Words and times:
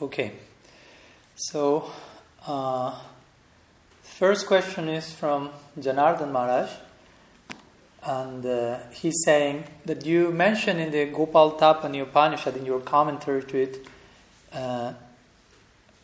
Okay. 0.00 0.30
So, 1.34 1.90
uh, 2.46 2.94
first 4.02 4.46
question 4.46 4.88
is 4.88 5.12
from 5.12 5.50
Janardhan 5.76 6.30
Maharaj. 6.30 6.70
And 8.04 8.46
uh, 8.46 8.78
he's 8.92 9.16
saying 9.24 9.64
that 9.86 10.06
you 10.06 10.30
mentioned 10.30 10.78
in 10.78 10.92
the 10.92 11.06
Gopal 11.06 11.58
Tapani 11.58 12.00
Upanishad, 12.00 12.56
in 12.56 12.64
your 12.64 12.78
commentary 12.78 13.42
to 13.42 13.58
it, 13.58 13.86
uh, 14.52 14.92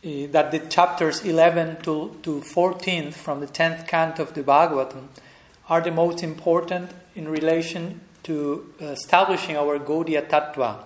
that 0.02 0.50
the 0.50 0.58
chapters 0.68 1.24
11 1.24 1.82
to, 1.82 2.18
to 2.24 2.40
14 2.40 3.12
from 3.12 3.38
the 3.38 3.46
10th 3.46 3.86
canto 3.86 4.24
of 4.24 4.34
the 4.34 4.42
Bhagavatam 4.42 5.06
are 5.68 5.80
the 5.80 5.92
most 5.92 6.24
important 6.24 6.90
in 7.14 7.28
relation 7.28 8.00
to 8.24 8.74
establishing 8.80 9.56
our 9.56 9.78
Gaudiya 9.78 10.28
Tattva, 10.28 10.78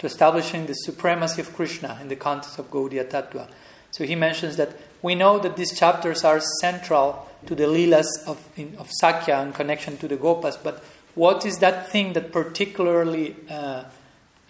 to 0.00 0.06
establishing 0.06 0.66
the 0.66 0.72
supremacy 0.72 1.40
of 1.42 1.54
Krishna 1.54 1.98
in 2.00 2.08
the 2.08 2.16
context 2.16 2.58
of 2.58 2.70
Gaudiya 2.70 3.04
Tattva. 3.04 3.48
So 3.90 4.04
he 4.04 4.14
mentions 4.14 4.56
that 4.56 4.76
we 5.02 5.14
know 5.14 5.38
that 5.38 5.56
these 5.56 5.78
chapters 5.78 6.24
are 6.24 6.40
central 6.60 7.28
to 7.46 7.54
the 7.54 7.64
Leelas 7.64 8.08
of, 8.26 8.42
in, 8.56 8.74
of 8.78 8.88
Sakya 8.90 9.42
in 9.42 9.52
connection 9.52 9.98
to 9.98 10.08
the 10.08 10.16
Gopas, 10.16 10.56
but 10.62 10.82
what 11.14 11.44
is 11.44 11.58
that 11.58 11.90
thing 11.90 12.14
that 12.14 12.32
particularly 12.32 13.36
uh, 13.48 13.84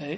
uh, 0.00 0.16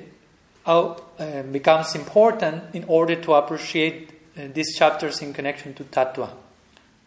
uh, 0.67 1.43
becomes 1.45 1.95
important 1.95 2.75
in 2.75 2.85
order 2.85 3.17
to 3.17 3.35
appreciate 3.35 4.11
uh, 4.37 4.49
these 4.53 4.77
chapters 4.77 5.23
in 5.23 5.33
connection 5.33 5.73
to 5.75 5.85
Tattva? 5.85 6.31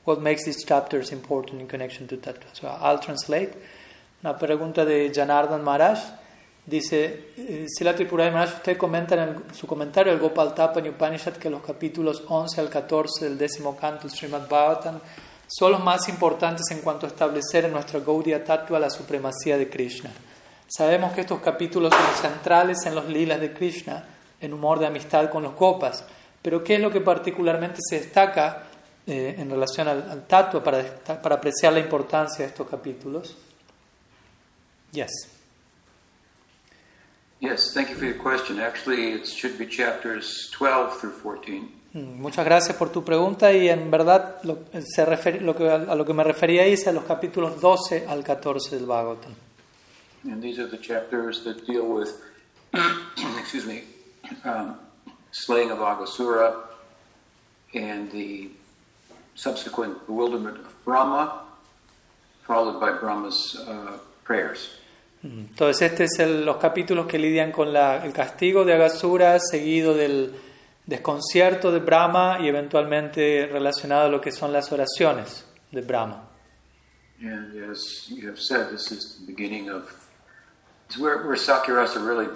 What 0.06 0.22
makes 0.22 0.46
these 0.46 0.64
chapters 0.64 1.12
important 1.12 1.62
in 1.62 1.68
connection 1.68 2.08
to 2.08 2.18
Tattva? 2.18 2.46
So 2.54 2.68
I'll 2.68 3.00
translate. 3.00 3.54
Una 4.24 4.34
pregunta 4.36 4.86
de 4.86 5.10
Janardhan 5.10 5.64
Maharaj. 5.64 6.00
Dice, 6.66 7.30
eh, 7.38 7.66
Sila 7.68 7.96
Tripurari 7.96 8.32
Maharaj, 8.32 8.56
usted 8.56 8.76
comenta 8.76 9.14
en 9.14 9.22
el, 9.22 9.36
su 9.54 9.68
comentario 9.68 10.12
el 10.12 10.18
Gopal 10.18 10.56
Tapani 10.56 10.90
Upanishad 10.90 11.34
que 11.34 11.50
los 11.50 11.62
capítulos 11.62 12.24
11 12.28 12.60
al 12.60 12.70
14 12.70 13.26
del 13.26 13.38
décimo 13.38 13.78
canto 13.78 14.08
del 14.08 14.18
Srimad 14.18 14.50
Bhagavatam 14.50 15.00
son 15.48 15.74
los 15.74 15.84
más 15.84 16.10
importantes 16.10 16.66
en 16.72 16.80
cuanto 16.80 17.06
a 17.06 17.10
establecer 17.10 17.66
en 17.66 17.74
nuestra 17.74 18.00
Gaudiya 18.00 18.44
Tattva 18.44 18.80
la 18.80 18.90
supremacía 18.90 19.60
de 19.60 19.70
Krishna. 19.70 20.10
Sabemos 20.68 21.14
que 21.14 21.22
estos 21.22 21.40
capítulos 21.40 21.94
son 21.94 22.32
centrales 22.32 22.84
en 22.88 22.96
los 22.96 23.08
lilas 23.08 23.40
de 23.40 23.54
Krishna, 23.54 24.04
en 24.42 24.52
humor 24.52 24.80
de 24.80 24.88
amistad 24.88 25.30
con 25.30 25.44
los 25.44 25.54
Gopas, 25.54 26.04
pero 26.42 26.64
¿qué 26.64 26.76
es 26.76 26.82
lo 26.82 26.90
que 26.90 27.02
particularmente 27.02 27.78
se 27.88 28.00
destaca 28.00 28.64
eh, 29.06 29.36
en 29.38 29.52
relación 29.52 29.88
al, 29.88 30.10
al 30.10 30.26
Tattva 30.26 30.64
para, 30.64 30.84
para 31.22 31.36
apreciar 31.36 31.74
la 31.74 31.80
importancia 31.80 32.40
de 32.40 32.50
estos 32.50 32.68
capítulos? 32.68 33.38
Yes. 34.92 35.35
Yes, 37.46 37.74
thank 37.74 37.90
you 37.90 37.96
for 37.96 38.06
your 38.06 38.18
question. 38.18 38.60
Actually, 38.60 39.14
it 39.14 39.28
should 39.28 39.56
be 39.60 39.68
chapters 39.68 40.50
12 40.52 41.00
through 41.00 41.12
14. 41.12 41.70
Muchas 41.94 42.44
gracias 42.44 42.76
por 42.76 42.90
tu 42.90 43.04
pregunta 43.04 43.54
y 43.54 43.70
en 43.70 43.92
verdad 43.92 44.42
lo, 44.44 44.66
se 44.84 45.06
refer, 45.06 45.42
lo 45.44 45.56
que, 45.56 45.70
a 45.70 45.96
lo 45.96 46.04
que 46.04 46.14
me 46.14 46.24
refería 46.24 46.66
es 46.66 46.88
a 46.88 46.92
los 46.92 47.06
capítulos 47.06 47.62
12 47.62 48.08
al 48.08 48.24
14 48.24 48.76
del 48.76 48.86
Bhagavatam. 48.88 49.34
And 50.24 50.42
these 50.42 50.60
are 50.60 50.68
the 50.68 50.80
chapters 50.80 51.44
that 51.44 51.68
deal 51.68 51.86
with, 51.86 52.10
excuse 53.40 53.66
me, 53.68 53.84
um, 54.44 54.80
slaying 55.32 55.70
of 55.70 55.78
Agasura 55.78 56.56
and 57.76 58.12
the 58.12 58.50
subsequent 59.36 60.08
bewilderment 60.08 60.58
of 60.58 60.84
Brahma, 60.84 61.44
followed 62.42 62.80
by 62.80 62.92
Brahma's 62.92 63.56
uh, 63.68 64.00
prayers. 64.24 64.70
Entonces, 65.26 65.92
este 65.92 66.04
es 66.04 66.20
el, 66.20 66.46
los 66.46 66.58
capítulos 66.58 67.08
que 67.08 67.18
lidian 67.18 67.52
con 67.52 67.74
la, 67.74 68.06
el 68.06 68.14
castigo 68.14 68.64
de 68.64 68.74
Agasura, 68.74 69.40
seguido 69.40 69.96
del 69.96 70.36
desconcierto 70.86 71.72
de 71.72 71.80
Brahma 71.80 72.38
y 72.40 72.48
eventualmente 72.48 73.50
relacionado 73.52 74.06
a 74.06 74.10
lo 74.10 74.22
que 74.22 74.32
son 74.32 74.54
las 74.54 74.72
oraciones 74.72 75.44
de 75.72 75.82
Brahma. 75.82 76.30
And 77.22 77.72
as 77.72 78.08
you 78.10 78.28
have 78.28 78.40
said, 78.40 78.70
this 78.70 78.92
is 78.92 79.20
the 79.20 79.26
beginning 79.26 79.70
of 79.70 79.90
where, 81.00 81.18
Sakirasa 81.36 82.06
really 82.06 82.28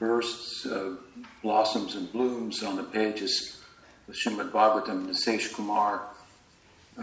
bursts, 0.00 0.66
uh, 0.66 0.96
blossoms, 1.42 1.94
and 1.94 2.10
blooms 2.10 2.64
on 2.64 2.74
the 2.76 2.82
pages 2.82 3.62
of 4.08 4.14
Srimad 4.14 4.50
Bhagavatam, 4.50 5.14
Seish 5.14 5.52
Kumar 5.52 6.00
Y 6.96 7.02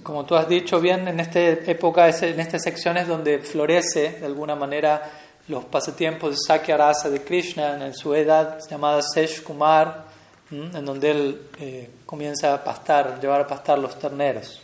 como 0.00 0.24
tú 0.24 0.36
has 0.36 0.48
dicho 0.48 0.80
bien, 0.80 1.08
en 1.08 1.18
esta 1.18 1.40
época, 1.40 2.08
en 2.08 2.40
estas 2.40 2.62
secciones 2.62 3.08
donde 3.08 3.40
florece 3.40 4.18
de 4.20 4.26
alguna 4.26 4.54
manera 4.54 5.10
los 5.48 5.64
pasatiempos 5.64 6.30
de 6.30 6.36
Sakya 6.46 6.76
Rasa 6.76 7.10
de 7.10 7.22
Krishna 7.22 7.84
en 7.84 7.94
su 7.94 8.14
edad 8.14 8.60
llamada 8.68 9.02
Sesh 9.02 9.42
Kumar, 9.42 10.04
en 10.50 10.84
donde 10.84 11.10
él 11.10 11.42
eh, 11.58 11.90
comienza 12.06 12.54
a 12.54 12.62
pastar, 12.62 13.20
llevar 13.20 13.40
a 13.40 13.46
pastar 13.46 13.78
los 13.78 13.98
terneros. 13.98 14.62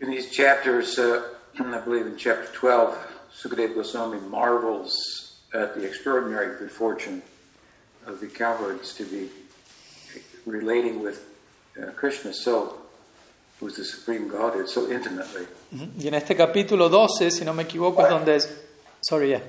In 0.00 0.10
these 0.10 0.30
chapters, 0.30 0.98
uh, 0.98 1.22
I 1.58 1.80
believe 1.80 2.06
in 2.06 2.16
chapter 2.18 2.46
12, 2.52 2.94
Sukadeva 3.32 3.76
Goswami 3.76 4.18
marvels 4.28 4.92
at 5.54 5.74
the 5.74 5.86
extraordinary 5.86 6.58
good 6.58 6.70
fortune 6.70 7.22
of 8.06 8.20
the 8.20 8.26
cowherds 8.26 8.92
to 8.94 9.04
be 9.04 9.30
relating 10.46 11.02
with 11.02 11.20
uh, 11.76 11.90
Krishna 11.96 12.32
so, 12.32 12.76
who's 13.60 13.76
the 13.76 13.84
supreme 13.84 14.28
Godhead, 14.28 14.68
so 14.68 14.90
intimately. 14.90 15.46
Y 15.98 16.08
en 16.08 16.14
este 16.14 16.34
capítulo 16.36 16.88
12, 16.88 17.30
si 17.30 17.44
no 17.44 17.52
me 17.52 17.64
equivoco, 17.64 18.02
es 18.02 18.08
donde 18.08 18.36
es... 18.36 18.62
Sorry, 19.00 19.28
yeah. 19.28 19.40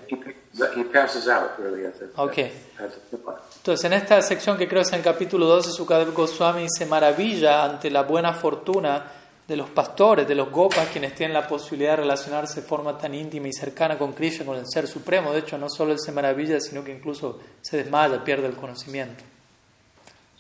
He, 0.76 0.84
passes 0.84 1.28
out, 1.28 1.58
really, 1.58 1.86
at 1.86 1.94
the, 1.94 2.10
Okay. 2.16 2.52
at, 2.78 2.86
at 2.86 2.92
the 3.10 3.18
Entonces, 3.58 3.86
en 3.86 3.94
esta 3.94 4.22
sección 4.22 4.58
que 4.58 4.68
creo 4.68 4.82
es 4.82 4.90
en 4.90 4.96
el 4.96 5.04
capítulo 5.04 5.46
12, 5.46 5.72
Sukadev 5.72 6.14
Goswami 6.14 6.68
se 6.70 6.86
maravilla 6.86 7.64
ante 7.64 7.90
la 7.90 8.04
buena 8.04 8.34
fortuna 8.34 9.04
de 9.48 9.56
los 9.56 9.70
pastores, 9.70 10.28
de 10.28 10.36
los 10.36 10.52
gopas, 10.52 10.90
quienes 10.90 11.16
tienen 11.16 11.34
la 11.34 11.48
posibilidad 11.48 11.92
de 11.92 11.98
relacionarse 11.98 12.62
de 12.62 12.68
forma 12.68 12.98
tan 12.98 13.14
íntima 13.16 13.48
y 13.48 13.54
cercana 13.54 13.98
con 13.98 14.14
Krishna, 14.14 14.46
con 14.46 14.58
el 14.58 14.66
Ser 14.68 14.88
Supremo. 14.88 15.32
De 15.32 15.40
hecho, 15.40 15.58
no 15.58 15.70
solo 15.70 15.94
él 15.94 16.00
se 16.00 16.12
maravilla, 16.12 16.60
sino 16.60 16.84
que 16.84 16.92
incluso 16.92 17.40
se 17.62 17.78
desmaya, 17.78 18.24
pierde 18.24 18.48
el 18.48 18.56
conocimiento. 18.56 19.24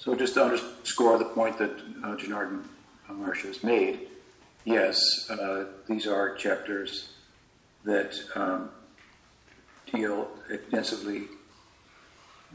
So 0.08 0.16
just 0.16 0.36
to 0.36 0.44
underscore 0.46 1.18
the 1.18 1.26
point 1.26 1.58
that 1.58 1.72
uh, 2.02 2.16
Janardhan 2.16 2.64
Maharsh 3.10 3.42
has 3.42 3.62
made, 3.62 4.08
yes, 4.64 4.98
uh, 5.30 5.66
these 5.86 6.08
are 6.08 6.34
chapters 6.36 7.10
that 7.84 8.16
um, 8.34 8.70
deal 9.92 10.30
extensively 10.50 11.24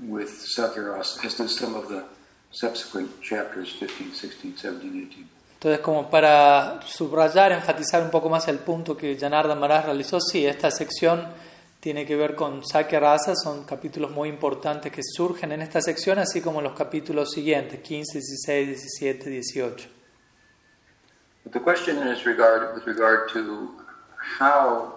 with 0.01 0.31
Sakyaras, 0.57 1.23
as 1.27 1.35
do 1.35 1.47
some 1.47 1.75
of 1.75 1.91
the 1.91 2.07
subsequent 2.53 3.21
chapters, 3.21 3.71
15, 3.73 4.15
16, 4.15 4.57
17, 4.57 5.09
18. 5.13 5.29
Entonces, 5.61 5.81
como 5.81 6.09
para 6.09 6.81
subrayar, 6.87 7.53
enfatizar 7.53 8.03
un 8.03 8.11
poco 8.11 8.31
más 8.31 8.49
el 8.49 8.61
punto 8.61 8.97
que 8.97 9.19
Janardhan 9.19 9.61
Maharaj 9.61 9.84
realizó, 9.84 10.19
sí, 10.23 10.47
esta 10.47 10.71
sección 10.71 11.27
tiene 11.82 12.06
que 12.06 12.15
ver 12.15 12.37
con 12.37 12.65
Sakya 12.65 13.00
Rasa, 13.00 13.34
son 13.34 13.65
capítulos 13.65 14.12
muy 14.12 14.28
importantes 14.28 14.93
que 14.93 15.03
surgen 15.03 15.50
en 15.50 15.62
esta 15.62 15.81
sección, 15.81 16.20
así 16.20 16.41
como 16.41 16.62
los 16.62 16.75
capítulos 16.75 17.32
siguientes, 17.32 17.81
15, 17.81 18.20
16, 18.20 18.69
17, 18.69 19.31
18. 19.31 19.88
But 21.42 21.53
the 21.53 21.59
question 21.59 21.98
is 22.06 22.25
regard, 22.25 22.72
with 22.76 22.87
regard 22.87 23.31
to 23.32 23.71
how 24.38 24.94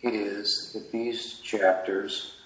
it 0.00 0.14
is 0.14 0.72
that 0.72 0.90
these 0.90 1.38
chapters 1.42 2.36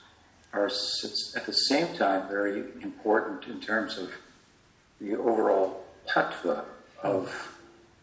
are 0.53 0.67
at 0.67 1.47
the 1.47 1.53
same 1.53 1.87
time 1.97 2.27
very 2.29 2.65
important 2.83 3.47
in 3.47 3.61
terms 3.61 3.99
of 3.99 4.11
the 5.01 5.15
overall 5.15 5.85
tattva 6.09 6.65
of 7.05 7.31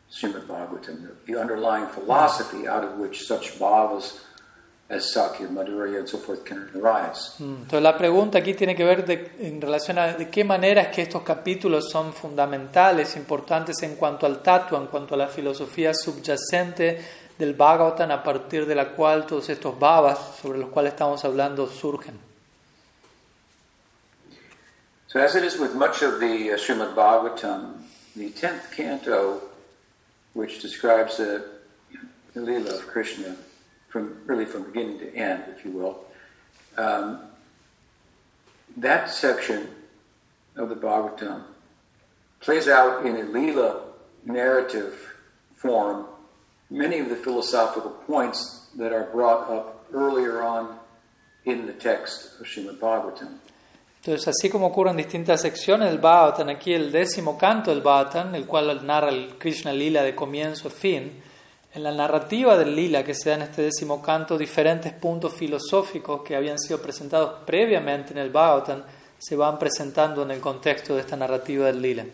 Srimad 0.09 0.47
Bhagavatam, 0.47 1.09
the 1.25 1.35
underlying 1.35 1.87
philosophy 1.87 2.69
out 2.69 2.85
of 2.85 2.97
which 2.99 3.27
such 3.27 3.59
bhavas 3.59 4.21
as 4.89 5.11
Sakya, 5.11 5.47
Madhurya, 5.47 5.99
and 5.99 6.07
so 6.07 6.17
forth 6.19 6.43
can 6.43 6.69
arise. 6.75 7.35
Mm, 7.39 7.63
Entonces, 7.63 7.81
la 7.81 7.97
pregunta 7.97 8.37
aquí 8.39 8.53
tiene 8.53 8.75
que 8.75 8.83
ver 8.83 9.05
de- 9.05 9.31
en 9.39 9.59
relación 9.61 9.97
a 9.97 10.13
de 10.13 10.29
qué 10.29 10.43
manera 10.43 10.81
es 10.83 10.87
que 10.89 11.01
estos 11.03 11.23
capítulos 11.23 11.89
son 11.89 12.13
fundamentales, 12.13 13.15
importantes 13.15 13.81
en 13.83 13.95
cuanto 13.95 14.25
al 14.25 14.41
tattva, 14.43 14.77
en 14.77 14.87
cuanto 14.87 15.15
a 15.15 15.17
la 15.17 15.27
filosofía 15.27 15.93
subyacente 15.93 17.01
del 17.39 17.53
Bhagavatam, 17.55 18.11
a 18.11 18.21
partir 18.21 18.65
de 18.67 18.75
la 18.75 18.89
cual 18.89 19.25
todos 19.25 19.49
estos 19.49 19.79
bhavas 19.79 20.37
sobre 20.41 20.59
los 20.59 20.69
cuales 20.69 20.93
estamos 20.93 21.23
hablando 21.25 21.65
surgen. 21.67 22.19
So, 25.07 25.19
as 25.19 25.35
it 25.35 25.43
is 25.43 25.59
with 25.59 25.73
much 25.75 26.01
of 26.01 26.19
the 26.19 26.51
uh, 26.53 26.57
Srimad 26.57 26.95
Bhagavatam, 26.95 27.83
the 28.15 28.29
10th 28.31 28.71
canto, 28.75 29.41
which 30.33 30.59
describes 30.61 31.17
the, 31.17 31.43
the 32.33 32.39
Leela 32.41 32.73
of 32.73 32.87
Krishna 32.87 33.35
from 33.93 34.17
really 34.25 34.43
from 34.43 34.63
beginning 34.63 34.97
to 34.97 35.15
end, 35.15 35.43
if 35.55 35.63
you 35.63 35.69
will, 35.69 36.03
um, 36.77 37.19
that 38.77 39.07
section 39.11 39.69
of 40.57 40.69
the 40.69 40.75
Bhagavatam 40.75 41.43
plays 42.39 42.67
out 42.67 43.05
in 43.05 43.15
a 43.17 43.21
Leela 43.21 43.81
narrative 44.25 45.13
form 45.53 46.07
many 46.71 46.97
of 46.97 47.09
the 47.09 47.15
philosophical 47.15 47.91
points 48.07 48.67
that 48.75 48.91
are 48.91 49.11
brought 49.11 49.47
up 49.51 49.85
earlier 49.93 50.41
on 50.41 50.79
in 51.45 51.67
the 51.67 51.73
text 51.73 52.39
of 52.39 52.47
Srimad 52.47 52.79
Bhagavatam. 52.79 53.39
Entonces, 54.01 54.27
así 54.27 54.49
como 54.49 54.67
ocurre 54.67 54.89
en 54.89 54.97
distintas 54.97 55.41
secciones 55.41 55.89
del 55.89 55.99
Bhagavatam, 55.99 56.49
aquí 56.49 56.73
el 56.73 56.91
décimo 56.91 57.37
canto 57.37 57.69
del 57.69 57.81
Bhagavatam, 57.81 58.33
el 58.33 58.47
cual 58.47 58.83
narra 58.85 59.09
el 59.09 59.37
Krishna 59.37 59.71
Lila 59.71 60.01
de 60.01 60.15
comienzo 60.15 60.69
a 60.69 60.71
fin, 60.71 61.21
en 61.73 61.81
la 61.81 61.91
narrativa 61.91 62.55
del 62.55 62.75
Lila 62.75 63.03
que 63.03 63.15
se 63.15 63.29
da 63.29 63.35
en 63.35 63.41
este 63.43 63.63
décimo 63.63 64.01
canto, 64.01 64.37
diferentes 64.37 64.93
puntos 64.93 65.33
filosóficos 65.33 66.21
que 66.21 66.35
habían 66.35 66.59
sido 66.59 66.79
presentados 66.79 67.43
previamente 67.45 68.11
en 68.11 68.19
el 68.19 68.29
Bhagavatam 68.29 68.83
se 69.17 69.35
van 69.35 69.57
presentando 69.57 70.21
en 70.23 70.31
el 70.31 70.39
contexto 70.39 70.95
de 70.95 71.01
esta 71.01 71.15
narrativa 71.15 71.65
del 71.67 71.81
Lila. 71.81 72.05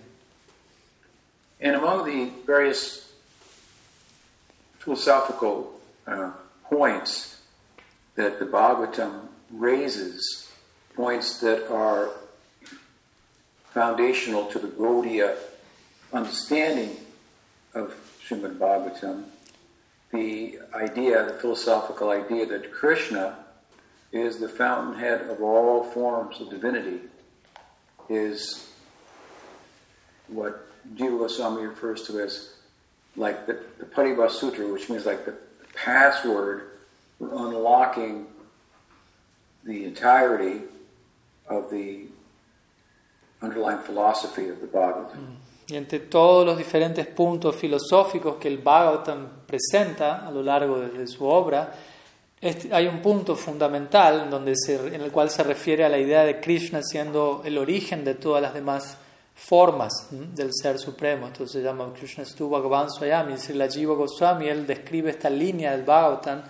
And 1.62 1.76
among 1.76 2.06
the 2.06 2.32
various 2.46 3.12
philosophical 4.78 5.82
uh, 6.08 6.32
points 6.70 7.42
that 8.16 8.40
the 8.40 8.46
Bhagavatam 8.46 9.28
raises, 9.52 10.48
points 10.96 11.42
that 11.42 11.70
are 11.70 12.12
foundational 13.74 14.46
to 14.46 14.60
the 14.60 14.68
Gaudiya 14.68 15.36
understanding 16.14 16.96
of 17.74 17.94
Srimad 18.26 18.58
Bhagavatam, 18.58 19.24
the 20.12 20.60
idea, 20.74 21.26
the 21.26 21.34
philosophical 21.34 22.10
idea 22.10 22.46
that 22.46 22.72
Krishna 22.72 23.38
is 24.12 24.40
the 24.40 24.50
fountainhead 24.50 25.30
of 25.30 25.42
all 25.42 25.84
forms 25.84 26.42
of 26.42 26.50
divinity, 26.50 27.00
is 28.10 28.68
what 30.28 30.68
Jiva 30.96 31.20
Goswami 31.20 31.68
refers 31.68 32.04
to 32.08 32.20
as 32.20 32.54
like 33.16 33.46
the, 33.46 33.60
the 33.78 33.86
Paribha 33.86 34.30
Sutra, 34.32 34.68
which 34.72 34.90
means 34.90 35.06
like 35.06 35.26
the 35.26 35.36
password 35.76 36.72
for 37.18 37.30
unlocking 37.32 38.26
the 39.64 39.86
entirety 39.86 40.62
of 41.48 41.70
the 41.70 42.06
underlying 43.42 43.80
philosophy 43.80 44.50
of 44.50 44.62
the 44.62 44.68
Bhagavatam. 44.68 45.36
Y 45.70 45.76
entre 45.76 46.00
todos 46.00 46.46
los 46.46 46.58
diferentes 46.58 47.06
puntos 47.06 47.56
filosóficos 47.56 48.38
que 48.38 48.48
el 48.48 48.58
Bhagavatam 48.58 49.28
presenta 49.46 50.28
a 50.28 50.32
lo 50.32 50.42
largo 50.42 50.80
de, 50.80 51.06
su 51.06 51.26
obra, 51.26 51.72
este- 52.42 52.74
hay 52.74 52.88
un 52.88 53.02
punto 53.02 53.36
fundamental 53.36 54.30
en, 54.32 55.02
el 55.02 55.12
cual 55.12 55.30
se 55.30 55.44
refiere 55.44 55.86
a 55.86 55.90
la 55.90 56.00
idea 56.00 56.24
de 56.24 56.40
Krishna 56.40 56.82
siendo 56.82 57.44
el 57.46 57.58
origen 57.58 58.04
de 58.04 58.16
todas 58.16 58.42
las 58.42 58.54
demás 58.54 58.98
formas 59.36 60.08
del 60.10 60.50
Ser 60.54 60.80
Supremo. 60.80 61.28
Entonces 61.28 61.62
se 61.62 61.62
llama 61.62 61.94
Krishna 61.94 62.26
Stu 62.26 62.50
Bhagavan 62.50 62.90
Swayam 62.90 63.30
y 63.30 63.54
la 63.54 63.68
Jiva 63.70 63.94
Goswami, 63.94 64.48
él 64.48 64.66
describe 64.66 65.12
esta 65.12 65.30
línea 65.30 65.72
del 65.72 65.84
Bhagavatam 65.84 66.42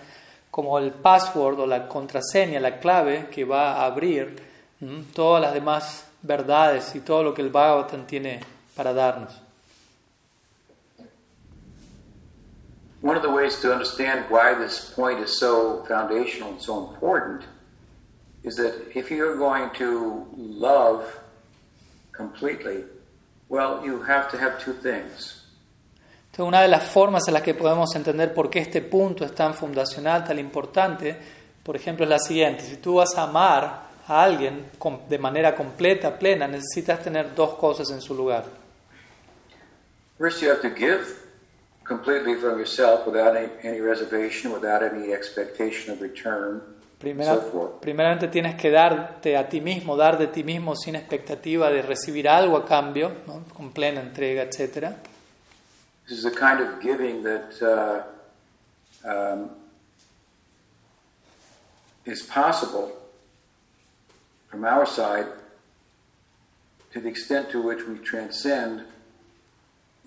como 0.50 0.78
el 0.78 0.92
password 0.92 1.60
o 1.60 1.66
la 1.66 1.86
contraseña, 1.86 2.58
la 2.58 2.78
clave 2.78 3.28
que 3.30 3.44
va 3.44 3.74
a 3.74 3.84
abrir 3.84 4.34
todas 5.14 5.42
las 5.42 5.52
demás 5.52 6.06
verdades 6.22 6.94
y 6.94 7.00
todo 7.00 7.22
lo 7.22 7.34
que 7.34 7.42
el 7.42 7.50
Bhagavatam 7.50 8.06
tiene 8.06 8.40
para 8.80 8.94
darnos. 8.94 9.38
One 13.02 13.14
of 13.14 13.22
the 13.22 13.30
ways 13.30 13.60
to 13.60 13.70
understand 13.70 14.24
why 14.30 14.54
this 14.54 14.90
point 14.96 15.20
is 15.20 15.38
so 15.38 15.84
foundational 15.86 16.52
and 16.52 16.62
so 16.62 16.88
important 16.88 17.42
is 18.42 18.56
that 18.56 18.74
if 18.94 19.10
you're 19.10 19.36
going 19.36 19.68
to 19.76 20.26
love 20.34 21.04
completely, 22.12 22.84
well, 23.50 23.84
you 23.84 24.00
have 24.00 24.30
to 24.30 24.38
have 24.38 24.58
two 24.64 24.72
things. 24.72 25.44
Entonces, 26.30 26.48
una 26.48 26.62
de 26.62 26.68
las 26.68 26.84
formas 26.84 27.28
en 27.28 27.34
las 27.34 27.42
que 27.42 27.52
podemos 27.52 27.94
entender 27.94 28.32
por 28.32 28.48
qué 28.48 28.60
este 28.60 28.80
punto 28.80 29.26
es 29.26 29.34
tan 29.34 29.52
fundacional, 29.52 30.24
tan 30.24 30.38
importante, 30.38 31.18
por 31.62 31.76
ejemplo, 31.76 32.04
es 32.04 32.08
la 32.08 32.18
siguiente. 32.18 32.64
Si 32.64 32.78
tú 32.78 32.94
vas 32.94 33.14
a 33.18 33.24
amar 33.24 33.90
a 34.08 34.22
alguien 34.22 34.70
de 35.06 35.18
manera 35.18 35.54
completa, 35.54 36.18
plena, 36.18 36.48
necesitas 36.48 37.02
tener 37.02 37.34
dos 37.34 37.56
cosas 37.56 37.90
en 37.90 38.00
su 38.00 38.14
lugar. 38.14 38.59
First, 40.20 40.42
you 40.42 40.50
have 40.50 40.60
to 40.60 40.68
give 40.68 41.18
completely 41.82 42.34
from 42.34 42.58
yourself 42.58 43.06
without 43.06 43.34
any, 43.34 43.48
any 43.62 43.80
reservation, 43.80 44.52
without 44.52 44.82
any 44.82 45.14
expectation 45.14 45.94
of 45.94 46.02
return, 46.02 46.60
Primera- 47.00 47.36
so 47.36 47.40
forth. 47.50 47.80
primeramente 47.80 48.28
tienes 48.28 48.54
que 48.56 48.70
darte 48.70 49.34
a 49.34 49.48
ti 49.48 49.62
mismo, 49.62 49.96
dar 49.96 50.18
de 50.18 50.26
ti 50.26 50.44
mismo 50.44 50.76
sin 50.76 50.94
expectativa 50.94 51.70
de 51.70 51.80
recibir 51.80 52.28
algo 52.28 52.58
a 52.58 52.66
cambio, 52.66 53.10
¿no? 53.26 53.44
con 53.56 53.72
plena 53.72 54.02
entrega, 54.02 54.42
etc. 54.42 54.92
This 56.06 56.18
is 56.18 56.22
the 56.22 56.30
kind 56.30 56.60
of 56.60 56.80
giving 56.82 57.22
that 57.22 57.54
uh, 57.62 59.08
um, 59.08 59.48
is 62.04 62.22
possible 62.22 62.92
from 64.50 64.66
our 64.66 64.84
side 64.84 65.28
to 66.92 67.00
the 67.00 67.08
extent 67.08 67.48
to 67.52 67.62
which 67.62 67.86
we 67.88 67.96
transcend 68.04 68.82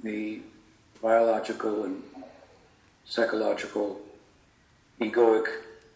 the 0.03 0.41
biological 1.01 1.85
and 1.85 2.03
psychological 3.05 3.99
egoic 4.99 5.47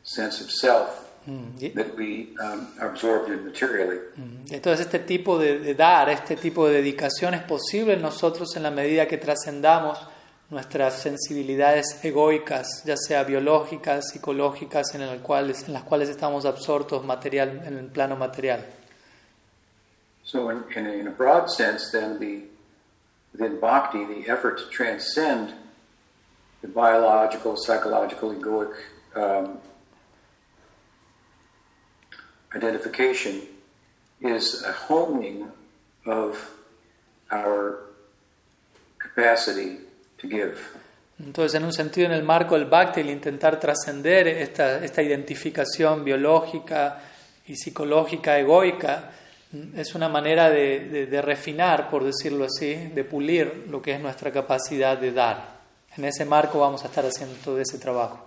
sense 0.04 0.42
of 0.42 0.50
self 0.50 1.07
Mm, 1.27 1.74
that 1.74 1.94
we 1.98 2.33
um, 2.42 2.68
absorbed 2.80 3.30
in 3.30 3.44
materially. 3.44 4.00
Mm, 4.15 4.54
Entonces 4.54 4.86
este 4.86 5.00
tipo 5.00 5.38
de, 5.38 5.59
de 5.59 5.75
dar, 5.75 6.09
este 6.09 6.38
tipo 6.38 6.69
de 6.69 6.75
dedicación 6.75 7.33
es 7.33 7.44
posible 7.44 7.95
en 7.95 8.01
nosotros 8.01 8.56
en 8.56 8.63
la 8.63 8.71
medida 8.71 9.09
que 9.09 9.18
trascendamos 9.18 10.00
nuestras 10.50 11.01
sensibilidades 11.01 12.00
egoicas, 12.01 12.81
ya 12.86 12.95
sea 12.95 13.25
biológicas, 13.25 14.07
psicológicas, 14.09 14.95
en, 14.95 15.01
el 15.01 15.19
cuales, 15.19 15.68
en 15.68 15.74
las 15.74 15.83
cuales 15.83 16.07
estamos 16.07 16.45
absortos 16.45 17.04
material, 17.04 17.62
en 17.65 17.77
el 17.77 17.88
plano 17.88 18.15
material. 18.15 18.65
So, 20.24 20.50
in, 20.50 20.63
in 20.77 21.07
a 21.07 21.12
broad 21.12 21.50
sense, 21.50 21.92
then 21.92 22.19
the 22.19 22.48
within 23.38 23.60
bhakti, 23.60 24.04
the 24.06 24.30
effort 24.30 24.57
to 24.57 24.68
transcend 24.69 25.54
the 26.62 26.68
biological, 26.68 27.56
psychological, 27.56 28.34
egoic 28.34 28.74
um, 29.16 29.60
identification 32.56 33.42
is 34.22 34.63
a 34.63 34.72
honing 34.72 35.48
of 36.06 36.51
our 37.31 37.80
capacity 38.98 39.78
to 40.18 40.28
give. 40.28 40.60
Entonces, 41.19 41.56
en 41.56 41.63
un 41.66 41.74
sentido, 41.74 42.06
en 42.07 42.13
el 42.13 42.24
marco 42.24 42.56
del 42.56 42.66
Bhakti, 42.66 43.01
el 43.01 43.10
intentar 43.10 43.60
trascender 43.60 44.28
esta, 44.28 44.83
esta 44.83 45.01
identificación 45.01 46.04
biológica 46.04 47.01
y 47.48 47.56
psicológica 47.56 48.38
egoica 48.38 49.12
es 49.75 49.95
una 49.95 50.09
manera 50.09 50.49
de, 50.49 50.80
de- 50.89 51.06
de 51.06 51.21
refinar, 51.21 51.89
por 51.89 52.04
decirlo 52.04 52.45
así, 52.45 52.75
de 52.94 53.04
pulir 53.04 53.68
lo 53.69 53.81
que 53.81 53.94
es 53.94 53.99
nuestra 54.01 54.31
capacidad 54.31 54.97
de 54.97 55.11
dar. 55.11 55.57
En 55.95 56.06
ese 56.06 56.25
marco 56.25 56.59
vamos 56.59 56.83
a 56.83 56.87
estar 56.87 57.06
haciendo 57.06 57.35
todo 57.44 57.59
ese 57.59 57.77
trabajo. 57.80 58.19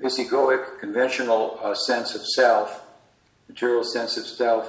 This 0.00 0.18
egoic, 0.18 0.78
conventional 0.80 1.58
uh, 1.62 1.74
sense 1.74 2.14
of 2.16 2.22
self, 2.24 2.82
material 3.48 3.82
sense 3.84 4.16
of 4.20 4.26
self, 4.26 4.66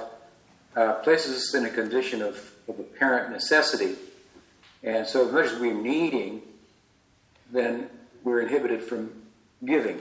uh, 0.76 0.94
places 1.04 1.36
us 1.36 1.54
in 1.54 1.66
a 1.66 1.70
condition 1.70 2.22
of, 2.22 2.36
of 2.68 2.78
apparent 2.80 3.30
necessity. 3.30 3.96
And 4.82 5.06
so, 5.06 5.26
as 5.26 5.32
much 5.32 5.46
as 5.52 5.60
we're 5.60 5.74
needing, 5.74 6.40
then 7.52 7.88
we're 8.24 8.40
inhibited 8.40 8.82
from 8.82 9.10
giving. 9.64 9.98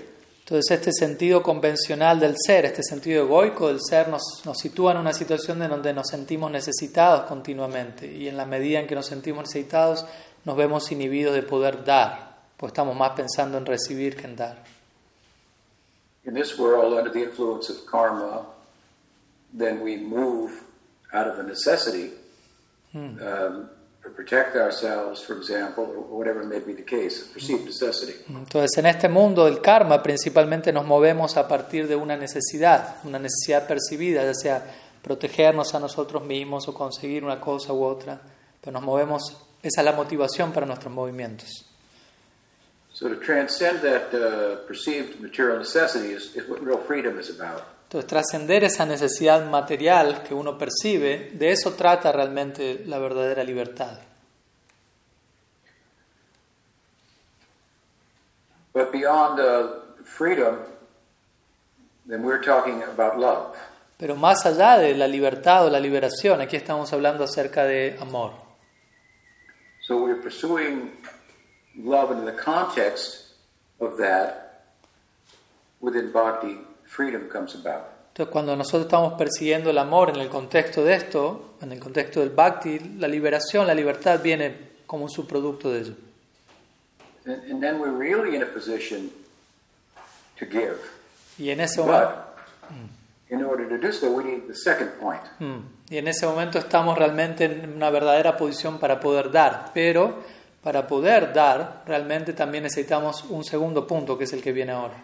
Entonces, 0.49 0.79
este 0.79 0.91
sentido 0.91 1.43
convencional 1.43 2.19
del 2.19 2.33
ser, 2.35 2.65
este 2.65 2.81
sentido 2.81 3.23
egoico 3.23 3.67
del 3.67 3.79
ser, 3.79 4.07
nos, 4.09 4.41
nos 4.45 4.57
sitúa 4.57 4.93
en 4.93 4.97
una 4.97 5.13
situación 5.13 5.61
en 5.61 5.69
donde 5.69 5.93
nos 5.93 6.07
sentimos 6.07 6.49
necesitados 6.49 7.27
continuamente. 7.27 8.11
Y 8.11 8.27
en 8.27 8.35
la 8.35 8.47
medida 8.47 8.79
en 8.79 8.87
que 8.87 8.95
nos 8.95 9.05
sentimos 9.05 9.43
necesitados, 9.43 10.07
nos 10.45 10.57
vemos 10.57 10.91
inhibidos 10.91 11.35
de 11.35 11.43
poder 11.43 11.85
dar, 11.85 12.39
pues 12.57 12.71
estamos 12.71 12.95
más 12.95 13.11
pensando 13.11 13.59
en 13.59 13.65
recibir 13.67 14.15
que 14.15 14.25
en 14.25 14.35
dar. 14.37 14.63
In 16.25 16.33
this 16.33 16.57
world, 16.57 16.97
under 16.97 17.11
the 17.11 17.21
influence 17.21 17.71
of 17.71 17.85
karma, 17.85 18.47
then 19.55 19.83
we 19.83 19.97
move 19.97 20.51
out 21.13 21.27
of 21.27 21.37
a 21.37 21.43
necessity 21.43 22.11
um, 22.95 23.69
to 24.03 24.09
protect 24.09 24.55
ourselves, 24.55 25.21
for 25.21 25.35
example, 25.35 25.83
or 25.83 26.17
whatever 26.17 26.43
may 26.43 26.59
be 26.59 26.73
the 26.73 26.83
case, 26.83 27.21
a 27.21 27.33
perceived 27.33 27.65
necessity. 27.65 28.13
Entonces, 28.29 28.77
en 28.77 28.85
este 28.85 29.09
mundo 29.09 29.45
del 29.45 29.61
karma, 29.61 30.01
principalmente 30.01 30.71
nos 30.71 30.85
movemos 30.85 31.35
a 31.37 31.47
partir 31.47 31.87
de 31.87 31.95
una 31.95 32.15
necesidad, 32.15 32.97
una 33.03 33.19
necesidad 33.19 33.67
percibida, 33.67 34.23
ya 34.23 34.33
sea 34.33 34.65
protegernos 35.01 35.73
a 35.75 35.79
nosotros 35.79 36.23
mismos 36.23 36.67
o 36.67 36.73
conseguir 36.73 37.23
una 37.23 37.39
cosa 37.39 37.73
u 37.73 37.83
otra, 37.83 38.19
pero 38.61 38.73
nos 38.73 38.83
movemos, 38.83 39.37
esa 39.61 39.81
es 39.81 39.85
la 39.85 39.93
motivación 39.93 40.51
para 40.51 40.65
nuestros 40.65 40.93
movimientos. 40.93 41.65
So 42.91 43.07
to 43.07 43.15
transcend 43.15 43.81
that 43.81 44.13
uh, 44.13 44.67
perceived 44.67 45.21
material 45.21 45.57
necessity 45.57 46.11
is, 46.11 46.35
is 46.35 46.49
what 46.49 46.61
real 46.61 46.79
freedom 46.79 47.17
is 47.17 47.29
about. 47.29 47.63
Entonces, 47.89 48.08
trascender 48.08 48.63
esa 48.63 48.86
necesidad 48.86 49.50
material 49.50 50.22
que 50.22 50.36
uno 50.36 50.60
percibe, 50.60 51.31
de 51.34 51.50
eso 51.50 51.74
trata 51.74 52.12
realmente 52.12 52.84
la 52.86 53.00
verdadera 53.00 53.43
libertad. 53.43 53.98
But 58.75 58.91
beyond 58.91 59.39
uh, 59.39 60.03
freedom, 60.05 60.60
then 62.08 62.22
we're 62.22 62.43
talking 62.46 62.84
about 62.84 63.17
love. 63.17 63.58
Pero 63.98 64.15
más 64.15 64.46
allá 64.46 64.77
de 64.77 64.93
la 64.93 65.08
libertad 65.08 65.65
o 65.65 65.72
la 65.72 65.79
liberación, 65.79 66.41
aquí 66.41 66.58
estamos 66.58 66.93
hablando 66.93 67.24
acerca 67.24 67.63
de 67.63 67.98
amor. 68.00 68.34
So 69.88 69.98
we're 69.98 70.22
pursuing 70.22 70.91
love 71.75 72.12
in 72.12 72.24
the 72.24 72.39
context 72.39 73.34
of 73.79 73.98
that 73.98 74.75
within 75.81 76.12
bhakti. 76.12 76.68
Entonces, 76.98 78.31
cuando 78.31 78.55
nosotros 78.55 78.84
estamos 78.84 79.13
persiguiendo 79.13 79.69
el 79.69 79.77
amor 79.77 80.10
en 80.10 80.17
el 80.17 80.29
contexto 80.29 80.84
de 80.84 80.96
esto, 80.96 81.55
en 81.62 81.72
el 81.72 81.79
contexto 81.79 82.19
del 82.19 82.31
bhakti, 82.31 82.79
la 82.98 83.08
liberación, 83.08 83.67
la 83.67 83.74
libertad 83.74 84.19
viene 84.22 84.69
como 84.86 85.03
un 85.03 85.10
subproducto 85.10 85.72
de 85.72 85.79
ello. 85.79 85.93
And, 87.25 87.51
and 87.51 87.62
then 87.62 87.79
we're 87.79 87.96
really 87.96 88.36
in 88.36 88.41
a 88.41 88.46
position 88.46 89.12
to 90.39 90.46
give. 90.46 90.77
Y 91.38 91.51
en 91.51 91.62
ese 91.62 91.79
momento, 91.79 92.15
But 92.69 92.79
in 93.29 93.43
order 93.43 93.69
to 93.69 93.77
do 93.77 93.93
so, 93.93 94.12
we 94.12 94.24
need 94.24 94.48
the 94.48 94.55
second 94.55 94.89
point. 95.00 95.22
Mm. 95.39 95.79
y 95.89 95.98
en 95.98 96.08
ese 96.08 96.25
momento 96.25 96.60
estamos 96.60 96.98
realmente 96.98 97.46
en 97.46 97.74
una 97.75 97.89
verdadera 97.89 98.36
posición 98.36 98.79
para 98.79 99.00
poder 99.00 99.31
dar. 99.31 99.72
Pero 99.74 100.24
para 100.62 100.86
poder 100.86 101.34
dar, 101.34 101.84
realmente 101.86 102.34
también 102.34 102.63
necesitamos 102.63 103.24
un 103.29 103.43
segundo 103.43 103.88
punto, 103.88 104.17
que 104.17 104.25
es 104.25 104.34
el 104.34 104.41
que 104.41 104.51
viene 104.51 104.72
ahora. 104.72 104.96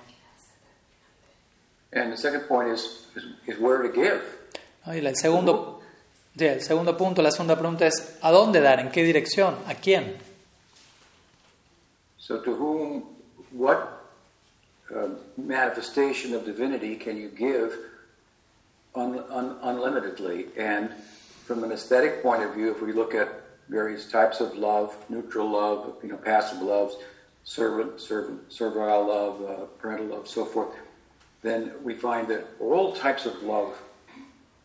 And 1.96 2.12
the 2.12 2.18
second 2.18 2.42
point 2.42 2.68
is, 2.70 3.08
is, 3.48 3.58
where 3.58 3.82
to 3.82 3.90
give. 3.90 4.22
Y 4.86 4.98
el 4.98 5.16
segundo, 5.16 5.82
sí, 6.38 6.46
el 6.46 6.62
segundo 6.62 6.96
punto, 6.98 7.22
la 7.22 7.32
segunda 7.32 7.56
pregunta 7.56 7.88
es, 7.88 8.18
¿a 8.22 8.32
dónde 8.32 8.60
dar? 8.60 8.82
¿En 8.82 8.92
qué 8.92 9.02
dirección? 9.02 9.56
¿A 9.66 9.76
quién? 9.76 10.18
So, 12.18 12.42
to 12.42 12.54
whom, 12.54 13.04
what 13.52 14.12
uh, 14.94 15.08
manifestation 15.38 16.34
of 16.34 16.46
divinity 16.46 16.98
can 16.98 17.16
you 17.18 17.30
give 17.30 17.74
un, 18.94 19.24
un, 19.30 19.58
unlimitedly? 19.64 20.48
And 20.58 20.92
from 21.46 21.64
an 21.64 21.72
aesthetic 21.72 22.22
point 22.22 22.44
of 22.44 22.54
view, 22.56 22.72
if 22.72 22.82
we 22.82 22.92
look 22.92 23.16
at 23.16 23.30
various 23.70 24.12
types 24.12 24.42
of 24.42 24.58
love, 24.58 24.94
neutral 25.08 25.50
love, 25.50 25.96
you 26.04 26.10
know, 26.10 26.18
passive 26.18 26.62
loves, 26.62 26.98
servant, 27.46 28.02
servant, 28.02 28.52
servile 28.52 29.08
love, 29.08 29.42
uh, 29.42 29.66
parental 29.80 30.08
love, 30.08 30.28
so 30.28 30.44
forth, 30.44 30.76
then 31.42 31.74
we 31.84 31.94
find 31.96 32.28
that 32.28 32.46
all 32.60 32.94
types 32.94 33.26
of 33.26 33.42
love 33.44 33.74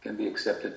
can 0.02 0.16
be 0.16 0.26
accepted 0.26 0.74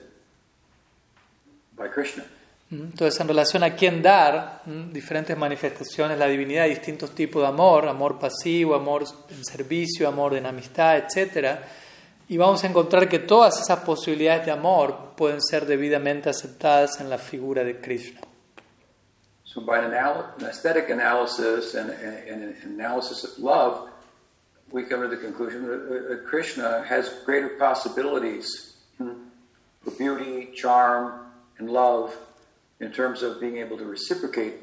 by 1.78 1.88
Krishna. 1.88 2.24
Mm, 2.70 2.92
Entonces, 2.92 3.20
en 3.20 3.28
relación 3.28 3.64
a 3.64 3.76
quién 3.76 4.02
dar, 4.02 4.62
mm, 4.66 4.92
diferentes 4.92 5.38
manifestaciones, 5.38 6.18
la 6.18 6.28
divinidad, 6.28 6.66
distintos 6.66 7.12
tipos 7.12 7.42
de 7.42 7.48
amor, 7.48 7.88
amor 7.88 8.20
pasivo, 8.20 8.76
amor 8.76 9.04
en 9.30 9.46
servicio, 9.46 10.08
amor 10.08 10.34
en 10.36 10.46
amistad, 10.46 10.98
etc. 10.98 11.60
Y 12.30 12.38
vamos 12.38 12.64
a 12.64 12.68
encontrar 12.68 13.08
que 13.08 13.20
todas 13.20 13.60
esas 13.62 13.80
posibilidades 13.80 14.46
de 14.46 14.52
amor 14.52 15.14
pueden 15.16 15.42
ser 15.42 15.66
debidamente 15.66 16.30
aceptadas 16.30 17.00
en 17.00 17.10
la 17.10 17.18
figura 17.18 17.64
de 17.64 17.80
Krishna. 17.80 18.22
So, 19.44 19.62
by 19.62 19.78
an, 19.78 19.94
an 19.94 20.46
aesthetic 20.50 20.90
analysis 20.90 21.76
and, 21.76 21.92
and, 21.92 22.28
and 22.28 22.44
an 22.44 22.56
analysis 22.64 23.24
of 23.24 23.38
love, 23.38 23.88
we 24.74 24.84
come 24.84 25.02
to 25.02 25.08
the 25.08 25.18
conclusion 25.18 25.68
that, 25.68 25.82
uh, 25.86 26.10
that 26.10 26.26
Krishna 26.26 26.84
has 26.84 27.10
greater 27.26 27.50
possibilities 27.50 28.74
hmm, 28.98 29.14
for 29.84 29.92
beauty, 29.92 30.50
charm, 30.54 31.14
and 31.60 31.70
love 31.70 32.14
in 32.80 32.92
terms 32.92 33.22
of 33.22 33.40
being 33.40 33.58
able 33.58 33.78
to 33.78 33.86
reciprocate 33.86 34.56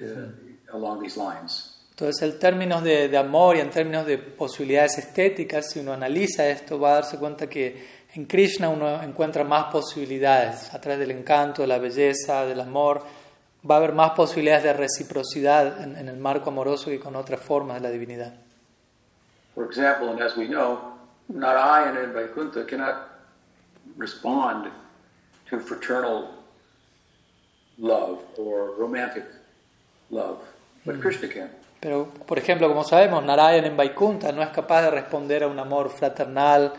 uh, 0.00 0.28
along 0.72 1.02
these 1.02 1.16
lines. 1.16 1.70
Entonces, 1.90 2.22
en 2.22 2.38
términos 2.40 2.82
de, 2.82 3.08
de 3.08 3.16
amor 3.16 3.56
y 3.56 3.60
en 3.60 3.70
términos 3.70 4.06
de 4.06 4.18
posibilidades 4.18 4.98
estéticas, 4.98 5.70
si 5.70 5.80
uno 5.80 5.92
analiza 5.92 6.48
esto, 6.48 6.78
va 6.78 6.90
a 6.90 6.94
darse 6.94 7.18
cuenta 7.18 7.48
que 7.48 8.04
en 8.14 8.26
Krishna 8.26 8.68
uno 8.68 9.00
encuentra 9.02 9.44
más 9.44 9.66
posibilidades 9.72 10.72
a 10.74 10.80
través 10.80 11.00
del 11.00 11.12
encanto, 11.12 11.62
de 11.62 11.68
la 11.68 11.78
belleza, 11.78 12.46
del 12.46 12.60
amor. 12.60 13.02
Va 13.68 13.76
a 13.76 13.78
haber 13.78 13.92
más 13.92 14.10
posibilidades 14.10 14.64
de 14.64 14.72
reciprocidad 14.72 15.82
en, 15.82 15.96
en 15.96 16.08
el 16.08 16.16
marco 16.16 16.50
amoroso 16.50 16.90
que 16.90 16.98
con 16.98 17.14
otras 17.14 17.40
formas 17.40 17.76
de 17.76 17.88
la 17.88 17.90
divinidad. 17.90 18.43
For 19.54 19.64
example, 19.64 20.10
and 20.10 20.20
as 20.20 20.36
we 20.36 20.48
know, 20.48 20.94
Narayana 21.28 22.02
and 22.02 22.12
Vaikuntha 22.12 22.64
cannot 22.64 23.08
respond 23.96 24.70
to 25.50 25.60
fraternal 25.60 26.34
love 27.78 28.18
or 28.36 28.74
romantic 28.76 29.24
love, 30.10 30.40
but 30.84 30.96
mm. 30.96 31.00
Krishna 31.00 31.28
can. 31.28 31.50
Pero, 31.80 32.06
por 32.26 32.38
ejemplo, 32.38 32.66
como 32.68 32.82
sabemos, 32.82 33.22
Narayan 33.24 33.66
en 33.66 33.76
Vaikunta 33.76 34.32
no 34.32 34.42
es 34.42 34.48
capaz 34.48 34.82
de 34.82 34.90
responder 34.90 35.42
a 35.42 35.48
un 35.48 35.58
amor 35.58 35.90
fraternal 35.90 36.72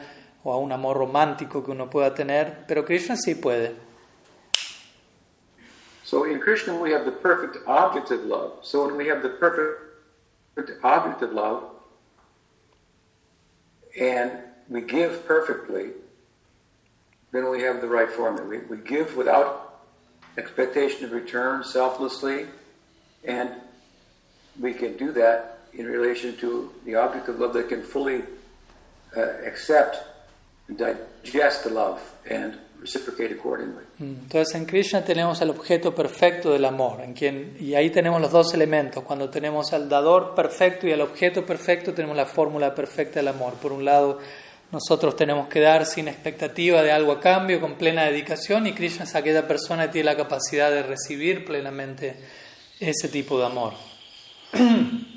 o 0.44 0.52
a 0.52 0.58
un 0.58 0.72
amor 0.72 0.98
romántico 0.98 1.64
que 1.64 1.72
uno 1.72 1.90
pueda 1.90 2.14
tener, 2.16 2.66
pero 2.68 2.84
Krishna 2.84 3.16
sí 3.16 3.36
puede. 3.36 3.76
So 6.04 6.26
in 6.26 6.40
Krishna 6.40 6.74
we 6.76 6.92
have 6.92 7.06
the 7.06 7.12
perfect 7.12 7.58
object 7.68 8.10
of 8.12 8.26
love. 8.26 8.54
So 8.64 8.88
when 8.88 8.98
we 8.98 9.08
have 9.08 9.22
the 9.22 9.30
perfect 9.30 9.80
object 10.84 11.22
of 11.22 11.34
love 11.34 11.75
and 14.00 14.32
we 14.70 14.82
give 14.82 15.26
perfectly, 15.26 15.92
then 17.32 17.50
we 17.50 17.62
have 17.62 17.82
the 17.82 17.88
right 17.88 18.10
formula. 18.10 18.48
We, 18.48 18.60
we 18.60 18.78
give 18.78 19.16
without 19.16 19.84
expectation 20.38 21.06
of 21.06 21.12
return, 21.12 21.64
selflessly, 21.64 22.48
and 23.24 23.50
we 24.60 24.74
can 24.74 24.98
do 24.98 25.12
that 25.14 25.60
in 25.74 25.86
relation 25.86 26.38
to 26.38 26.72
the 26.86 26.96
object 26.96 27.28
of 27.28 27.40
love 27.40 27.54
that 27.54 27.70
can 27.70 27.84
fully 27.84 28.24
uh, 29.16 29.22
accept 29.46 29.98
and 30.68 30.78
digest 30.78 31.64
the 31.64 31.70
love 31.70 32.02
and 32.30 32.58
reciprocate 32.80 33.34
accordingly. 33.34 33.84
Entonces 34.00 34.56
en 34.56 34.66
Krishna 34.66 35.04
tenemos 35.04 35.42
el 35.42 35.50
objeto 35.50 35.94
perfecto 35.94 36.52
del 36.52 36.66
amor, 36.66 37.02
en 37.02 37.14
quien, 37.14 37.58
y 37.60 37.76
ahí 37.76 37.90
tenemos 37.90 38.22
los 38.22 38.32
dos 38.32 38.54
elementos. 38.54 39.04
Cuando 39.04 39.30
tenemos 39.30 39.74
al 39.74 39.90
dador 39.90 40.36
perfecto 40.36 40.88
y 40.88 40.92
al 40.92 41.02
objeto 41.02 41.46
perfecto, 41.46 41.94
tenemos 41.94 42.16
la 42.16 42.26
fórmula 42.26 42.74
perfecta 42.76 43.20
del 43.20 43.30
amor. 43.30 43.54
Por 43.56 43.72
un 43.72 43.86
lado, 43.86 44.20
nosotros 44.72 45.16
tenemos 45.16 45.48
que 45.48 45.62
dar 45.62 45.86
sin 45.86 46.08
expectativa 46.08 46.82
de 46.84 46.92
algo 46.92 47.12
a 47.14 47.20
cambio, 47.20 47.62
con 47.62 47.76
plena 47.76 48.06
dedicación, 48.06 48.68
y 48.68 48.74
Krishna 48.74 49.06
es 49.06 49.16
aquella 49.16 49.48
persona 49.48 49.88
que 49.88 49.94
tiene 49.94 50.06
la 50.06 50.18
capacidad 50.18 50.72
de 50.72 50.84
recibir 50.84 51.46
plenamente 51.46 52.18
ese 52.80 53.08
tipo 53.10 53.40
de 53.40 53.46
amor. 53.46 53.74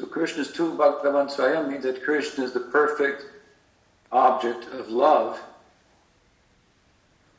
So 0.00 0.06
Krishna's 0.06 0.50
tu 0.50 0.78
Bhagavan 0.78 1.28
Swayam 1.28 1.68
means 1.68 1.84
that 1.84 2.02
Krishna 2.02 2.44
is 2.44 2.54
the 2.54 2.60
perfect 2.60 3.22
object 4.10 4.64
of 4.72 4.88
love, 4.88 5.38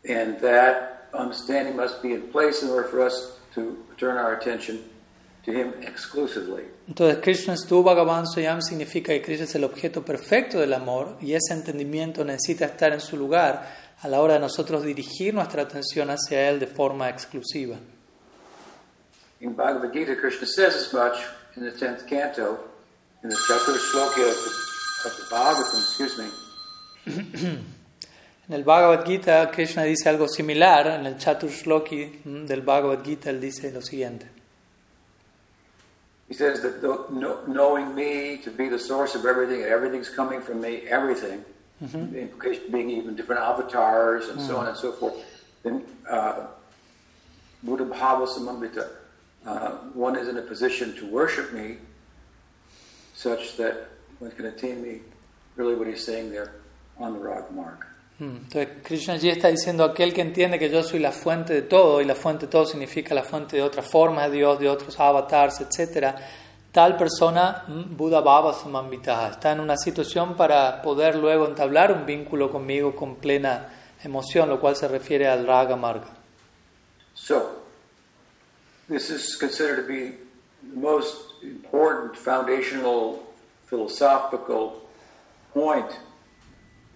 and 0.07 0.39
that 0.39 1.07
understanding 1.13 1.75
must 1.75 2.01
be 2.01 2.13
in 2.13 2.21
place 2.31 2.63
in 2.63 2.69
order 2.69 2.87
for 2.87 3.01
us 3.01 3.37
to 3.55 3.77
turn 3.97 4.17
our 4.17 4.33
attention 4.33 4.83
to 5.43 5.51
Him 5.51 5.73
exclusively. 5.81 6.63
Entonces, 6.87 7.21
Krishna 7.21 7.57
Stu 7.57 7.83
Bhagavan 7.83 8.25
Swayam 8.25 8.61
significa 8.61 9.13
que 9.13 9.21
Krishna 9.21 9.45
es 9.45 9.55
el 9.55 9.63
objeto 9.63 10.03
perfecto 10.03 10.59
del 10.59 10.73
amor 10.73 11.17
y 11.21 11.33
ese 11.33 11.53
entendimiento 11.53 12.23
necesita 12.23 12.65
estar 12.65 12.93
en 12.93 13.01
su 13.01 13.17
lugar 13.17 13.67
a 14.01 14.07
la 14.07 14.21
hora 14.21 14.35
de 14.35 14.39
nosotros 14.39 14.83
dirigir 14.83 15.33
nuestra 15.33 15.63
atención 15.63 16.09
hacia 16.09 16.49
Él 16.49 16.59
de 16.59 16.67
forma 16.67 17.09
exclusiva. 17.09 17.77
In 19.39 19.55
Bhagavad 19.55 19.91
Gita, 19.91 20.15
Krishna 20.15 20.45
says 20.45 20.75
as 20.75 20.93
much 20.93 21.17
in 21.55 21.63
the 21.63 21.71
10th 21.71 22.07
canto, 22.07 22.59
in 23.23 23.29
the 23.29 23.35
Chatur 23.35 23.75
Shloka 23.75 24.21
of 24.29 24.37
the, 24.37 24.51
of 25.05 25.17
the 25.17 25.23
Bhagavatam, 25.31 25.79
excuse 25.79 26.17
me, 26.17 27.57
En 28.47 28.55
el 28.55 28.63
Bhagavad 28.63 29.05
Gita, 29.05 29.49
Krishna 29.51 29.83
dice 29.83 30.09
algo 30.09 30.27
similar. 30.27 30.87
En 30.87 31.05
el 31.05 31.17
Chatur 31.17 31.49
Shloki 31.49 32.21
mm, 32.25 32.45
del 32.45 32.61
Bhagavad 32.61 33.03
Gita, 33.03 33.29
él 33.29 33.39
dice 33.39 33.71
lo 33.71 33.81
siguiente. 33.81 34.27
He 36.27 36.33
says 36.33 36.61
that 36.61 36.81
knowing 37.47 37.93
me 37.93 38.37
to 38.37 38.51
be 38.51 38.69
the 38.69 38.79
source 38.79 39.15
of 39.15 39.25
everything, 39.25 39.63
everything's 39.63 40.07
coming 40.07 40.41
from 40.41 40.61
me, 40.61 40.87
everything, 40.87 41.43
the 41.81 42.21
implication 42.21 42.71
being 42.71 42.89
even 42.89 43.17
different 43.17 43.41
avatars 43.41 44.29
and 44.29 44.39
so 44.39 44.55
on 44.55 44.67
and 44.67 44.77
so 44.77 44.93
forth, 44.93 45.13
then 45.63 45.83
uh, 46.09 46.45
Buddha 47.63 47.83
Bhava 47.83 48.25
Samambita, 48.27 48.87
uh, 49.45 49.71
one 49.93 50.15
is 50.17 50.29
in 50.29 50.37
a 50.37 50.41
position 50.41 50.95
to 50.95 51.05
worship 51.05 51.51
me 51.51 51.77
such 53.13 53.57
that 53.57 53.89
one 54.19 54.31
can 54.31 54.45
attain 54.45 54.81
me, 54.81 55.01
really 55.57 55.75
what 55.75 55.87
he's 55.87 56.05
saying 56.05 56.31
there, 56.31 56.53
on 56.97 57.11
the 57.11 57.19
Rag 57.19 57.51
mark. 57.51 57.87
Mm, 58.21 58.35
Entonces, 58.35 58.67
Krishna 58.83 59.15
allí 59.15 59.29
está 59.29 59.47
diciendo 59.47 59.83
aquel 59.83 60.13
que 60.13 60.21
entiende 60.21 60.59
que 60.59 60.69
yo 60.69 60.83
soy 60.83 60.99
la 60.99 61.11
fuente 61.11 61.55
de 61.55 61.63
todo, 61.63 61.99
y 62.01 62.05
la 62.05 62.13
fuente 62.13 62.45
de 62.45 62.51
todo 62.51 62.67
significa 62.67 63.15
la 63.15 63.23
fuente 63.23 63.55
de 63.57 63.63
otras 63.63 63.87
formas 63.87 64.29
de 64.29 64.37
Dios, 64.37 64.59
de 64.59 64.69
otros 64.69 64.99
avatars, 64.99 65.59
etc. 65.61 66.15
Tal 66.71 66.97
persona, 66.97 67.63
mm, 67.67 67.97
Buddha 67.97 68.21
Bhava 68.21 68.53
Samambitaha, 68.53 69.29
está 69.29 69.53
en 69.53 69.59
una 69.59 69.75
situación 69.75 70.35
para 70.35 70.83
poder 70.83 71.15
luego 71.15 71.47
entablar 71.47 71.91
un 71.91 72.05
vínculo 72.05 72.51
conmigo 72.51 72.95
con 72.95 73.15
plena 73.15 73.69
emoción, 74.03 74.49
lo 74.49 74.59
cual 74.59 74.75
se 74.75 74.87
refiere 74.87 75.27
al 75.27 75.47
Raga 75.47 75.75
Marga. 75.75 76.09
So, 77.15 77.63
this 78.87 79.09
is 79.09 79.35
considered 79.35 79.77
to 79.77 79.87
be 79.87 80.19
the 80.61 80.79
most 80.79 81.41
important 81.41 82.15
foundational 82.15 83.23
philosophical 83.67 84.83
point 85.55 85.89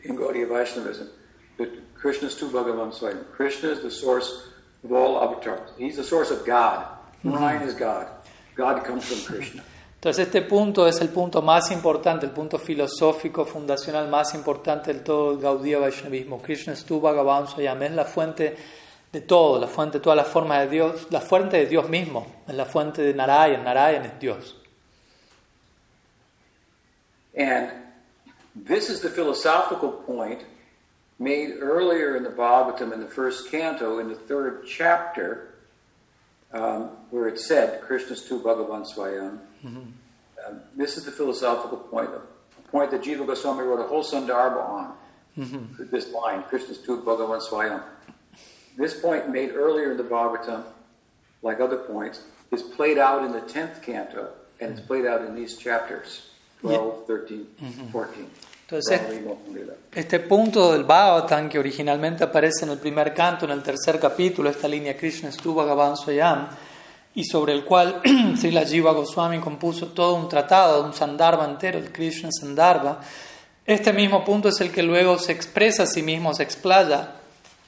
in 0.06 0.16
Gaudiya 0.16 0.48
Vaishnavism 0.48 1.10
that 1.58 1.70
Krishna 1.96 2.28
is 2.28 2.36
tu 2.36 2.50
Bhagavan 2.50 2.94
Swayam. 2.94 3.32
Krishna 3.32 3.70
is 3.70 3.82
the 3.82 3.92
source 3.92 4.50
of 4.84 4.92
all 4.92 5.22
avatars. 5.22 5.72
He's 5.78 5.96
the 5.96 6.04
source 6.04 6.32
of 6.32 6.46
God. 6.46 6.86
Narayan 7.24 7.64
is 7.64 7.74
God. 7.74 8.08
God 8.56 8.84
comes 8.84 9.06
from 9.06 9.36
Krishna. 9.36 9.64
Entonces 10.00 10.28
este 10.28 10.44
punto 10.44 10.88
es 10.88 11.02
el 11.02 11.10
punto 11.10 11.42
más 11.42 11.72
importante, 11.72 12.28
el 12.28 12.32
punto 12.32 12.60
filosófico 12.60 13.44
fundacional 13.44 14.08
más 14.08 14.36
importante 14.36 14.94
del 14.94 15.04
todo 15.04 15.32
el 15.32 15.40
Gaudiya 15.40 15.80
Vaishnavismo. 15.80 16.40
Krishna 16.42 16.74
es 16.74 16.86
tu 16.86 17.02
Bhagavan 17.02 17.48
Swayam, 17.48 17.82
es 17.82 17.92
la 17.92 18.06
fuente 18.06 18.56
de 19.12 19.22
todo, 19.22 19.60
la 19.60 19.68
fuente 19.68 19.98
de 19.98 20.04
todas 20.04 20.18
las 20.18 20.28
formas 20.28 20.60
de 20.60 20.68
Dios, 20.68 21.08
la 21.10 21.22
fuente 21.22 21.58
de 21.58 21.66
Dios 21.66 21.90
mismo, 21.90 22.28
es 22.48 22.54
la 22.54 22.66
fuente 22.66 23.02
de 23.02 23.16
Narayan, 23.16 23.64
Narayan 23.64 24.06
es 24.06 24.20
Dios. 24.20 24.56
And 27.36 27.85
this 28.56 28.90
is 28.90 29.02
the 29.02 29.10
philosophical 29.10 29.92
point 29.92 30.42
made 31.20 31.58
earlier 31.60 32.16
in 32.16 32.24
the 32.24 32.30
Bhagavatam 32.30 32.94
in 32.94 33.00
the 33.02 33.08
first 33.08 33.52
canto, 33.52 34.00
in 34.00 34.08
the 34.08 34.16
third 34.16 34.66
chapter, 34.66 35.56
um, 36.54 36.90
where 37.10 37.28
it 37.28 37.40
said, 37.40 37.82
Krishna's 37.82 38.24
tu 38.24 38.42
Bhagavan 38.42 38.86
Swayam. 38.86 39.40
Um, 40.48 40.62
this 40.76 40.98
is 40.98 41.06
the 41.06 41.12
philosophical 41.12 41.78
point, 41.78 42.10
a 42.10 42.72
point 42.72 42.92
that 42.92 43.02
Jiva 43.02 43.26
Goswami 43.26 43.64
wrote 43.64 43.80
a 43.80 43.88
whole 43.88 44.04
Sandarbha 44.04 44.64
on. 44.64 44.94
This 45.92 46.12
line, 46.14 46.44
Krishna's 46.44 46.78
tu 46.80 47.02
Bhagavan 47.02 47.42
Swayam. 47.42 47.84
This 48.78 49.00
point 49.00 49.30
made 49.30 49.52
earlier 49.52 49.92
in 49.92 49.98
the 49.98 50.04
Bhagavatam, 50.04 50.64
like 51.42 51.60
other 51.60 51.78
points, 51.78 52.22
is 52.52 52.62
played 52.62 52.98
out 52.98 53.24
in 53.26 53.32
the 53.32 53.42
10th 53.42 53.82
canto, 53.82 54.32
and 54.62 54.72
it's 54.72 54.86
played 54.86 55.06
out 55.06 55.22
in 55.22 55.36
these 55.36 55.58
chapters 55.58 56.30
12, 56.62 57.04
13, 57.06 57.36
14. 57.92 58.46
Entonces. 58.66 59.02
Este 59.94 60.20
punto 60.22 60.74
del 60.74 60.84
Bhagavatam, 60.86 61.48
que 61.48 61.60
originalmente 61.60 62.24
aparece 62.24 62.66
en 62.66 62.72
el 62.72 62.80
primer 62.80 63.14
canto, 63.14 63.46
en 63.46 63.52
el 63.52 63.62
tercer 63.62 64.00
capítulo, 64.00 64.50
esta 64.50 64.68
línea 64.68 64.98
Krishna 64.98 65.32
Stu 65.32 65.54
Bhagavan 65.54 65.96
Swayam, 65.96 66.48
y 67.14 67.24
sobre 67.24 67.54
el 67.54 67.64
cual 67.64 68.02
Srila 68.38 68.66
Jiva 68.66 68.92
Goswami 68.92 69.40
compuso 69.40 69.90
todo 69.90 70.16
un 70.16 70.28
tratado, 70.28 70.84
un 70.84 70.94
Sandarbha 70.94 71.46
entero, 71.46 71.78
el 71.78 71.92
Krishna 71.92 72.30
Sandarbha, 72.32 73.00
este 73.66 73.94
mismo 73.94 74.26
punto 74.26 74.50
es 74.50 74.60
el 74.62 74.72
que 74.72 74.82
luego 74.82 75.20
se 75.20 75.32
expresa 75.32 75.84
a 75.84 75.88
sí 75.88 76.02
mismo, 76.02 76.34
se 76.34 76.44
explaya 76.44 77.14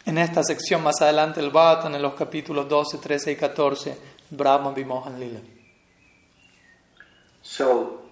en 0.06 0.18
esta 0.18 0.44
sección 0.44 0.82
más 0.82 1.00
adelante 1.02 1.42
del 1.42 1.52
Bhagavatam, 1.52 1.94
en 1.94 2.02
los 2.02 2.16
capítulos 2.16 2.68
12, 2.68 2.98
13 2.98 3.32
y 3.34 3.36
14, 3.36 3.98
Brahma 4.32 4.72
Vimohan 4.72 5.20
Lila. 5.20 5.40
So, 7.44 8.07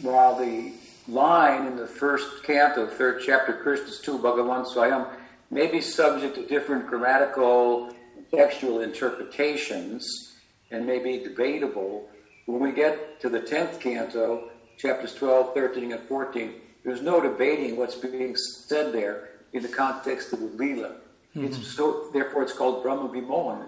while 0.00 0.38
the 0.38 0.72
line 1.08 1.66
in 1.66 1.76
the 1.76 1.86
first 1.86 2.42
canto, 2.44 2.86
third 2.86 3.22
chapter, 3.24 3.54
Krishna's 3.54 4.00
2, 4.00 4.18
Bhagavan 4.18 4.66
Swayam, 4.66 5.08
may 5.50 5.66
be 5.66 5.80
subject 5.80 6.34
to 6.36 6.46
different 6.46 6.86
grammatical 6.86 7.94
and 8.16 8.30
textual 8.30 8.80
interpretations 8.80 10.32
and 10.70 10.86
may 10.86 10.98
be 10.98 11.18
debatable, 11.18 12.08
when 12.46 12.60
we 12.60 12.72
get 12.72 13.20
to 13.20 13.28
the 13.28 13.40
10th 13.40 13.78
canto, 13.80 14.50
chapters 14.78 15.14
12, 15.14 15.54
13, 15.54 15.92
and 15.92 16.00
14, 16.08 16.54
there's 16.84 17.02
no 17.02 17.20
debating 17.20 17.76
what's 17.76 17.94
being 17.94 18.34
said 18.36 18.92
there 18.92 19.28
in 19.52 19.62
the 19.62 19.68
context 19.68 20.32
of 20.32 20.40
the 20.40 20.46
Leela. 20.46 20.96
Mm-hmm. 21.36 21.44
It's 21.44 21.74
so, 21.76 22.10
therefore, 22.12 22.42
it's 22.42 22.52
called 22.52 22.82
Brahma 22.82 23.08
Vimohan. 23.08 23.66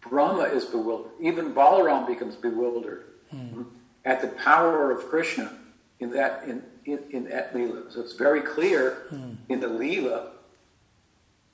Brahma 0.00 0.44
is 0.44 0.64
bewildered. 0.64 1.10
Even 1.20 1.52
Balaram 1.52 2.06
becomes 2.06 2.36
bewildered 2.36 3.04
mm-hmm. 3.34 3.62
At 4.08 4.22
the 4.22 4.28
power 4.28 4.90
of 4.90 5.10
Krishna 5.10 5.52
in 6.00 6.10
that 6.12 6.42
in, 6.44 6.62
in, 6.86 6.98
in 7.10 7.24
that 7.24 7.52
Leela. 7.54 7.92
So 7.92 8.00
it's 8.00 8.14
very 8.14 8.40
clear 8.40 9.06
hmm. 9.10 9.34
in 9.50 9.60
the 9.60 9.66
Leela, 9.66 10.30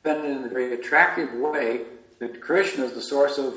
and 0.04 0.24
in 0.24 0.44
a 0.44 0.48
very 0.48 0.72
attractive 0.74 1.34
way, 1.34 1.80
that 2.20 2.40
Krishna 2.40 2.84
is 2.84 2.92
the 2.92 3.02
source 3.02 3.38
of 3.38 3.54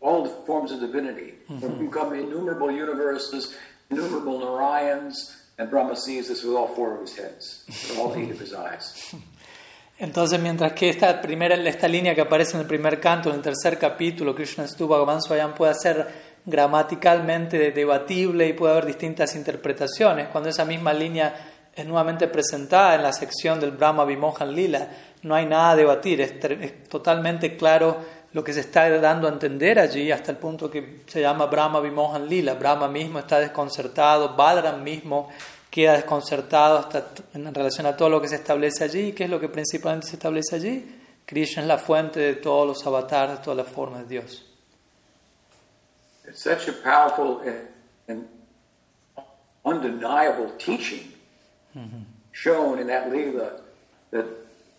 all 0.00 0.24
the 0.24 0.30
forms 0.46 0.72
of 0.72 0.80
divinity. 0.80 1.34
Hmm. 1.48 1.60
There 1.60 1.70
become 1.70 2.14
innumerable 2.14 2.70
universes, 2.70 3.54
innumerable 3.90 4.40
Narayans, 4.40 5.16
and 5.58 5.70
Brahma 5.70 5.94
sees 5.94 6.28
this 6.28 6.42
with 6.42 6.56
all 6.56 6.68
four 6.68 6.94
of 6.94 7.02
his 7.02 7.14
heads, 7.16 7.64
with 7.68 7.98
all 7.98 8.14
eight 8.14 8.30
of 8.30 8.40
his 8.40 8.54
eyes. 8.54 9.14
Entonces, 9.96 10.40
mientras 10.40 10.72
que 10.72 10.88
esta, 10.90 11.22
primera, 11.22 11.54
esta 11.54 11.86
línea 11.86 12.16
que 12.16 12.22
aparece 12.22 12.56
en 12.56 12.62
el 12.62 12.66
primer 12.66 12.98
canto, 12.98 13.30
en 13.30 13.36
el 13.36 13.42
tercer 13.42 13.78
capítulo, 13.78 14.34
Krishna 14.34 14.66
Stu 14.66 14.88
Bhagavan 14.88 15.22
Swayam, 15.22 15.54
puede 15.54 15.74
ser 15.74 16.08
gramaticalmente 16.44 17.72
debatible 17.72 18.46
y 18.46 18.52
puede 18.52 18.72
haber 18.72 18.86
distintas 18.86 19.34
interpretaciones, 19.34 20.28
cuando 20.28 20.50
esa 20.50 20.64
misma 20.64 20.92
línea 20.92 21.52
es 21.74 21.86
nuevamente 21.86 22.28
presentada 22.28 22.94
en 22.94 23.02
la 23.02 23.12
sección 23.12 23.58
del 23.58 23.72
Brahma 23.72 24.04
Vimohan 24.04 24.54
Lila, 24.54 24.88
no 25.22 25.34
hay 25.34 25.46
nada 25.46 25.70
a 25.70 25.76
debatir, 25.76 26.20
es, 26.20 26.88
totalmente 26.88 27.56
claro 27.56 27.96
lo 28.32 28.44
que 28.44 28.52
se 28.52 28.60
está 28.60 28.88
dando 28.98 29.28
a 29.28 29.30
entender 29.30 29.78
allí, 29.78 30.10
hasta 30.10 30.32
el 30.32 30.36
punto 30.36 30.70
que 30.70 31.02
se 31.06 31.20
llama 31.20 31.46
Brahma 31.46 31.80
Vimohan 31.80 32.28
Lila. 32.28 32.54
Brahma 32.54 32.88
mismo 32.88 33.20
está 33.20 33.38
desconcertado, 33.38 34.34
Balaram 34.34 34.82
mismo 34.82 35.28
queda 35.70 35.94
desconcertado 35.94 36.78
hasta 36.78 37.06
en 37.32 37.54
relación 37.54 37.86
a 37.86 37.96
todo 37.96 38.08
lo 38.08 38.20
que 38.20 38.28
se 38.28 38.36
establece 38.36 38.82
allí. 38.84 39.12
¿Qué 39.12 39.24
es 39.24 39.30
lo 39.30 39.38
que 39.38 39.48
principalmente 39.48 40.08
se 40.08 40.16
establece 40.16 40.56
allí? 40.56 41.00
Krishna 41.24 41.62
es 41.62 41.68
la 41.68 41.78
fuente 41.78 42.20
de 42.20 42.34
todos 42.34 42.66
los 42.66 42.86
avatares, 42.86 43.38
de 43.38 43.44
todas 43.44 43.56
las 43.56 43.68
formas 43.68 44.00
de 44.00 44.06
Dios. 44.06 44.53
It's 46.26 46.42
such 46.42 46.68
a 46.68 46.72
powerful 46.72 47.40
and, 47.40 47.68
and 48.08 48.28
undeniable 49.64 50.50
teaching 50.58 51.12
mm-hmm. 51.76 52.02
shown 52.32 52.78
in 52.78 52.86
that 52.88 53.10
Leela 53.10 53.60
that 54.10 54.26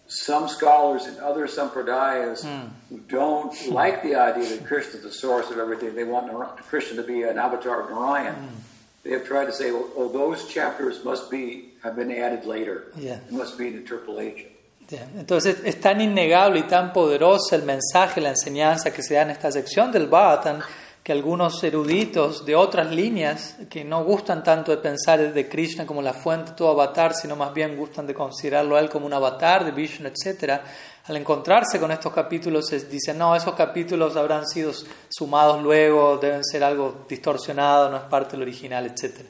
some 0.07 0.47
scholars 0.47 1.07
in 1.07 1.19
other 1.19 1.47
sampradayas 1.47 2.45
hmm. 2.45 2.67
who 2.89 2.99
don't 3.07 3.71
like 3.71 4.03
the 4.03 4.15
idea 4.15 4.47
that 4.49 4.65
Krishna 4.65 4.99
is 4.99 5.03
the 5.03 5.11
source 5.11 5.49
of 5.49 5.57
everything, 5.57 5.95
they 5.95 6.03
want 6.03 6.31
Krishna 6.57 6.97
to 6.97 7.03
be 7.03 7.23
an 7.23 7.37
avatar 7.37 7.81
of 7.81 7.89
Narayan. 7.89 8.35
Hmm. 8.35 8.55
They 9.03 9.11
have 9.11 9.25
tried 9.25 9.45
to 9.45 9.53
say, 9.53 9.71
well, 9.71 9.89
oh, 9.95 10.09
those 10.09 10.47
chapters 10.47 11.03
must 11.03 11.29
be 11.29 11.73
have 11.83 11.95
been 11.95 12.11
added 12.11 12.45
later. 12.45 12.85
Yeah. 12.95 13.15
It 13.15 13.31
must 13.31 13.57
be 13.57 13.67
an 13.67 13.75
interpolation. 13.75 14.47
Bien, 14.87 15.09
Entonces 15.17 15.57
es 15.63 15.79
tan 15.81 15.99
innegable 15.99 16.59
y 16.59 16.67
tan 16.67 16.93
poderoso 16.93 17.55
el 17.55 17.63
mensaje, 17.63 18.21
la 18.21 18.29
enseñanza 18.29 18.91
que 18.91 19.01
se 19.01 19.15
da 19.15 19.23
en 19.23 19.31
esta 19.31 19.51
sección 19.51 19.91
del 19.91 20.07
Bhagavatam 20.07 20.61
que 21.05 21.11
algunos 21.11 21.63
eruditos 21.63 22.47
de 22.47 22.55
otras 22.55 22.89
líneas 22.89 23.57
que 23.69 23.83
no 23.83 24.03
gustan 24.03 24.43
tanto 24.43 24.71
de 24.71 24.77
pensar 24.77 25.31
de 25.31 25.47
Krishna 25.47 25.85
como 25.85 26.01
la 26.01 26.13
fuente 26.13 26.49
de 26.49 26.57
todo 26.57 26.71
avatar, 26.71 27.13
sino 27.13 27.35
más 27.35 27.53
bien 27.53 27.77
gustan 27.77 28.07
de 28.07 28.15
considerarlo 28.15 28.75
a 28.75 28.79
él 28.79 28.89
como 28.89 29.05
un 29.05 29.13
avatar 29.13 29.63
de 29.63 29.69
Vishnu, 29.69 30.07
etc., 30.07 30.59
al 31.05 31.15
encontrarse 31.15 31.79
con 31.79 31.91
estos 31.91 32.11
capítulos 32.11 32.65
se 32.65 32.79
dicen, 32.79 33.19
no, 33.19 33.35
esos 33.35 33.53
capítulos 33.53 34.15
habrán 34.15 34.47
sido 34.47 34.71
sumados 35.07 35.61
luego, 35.61 36.17
deben 36.17 36.43
ser 36.43 36.63
algo 36.63 37.05
distorsionado, 37.07 37.91
no 37.91 37.97
es 37.97 38.03
parte 38.05 38.31
del 38.31 38.41
original, 38.41 38.87
etc. 38.87 39.27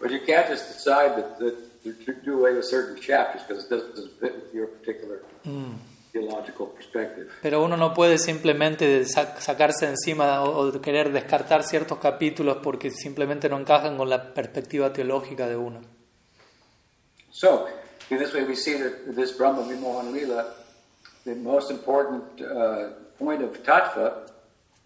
But 0.00 0.10
you 0.10 0.18
can't 0.26 0.48
just 0.48 0.66
decide 0.66 1.14
that, 1.14 1.38
that 1.38 1.54
should 2.04 2.24
do 2.24 2.40
away 2.40 2.52
with 2.52 2.64
certain 2.64 3.00
chapters 3.00 3.44
because 3.46 3.64
it 3.64 3.70
doesn't 3.70 4.18
fit 4.18 4.34
with 4.34 4.52
your 4.52 4.66
particular 4.66 5.18
perspective. 5.18 5.91
Pero 7.42 7.62
uno 7.64 7.76
no 7.76 7.94
puede 7.94 8.18
simplemente 8.18 9.04
sa- 9.06 9.40
sacarse 9.40 9.86
encima 9.86 10.42
o, 10.44 10.70
querer 10.80 11.10
descartar 11.12 11.62
ciertos 11.64 11.98
capítulos 11.98 12.58
porque 12.62 12.90
simplemente 12.90 13.48
no 13.48 13.58
encajan 13.58 13.96
con 13.96 14.10
la 14.10 14.34
perspectiva 14.34 14.92
teológica 14.92 15.48
de 15.48 15.56
uno. 15.56 15.80
So, 17.30 17.66
in 18.10 18.18
this 18.18 18.34
way, 18.34 18.44
we 18.44 18.54
see 18.54 18.74
that 18.74 19.14
this 19.16 19.32
Brahma 19.32 19.62
Vimohan 19.62 20.12
Lila, 20.12 20.52
the 21.24 21.34
most 21.34 21.70
important 21.70 22.24
uh, 22.42 22.90
point 23.18 23.42
of 23.42 23.62
tattva 23.62 24.26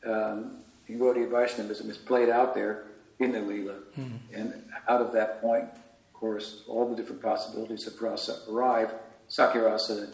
um, 0.05 0.62
in 0.87 0.99
Gaudiya 0.99 1.29
Vaishnavism 1.29 1.91
is 1.91 1.99
played 1.99 2.29
out 2.31 2.55
there 2.55 2.85
in 3.19 3.33
the 3.33 3.41
Lila. 3.41 3.75
And 4.33 4.53
out 4.89 5.01
of 5.01 5.12
that 5.12 5.41
point, 5.41 5.65
of 5.65 6.12
course, 6.12 6.62
all 6.69 6.89
the 6.89 6.95
different 6.95 7.21
possibilities 7.21 7.87
of 7.89 8.01
rasa 8.01 8.43
arrive. 8.49 8.93
Sakirasa 9.29 10.07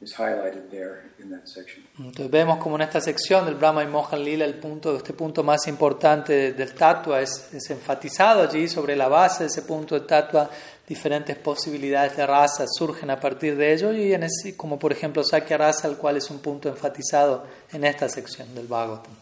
is 0.00 0.12
highlighted 0.18 0.68
there 0.70 1.10
in 1.18 1.30
that 1.30 1.46
section. 1.46 1.84
Entonces 1.98 2.30
vemos 2.30 2.58
como 2.58 2.76
en 2.76 2.82
esta 2.82 3.00
sección 3.00 3.44
del 3.46 3.54
Brahma 3.54 3.82
y 3.82 3.86
Mohan 3.86 4.22
Lila 4.24 4.44
el 4.44 4.54
punto, 4.54 4.96
este 4.96 5.12
punto 5.12 5.42
más 5.42 5.66
importante 5.66 6.52
del 6.52 6.74
tatua 6.74 7.22
es, 7.22 7.52
es 7.54 7.70
enfatizado 7.70 8.42
allí 8.42 8.68
sobre 8.68 8.96
la 8.96 9.08
base 9.08 9.44
de 9.44 9.48
ese 9.48 9.62
punto 9.62 9.94
de 9.94 10.02
tatua 10.06 10.50
diferentes 10.86 11.36
posibilidades 11.38 12.14
de 12.16 12.26
raza 12.26 12.66
surgen 12.68 13.08
a 13.10 13.18
partir 13.18 13.56
de 13.56 13.72
ello 13.72 13.92
y 13.94 14.12
en 14.12 14.24
ese- 14.24 14.54
como 14.56 14.78
por 14.78 14.92
ejemplo 14.92 15.24
Sakya 15.24 15.56
Rasa, 15.56 15.88
el 15.88 15.96
cual 15.96 16.18
es 16.18 16.28
un 16.30 16.40
punto 16.40 16.68
enfatizado 16.68 17.46
en 17.72 17.84
esta 17.84 18.06
sección 18.08 18.54
del 18.54 18.66
Bhagavatam. 18.66 19.14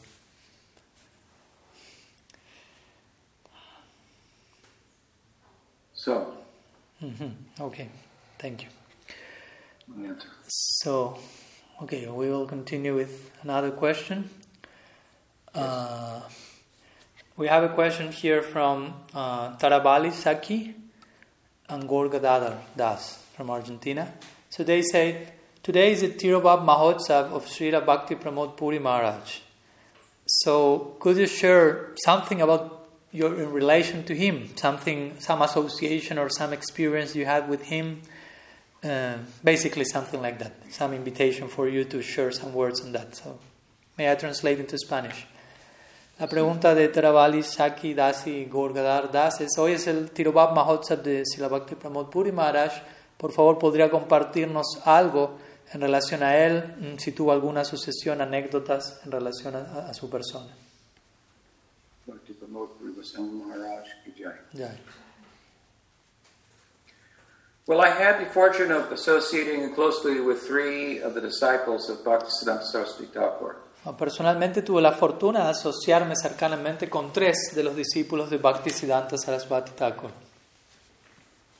So, 5.95 6.35
Okay, 7.61 7.89
thank 8.39 8.63
you. 8.63 8.69
So, 10.55 11.17
okay, 11.83 12.07
we 12.09 12.29
will 12.29 12.45
continue 12.45 12.95
with 12.95 13.31
another 13.41 13.71
question. 13.71 14.29
Uh, 15.55 16.21
we 17.39 17.47
have 17.47 17.65
a 17.65 17.71
question 17.71 18.13
here 18.13 18.43
from 18.43 18.93
uh, 19.15 19.57
Tarabali 19.57 20.13
Saki. 20.13 20.75
and 21.71 21.89
Gaur 21.89 22.11
Gadadhar 22.11 22.59
Das 22.77 23.25
from 23.35 23.49
Argentina. 23.49 24.13
So 24.51 24.63
they 24.63 24.83
say, 24.83 25.29
today 25.63 25.93
is 25.93 26.03
the 26.03 26.09
Tirobab 26.09 26.67
Mahotsav 26.67 27.33
of 27.33 27.47
Srila 27.47 27.87
Bhakti 27.87 28.17
Pramod 28.17 28.59
Puri 28.59 28.79
Maharaj. 28.79 29.39
So 30.27 30.97
could 31.01 31.17
you 31.17 31.27
share 31.27 31.95
something 32.05 32.43
about 32.43 32.89
your 33.11 33.41
in 33.41 33.53
relation 33.53 34.05
to 34.05 34.15
him, 34.15 34.51
something, 34.57 35.19
some 35.19 35.41
association 35.41 36.19
or 36.19 36.29
some 36.29 36.53
experience 36.53 37.17
you 37.17 37.25
had 37.25 37.49
with 37.49 37.63
him? 37.63 38.03
Uh, 38.85 39.19
basically, 39.45 39.85
something 39.85 40.21
like 40.21 40.39
that. 40.41 40.53
Some 40.71 40.93
invitation 40.93 41.47
for 41.47 41.69
you 41.69 41.85
to 41.85 42.03
share 42.03 42.33
some 42.33 42.53
words 42.53 42.81
on 42.81 42.91
that. 42.93 43.15
So, 43.15 43.39
may 43.97 44.11
I 44.11 44.17
translate 44.17 44.59
into 44.59 44.77
Spanish? 44.77 45.25
La 46.19 46.27
pregunta 46.27 46.75
de 46.75 46.89
Teravali 46.89 47.45
Saki 47.45 47.95
Dasi 47.95 48.45
Gorgadar 48.47 49.13
Das 49.13 49.41
es: 49.41 49.57
Hoy 49.57 49.73
es 49.75 49.87
el 49.87 50.11
Tirobab 50.11 50.53
Mahotsav 50.55 51.01
de 51.01 51.25
Silabhakti 51.25 51.77
Pramod 51.77 52.11
Puri 52.11 52.33
Maharaj. 52.33 52.73
Por 53.17 53.33
favor, 53.33 53.57
¿podría 53.57 53.89
compartirnos 53.89 54.81
algo 54.85 55.39
en 55.73 55.81
relación 55.81 56.25
a 56.25 56.37
él? 56.37 56.75
Mm, 56.77 56.99
si 56.99 57.13
tuvo 57.13 57.31
alguna 57.31 57.61
asociación, 57.61 58.21
anécdotas 58.21 59.01
en 59.05 59.13
relación 59.13 59.55
a, 59.55 59.89
a 59.91 59.95
su 59.95 60.11
persona. 60.11 60.53
Bhakti 62.05 62.33
Pramod 62.33 62.71
Puri 62.71 62.93
Maharaj 62.93 63.87
ki 64.05 64.25
jai. 64.59 64.77
Well, 67.65 67.81
I 67.81 67.91
had 67.91 68.19
the 68.19 68.27
fortune 68.27 68.73
of 68.73 68.91
associating 68.91 69.73
closely 69.75 70.21
with 70.21 70.43
three 70.43 70.99
of 71.01 71.15
the 71.15 71.21
disciples 71.21 71.89
of 71.89 72.03
Bhaktisiddhanta 72.03 72.65
Saraswati 72.65 73.07
Thakur. 73.07 73.55
Personalmente 73.97 74.63
tuve 74.63 74.81
la 74.81 74.93
fortuna 74.93 75.45
de 75.45 75.51
asociarme 75.51 76.17
cercanamente 76.17 76.89
con 76.89 77.13
tres 77.13 77.53
de 77.55 77.63
los 77.63 77.77
discípulos 77.77 78.31
de 78.31 78.39
Bhaktisiddhanta 78.39 79.17
Saraswati 79.17 79.73
Thakur. 79.77 80.11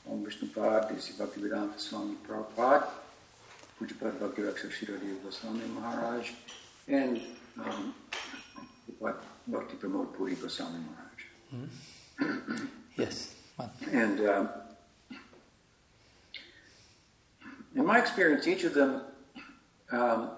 Om 0.05 0.25
Vishnupad, 0.25 0.89
Desi 0.89 1.13
Bhaktivedanta 1.13 1.79
Swami 1.79 2.17
Prabhupada, 2.27 2.89
Pujapad 3.79 4.19
Bhakti 4.19 4.41
Rakshak 4.41 4.71
Shirodeva 4.71 5.23
Goswami 5.23 5.65
Maharaj, 5.73 6.31
and 6.89 7.21
um, 7.57 7.93
Bhakti 9.47 9.77
Pramod 9.77 10.13
Puri 10.17 10.35
Goswami 10.35 10.79
Maharaj. 10.79 12.49
Yes. 12.97 13.35
Bueno. 13.55 13.71
And 13.91 14.19
um, 14.19 14.49
in 17.75 17.85
my 17.85 17.99
experience, 17.99 18.47
each 18.47 18.63
of 18.63 18.73
them 18.73 19.01
um, 19.91 20.29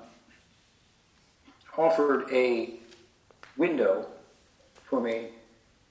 offered 1.78 2.26
a 2.32 2.80
window 3.58 4.08
for 4.90 5.02
me 5.02 5.30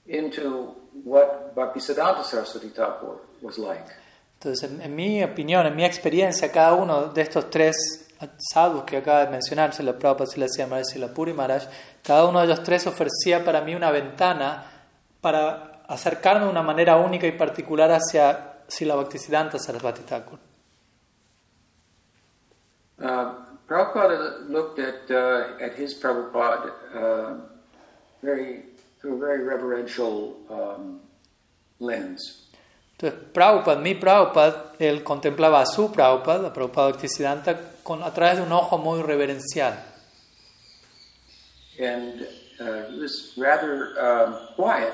into 0.07 0.75
what 1.03 1.55
Bhaktisiddhanta 1.55 2.23
Saraswati 2.23 2.69
Thakur 2.69 3.19
was 3.41 3.57
like. 3.57 3.85
Entonces, 4.39 4.69
en, 4.69 4.81
en 4.81 4.95
mi 4.95 5.23
opinión, 5.23 5.65
en 5.65 5.75
mi 5.75 5.85
experiencia, 5.85 6.51
cada 6.51 6.73
uno 6.73 7.07
de 7.07 7.21
estos 7.21 7.49
tres 7.49 8.05
sadhus 8.37 8.83
que 8.83 8.97
acaba 8.97 9.25
de 9.25 9.31
mencionar, 9.31 9.73
Sila 9.73 9.97
Prabhupada, 9.97 10.29
Sila 10.29 10.47
Siamaraj, 10.47 10.85
Sila 10.85 11.07
Puri 11.13 11.33
Maharaj, 11.33 11.63
cada 12.03 12.25
uno 12.25 12.39
de 12.39 12.45
ellos 12.45 12.63
tres 12.63 12.85
ofrecía 12.87 13.43
para 13.43 13.61
mí 13.61 13.75
una 13.75 13.91
ventana 13.91 14.65
para 15.21 15.81
acercarme 15.87 16.45
de 16.45 16.51
una 16.51 16.61
manera 16.61 16.97
única 16.97 17.27
y 17.27 17.31
particular 17.31 17.91
hacia 17.91 18.61
Sila 18.67 18.95
Bhaktisiddhanta 18.95 19.59
Sarasvati 19.59 20.01
Thakur. 20.03 20.39
Uh, 23.01 23.33
Prabhupada 23.67 24.47
looked 24.49 24.79
at, 24.79 25.09
uh, 25.09 25.57
at 25.59 25.75
his 25.75 25.93
Prabhupada 25.95 26.71
uh, 26.93 27.33
very, 28.21 28.63
through 29.01 29.15
a 29.15 29.19
very 29.19 29.43
reverential 29.43 30.37
um, 30.49 31.01
lens. 31.79 32.47
Entonces, 32.97 33.19
Prabhupada, 33.33 33.81
mi 33.81 33.95
Prabhupada, 33.95 34.73
él 34.79 35.03
contemplaba 35.03 35.61
a 35.61 35.65
su 35.65 35.91
Prabhupada, 35.91 36.47
a 36.47 36.53
Prabhupada 36.53 36.93
Bhaktisiddhanta, 36.93 37.59
con, 37.83 38.01
a 38.03 38.13
través 38.13 38.37
de 38.37 38.43
un 38.43 38.51
ojo 38.51 38.77
muy 38.77 39.01
reverencial. 39.01 39.75
And 41.77 42.25
uh, 42.59 42.89
he 42.89 42.99
was 42.99 43.33
rather 43.35 43.99
um, 43.99 44.47
quiet 44.55 44.93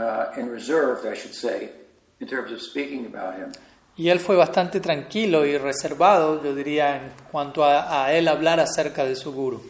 uh, 0.00 0.32
and 0.36 0.50
reserved, 0.50 1.06
I 1.06 1.14
should 1.14 1.34
say, 1.34 1.70
in 2.18 2.26
terms 2.26 2.50
of 2.50 2.60
speaking 2.60 3.06
about 3.06 3.36
him. 3.36 3.52
Y 3.98 4.10
él 4.10 4.20
fue 4.20 4.36
bastante 4.36 4.80
tranquilo 4.80 5.46
y 5.46 5.56
reservado, 5.56 6.42
yo 6.42 6.54
diría, 6.54 6.96
en 6.96 7.12
cuanto 7.30 7.64
a, 7.64 8.04
a 8.04 8.12
él 8.12 8.28
hablar 8.28 8.60
acerca 8.60 9.04
de 9.04 9.16
su 9.16 9.32
guru. 9.32 9.62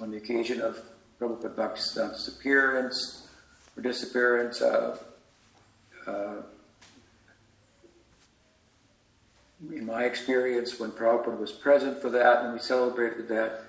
On 0.00 0.10
the 0.10 0.16
occasion 0.16 0.60
of 0.62 0.80
Prabhupada 1.20 1.54
Bhaktisiddhanta's 1.54 2.28
appearance 2.28 3.28
or 3.76 3.82
disappearance, 3.82 4.62
uh, 4.62 4.96
uh, 6.06 6.42
in 9.70 9.86
my 9.86 10.04
experience, 10.04 10.80
when 10.80 10.90
Prabhupada 10.90 11.38
was 11.38 11.52
present 11.52 12.00
for 12.00 12.10
that 12.10 12.44
and 12.44 12.54
we 12.54 12.58
celebrated 12.58 13.28
that, 13.28 13.60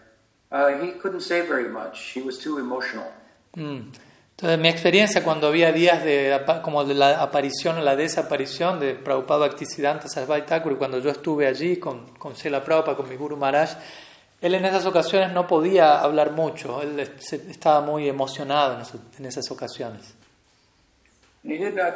uh, 0.52 0.80
he 0.80 0.92
couldn't 0.92 1.22
say 1.22 1.46
very 1.46 1.70
much. 1.70 2.14
He 2.14 2.22
was 2.22 2.40
too 2.40 2.58
emotional. 2.58 3.12
Mm. 3.58 3.94
Entonces, 4.36 4.60
mi 4.60 4.68
experiencia 4.68 5.24
cuando 5.24 5.48
había 5.48 5.72
días 5.72 6.04
de 6.04 6.42
como 6.64 6.84
de 6.84 6.96
la 6.96 7.22
aparición 7.22 7.78
o 7.78 7.82
la 7.82 7.96
desaparición 7.96 8.80
de 8.80 8.96
Prabhupada 8.96 9.48
Bhaktisiddhanta 9.48 10.08
Sarasvati 10.08 10.48
Thakur, 10.48 10.78
cuando 10.78 10.98
yo 11.00 11.12
estuve 11.12 11.48
allí 11.48 11.78
con, 11.78 12.16
con 12.18 12.36
Sela 12.36 12.64
Prabhupada, 12.64 12.98
con 12.98 13.08
mi 13.08 13.16
Guru 13.16 13.38
Maharaj, 13.38 13.78
él 14.42 14.56
en 14.56 14.66
esas 14.66 14.86
ocasiones 14.86 15.32
no 15.32 15.48
podía 15.48 16.02
hablar 16.02 16.32
mucho, 16.32 16.82
él 16.82 17.00
estaba 17.00 17.80
muy 17.82 18.10
emocionado 18.10 18.78
en, 19.18 19.26
esas 19.26 19.50
ocasiones. 19.52 20.14
He 21.44 21.58
did 21.58 21.76
not 21.76 21.94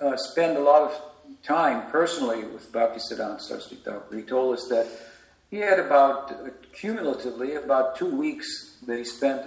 uh, 0.00 0.16
spend 0.16 0.56
a 0.56 0.60
lot 0.60 0.82
of 0.82 0.92
time 1.42 1.84
personally 1.90 2.44
with 2.44 2.70
Bhaktisiddhanta 2.72 3.40
Saraswati 3.40 3.76
Thakur. 3.76 4.16
He 4.16 4.24
told 4.24 4.58
us 4.58 4.68
that 4.68 4.86
he 5.50 5.58
had 5.58 5.78
about, 5.78 6.32
uh, 6.32 6.50
cumulatively, 6.72 7.54
about 7.54 7.96
two 7.96 8.14
weeks 8.14 8.76
that 8.86 8.98
he 8.98 9.04
spent 9.04 9.40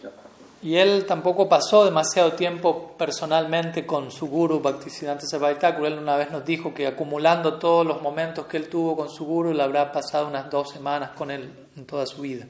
Thakur. 0.00 0.42
Y 0.62 0.76
él 0.76 1.04
tampoco 1.06 1.48
pasó 1.48 1.84
demasiado 1.84 2.34
tiempo 2.34 2.94
personalmente 2.96 3.84
con 3.84 4.12
su 4.12 4.28
guru 4.28 4.60
Bhaktisiddhanta 4.60 5.26
Thakur. 5.58 5.86
Él 5.86 5.98
una 5.98 6.16
vez 6.16 6.30
nos 6.30 6.44
dijo 6.44 6.72
que 6.72 6.86
acumulando 6.86 7.58
todos 7.58 7.84
los 7.84 8.00
momentos 8.00 8.46
que 8.46 8.58
él 8.58 8.68
tuvo 8.68 8.96
con 8.96 9.10
su 9.10 9.24
guru, 9.24 9.52
le 9.52 9.62
habrá 9.62 9.90
pasado 9.90 10.28
unas 10.28 10.48
dos 10.48 10.70
semanas 10.70 11.10
con 11.10 11.32
él 11.32 11.50
en 11.76 11.84
toda 11.84 12.06
su 12.06 12.22
vida. 12.22 12.46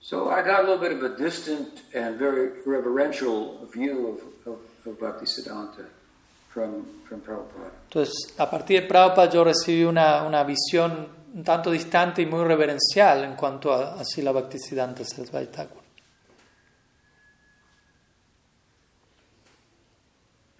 So 0.00 0.28
I 0.28 0.42
got 0.42 0.60
a 0.60 0.62
little 0.62 0.78
bit 0.78 0.92
of 0.92 1.04
a 1.04 1.16
distant 1.16 1.82
and 1.94 2.18
very 2.18 2.50
reverential 2.66 3.64
view 3.72 4.08
of, 4.08 4.52
of, 4.52 4.58
of 4.86 4.98
Bhaktisiddhanta 4.98 5.86
from, 6.52 6.84
from 7.08 7.20
Prabhupada. 7.20 7.70
Entonces, 7.84 8.34
a 8.36 8.50
partir 8.50 8.82
de 8.82 8.88
Prabhupada 8.88 9.30
yo 9.30 9.44
recibí 9.44 9.84
una, 9.84 10.24
una 10.24 10.42
visión 10.42 11.19
un 11.34 11.44
tanto 11.44 11.70
distante 11.70 12.22
y 12.22 12.26
muy 12.26 12.44
reverencial 12.44 13.24
en 13.24 13.34
cuanto 13.36 13.72
a, 13.72 13.94
a 14.00 14.04
Sila 14.04 14.32
Bhaktisiddhanta 14.32 15.04
Sarasvati 15.04 15.46
Thakur. 15.46 15.80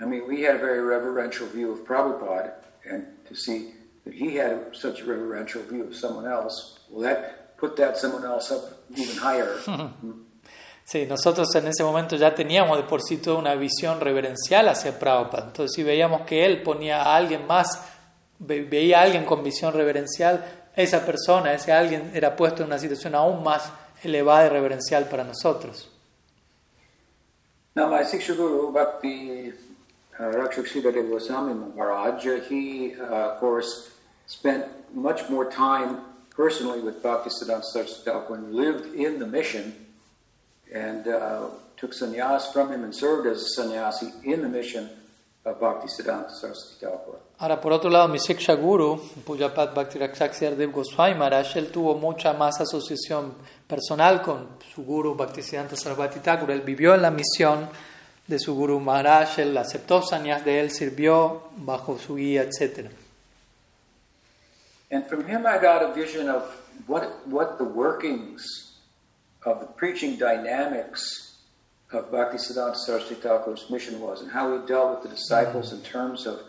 I 0.01 0.05
mean, 0.07 0.27
we 0.27 0.43
had 0.43 0.57
a 0.57 0.59
very 0.59 0.81
reverential 0.81 1.47
view 1.49 1.73
of 1.73 1.81
Prabhupada, 1.85 2.53
and 2.91 3.05
to 3.29 3.35
see 3.35 3.75
that 4.05 4.15
he 4.15 4.37
had 4.37 4.75
such 4.75 5.01
a 5.03 5.05
reverential 5.05 5.63
view 5.63 5.85
of 5.85 5.95
someone 5.95 6.27
else, 6.27 6.79
well, 6.89 7.03
that 7.03 7.57
put 7.59 7.77
that 7.77 7.99
someone 7.99 8.25
else 8.25 8.51
up 8.51 8.83
even 8.97 9.17
higher. 9.17 9.57
Sí, 10.83 11.07
nosotros 11.07 11.55
en 11.55 11.69
ese 11.69 11.85
momento 11.85 12.17
ya 12.17 12.35
teníamos 12.35 12.77
de 12.77 12.83
por 12.83 13.01
sí 13.01 13.19
toda 13.19 13.39
una 13.39 13.55
visión 13.55 14.01
reverencial 14.01 14.67
hacia 14.69 14.99
Prabhupada. 14.99 15.45
Entonces, 15.47 15.73
si 15.77 15.85
veíamos 15.85 16.23
que 16.23 16.45
él 16.45 16.63
ponía 16.65 17.03
a 17.03 17.15
alguien 17.15 17.47
más, 17.47 17.81
ve- 18.41 18.65
veía 18.65 18.99
a 18.99 19.03
alguien 19.03 19.25
con 19.25 19.45
visión 19.45 19.73
reverencial, 19.73 20.60
esa 20.83 21.05
persona, 21.05 21.53
ese 21.53 21.73
alguien 21.73 22.11
era 22.15 22.37
puesto 22.37 22.63
en 22.63 22.69
una 22.69 22.79
situación 22.79 23.15
aún 23.15 23.43
más 23.43 23.71
elevada 24.03 24.47
y 24.47 24.49
reverencial 24.49 25.05
para 25.09 25.25
nosotros. 25.25 25.89
now, 27.77 27.89
my 27.89 28.03
Guru, 28.03 28.73
Bhakti 28.73 29.53
he, 32.49 32.95
uh, 32.95 33.05
of 33.05 33.41
course, 33.41 33.91
spent 34.27 34.67
much 34.95 35.31
more 35.31 35.51
time 35.51 36.01
personally 36.31 36.81
with 36.81 37.03
Bhaktisiddhanta 37.03 37.65
Saraswati 37.65 38.05
Thakur 38.05 38.35
and 38.35 38.55
lived 38.55 38.95
in 38.95 39.19
the 39.19 39.27
mission 39.27 39.87
and 40.73 41.09
uh, 41.09 41.49
took 41.77 41.93
sannyas 41.93 42.53
from 42.53 42.71
him 42.71 42.85
and 42.85 42.95
served 42.95 43.27
as 43.27 43.43
a 43.43 43.49
sannyasi 43.49 44.13
in 44.25 44.43
the 44.43 44.49
mission 44.49 44.91
Bhaktisiddhanta. 45.45 46.33
Ahora, 47.39 47.61
por 47.61 47.73
otro 47.73 47.89
lado, 47.89 48.09
mi 48.09 48.19
Siksha 48.19 48.55
Guru, 48.55 49.01
Pujapat 49.25 49.75
Bhakti 49.75 49.99
Rakshak 49.99 50.39
Dev 50.39 50.71
Goswami 50.71 51.15
Maharaj, 51.15 51.57
él 51.57 51.71
tuvo 51.71 51.95
mucha 51.95 52.35
más 52.35 52.61
asociación 52.61 53.35
personal 53.67 54.21
con 54.21 54.49
su 54.75 54.85
Guru 54.85 55.15
Bhaktisiddhanta 55.15 55.77
Sarasvati 55.77 56.21
Thakur. 56.21 56.51
Él 56.51 56.61
vivió 56.61 56.95
en 56.95 57.03
la 57.03 57.11
misión 57.11 57.69
de 58.27 58.39
su 58.39 58.55
Guru 58.55 58.81
Maharaj, 58.81 59.39
él 59.39 59.57
aceptó 59.57 60.03
sanyas 60.03 60.45
de 60.45 60.61
él, 60.61 60.71
sirvió 60.71 61.45
bajo 61.57 61.99
su 61.99 62.17
guía, 62.17 62.43
etc. 62.43 62.91
And 64.93 65.07
from 65.07 65.27
him, 65.27 65.47
I 65.47 65.59
got 65.59 65.83
a 65.83 65.93
vision 65.95 66.29
of 66.29 66.43
what, 66.87 67.27
what 67.27 67.59
the 67.59 67.65
workings 67.65 68.45
of 69.47 69.61
the 69.61 69.67
preaching 69.67 70.19
dynamics 70.19 71.30
of 71.93 72.11
Bhaktisiddhanta 72.11 72.77
Saraswati 72.77 73.17
Thakur's 73.17 73.69
mission 73.71 74.01
was 74.01 74.23
and 74.23 74.31
how 74.31 74.53
he 74.53 74.67
dealt 74.67 75.03
with 75.03 75.11
the 75.11 75.17
disciples 75.17 75.73
in 75.73 75.81
terms 75.83 76.27
of 76.27 76.41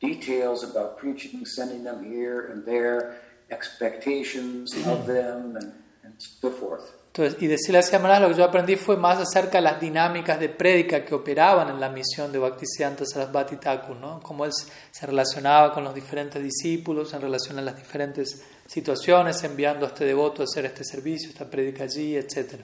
details 0.00 0.62
about 0.62 0.98
preaching, 0.98 1.44
sending 1.44 1.84
them 1.84 2.04
here 2.04 2.48
and 2.50 2.64
there, 2.64 3.20
expectations 3.50 4.74
of 4.86 5.06
them, 5.14 5.56
and, 5.56 5.72
and 6.02 6.14
so 6.18 6.50
forth. 6.50 6.92
Entonces, 7.12 7.42
y 7.42 7.46
de 7.46 7.56
Silasya 7.56 7.98
Maharaj 7.98 8.20
lo 8.20 8.28
que 8.28 8.34
yo 8.34 8.44
aprendí 8.44 8.76
fue 8.76 8.98
más 8.98 9.18
acerca 9.18 9.56
de 9.56 9.62
las 9.62 9.80
dinámicas 9.80 10.38
de 10.38 10.50
prédica 10.50 11.02
que 11.02 11.14
operaban 11.14 11.70
en 11.70 11.80
la 11.80 11.88
misión 11.88 12.30
de 12.30 12.38
Bhaktisiddhanta 12.38 13.06
Sarasvati 13.06 13.56
Thakur, 13.56 13.96
¿no? 13.96 14.20
Cómo 14.20 14.44
él 14.44 14.52
se 14.52 15.06
relacionaba 15.06 15.72
con 15.72 15.84
los 15.84 15.94
diferentes 15.94 16.42
discípulos 16.42 17.14
en 17.14 17.22
relación 17.22 17.58
a 17.58 17.62
las 17.62 17.74
diferentes 17.74 18.42
situaciones, 18.66 19.42
enviando 19.44 19.86
a 19.86 19.88
este 19.88 20.04
devoto 20.04 20.42
a 20.42 20.44
hacer 20.44 20.66
este 20.66 20.84
servicio, 20.84 21.30
esta 21.30 21.48
prédica 21.48 21.84
allí, 21.84 22.16
etc. 22.16 22.60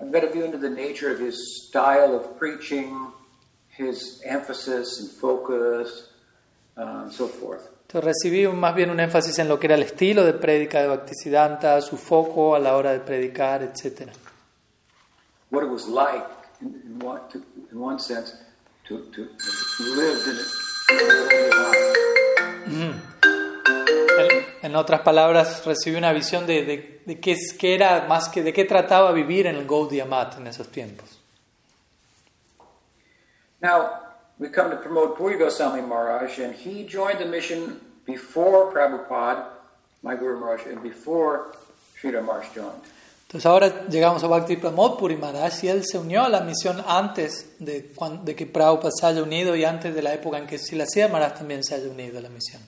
I've 0.00 0.12
got 0.12 0.22
a 0.22 0.30
view 0.30 0.44
into 0.44 0.58
the 0.58 0.70
nature 0.70 1.10
of 1.10 1.18
his 1.18 1.66
style 1.66 2.14
of 2.14 2.38
preaching, 2.38 3.12
his 3.68 4.22
emphasis 4.24 5.00
and 5.00 5.10
focus, 5.10 6.10
uh, 6.76 7.02
and 7.04 7.12
so 7.12 7.26
forth. 7.26 7.68
Entonces 7.88 8.04
recibí 8.04 8.46
más 8.48 8.74
bien 8.74 8.90
un 8.90 9.00
énfasis 9.00 9.38
en 9.38 9.48
lo 9.48 9.58
que 9.58 9.66
era 9.66 9.74
el 9.74 9.82
estilo 9.82 10.24
de 10.24 10.34
prédica 10.34 10.82
de 10.82 10.88
Bhaktisiddhanta, 10.88 11.80
su 11.80 11.96
foco 11.96 12.54
a 12.54 12.58
la 12.58 12.76
hora 12.76 12.92
de 12.92 13.00
predicar, 13.00 13.62
etc. 13.62 14.10
What 15.50 15.64
it 15.64 15.70
was 15.70 15.88
like, 15.88 16.26
in, 16.60 16.80
in, 16.84 16.98
one, 16.98 17.22
to, 17.32 17.42
in 17.72 17.80
one 17.80 17.98
sense, 17.98 18.34
to, 18.88 18.98
to, 18.98 19.24
to 19.24 19.82
live 19.96 20.26
in 20.26 20.36
it. 20.36 20.46
En, 22.70 23.07
en 24.62 24.76
otras 24.76 25.00
palabras, 25.02 25.64
recibí 25.64 25.96
una 25.96 26.12
visión 26.12 26.46
de, 26.46 26.64
de, 26.64 27.00
de 27.06 27.20
qué, 27.20 27.32
es- 27.32 27.52
qué 27.58 27.74
era 27.74 28.06
más 28.08 28.28
que 28.28 28.42
de 28.42 28.52
qué 28.52 28.64
trataba 28.64 29.12
vivir 29.12 29.46
en 29.46 29.56
el 29.56 29.66
Gaudiya 29.66 30.04
Mat 30.04 30.36
en 30.38 30.46
esos 30.46 30.68
tiempos. 30.68 31.18
Now, 33.60 33.90
we 34.38 34.48
come 34.50 34.70
to 34.70 34.76
promote 34.76 35.16
Puri 35.16 35.36
Goswami 35.36 35.82
Maharaj, 35.82 36.38
and 36.38 36.54
he 36.54 36.84
joined 36.86 37.18
the 37.18 37.26
mission 37.26 37.80
before 38.06 38.70
Prabhupada, 38.72 39.44
my 40.02 40.14
Guru 40.14 40.38
Maharaj, 40.38 40.66
and 40.66 40.82
before 40.82 41.52
Sridhar 42.00 42.22
Maharaj 42.24 42.54
joined. 42.54 42.82
Entonces 43.26 43.44
ahora 43.44 43.86
llegamos 43.90 44.24
a 44.24 44.26
Bhakti 44.26 44.56
Pramod 44.56 44.98
Puri 44.98 45.16
Maharaj 45.16 45.62
y 45.62 45.68
él 45.68 45.84
se 45.84 45.98
unió 45.98 46.24
a 46.24 46.30
la 46.30 46.40
misión 46.40 46.82
antes 46.86 47.56
de, 47.58 47.92
de 48.22 48.34
que 48.34 48.46
Prabhupada 48.46 48.90
se 48.98 49.04
haya 49.06 49.22
unido 49.22 49.54
y 49.54 49.66
antes 49.66 49.94
de 49.94 50.00
la 50.00 50.14
época 50.14 50.38
en 50.38 50.46
que 50.46 50.56
Silasya 50.58 51.08
Maharaj 51.08 51.34
también 51.38 51.62
se 51.62 51.74
haya 51.74 51.90
unido 51.90 52.18
a 52.18 52.22
la 52.22 52.30
misión. 52.30 52.62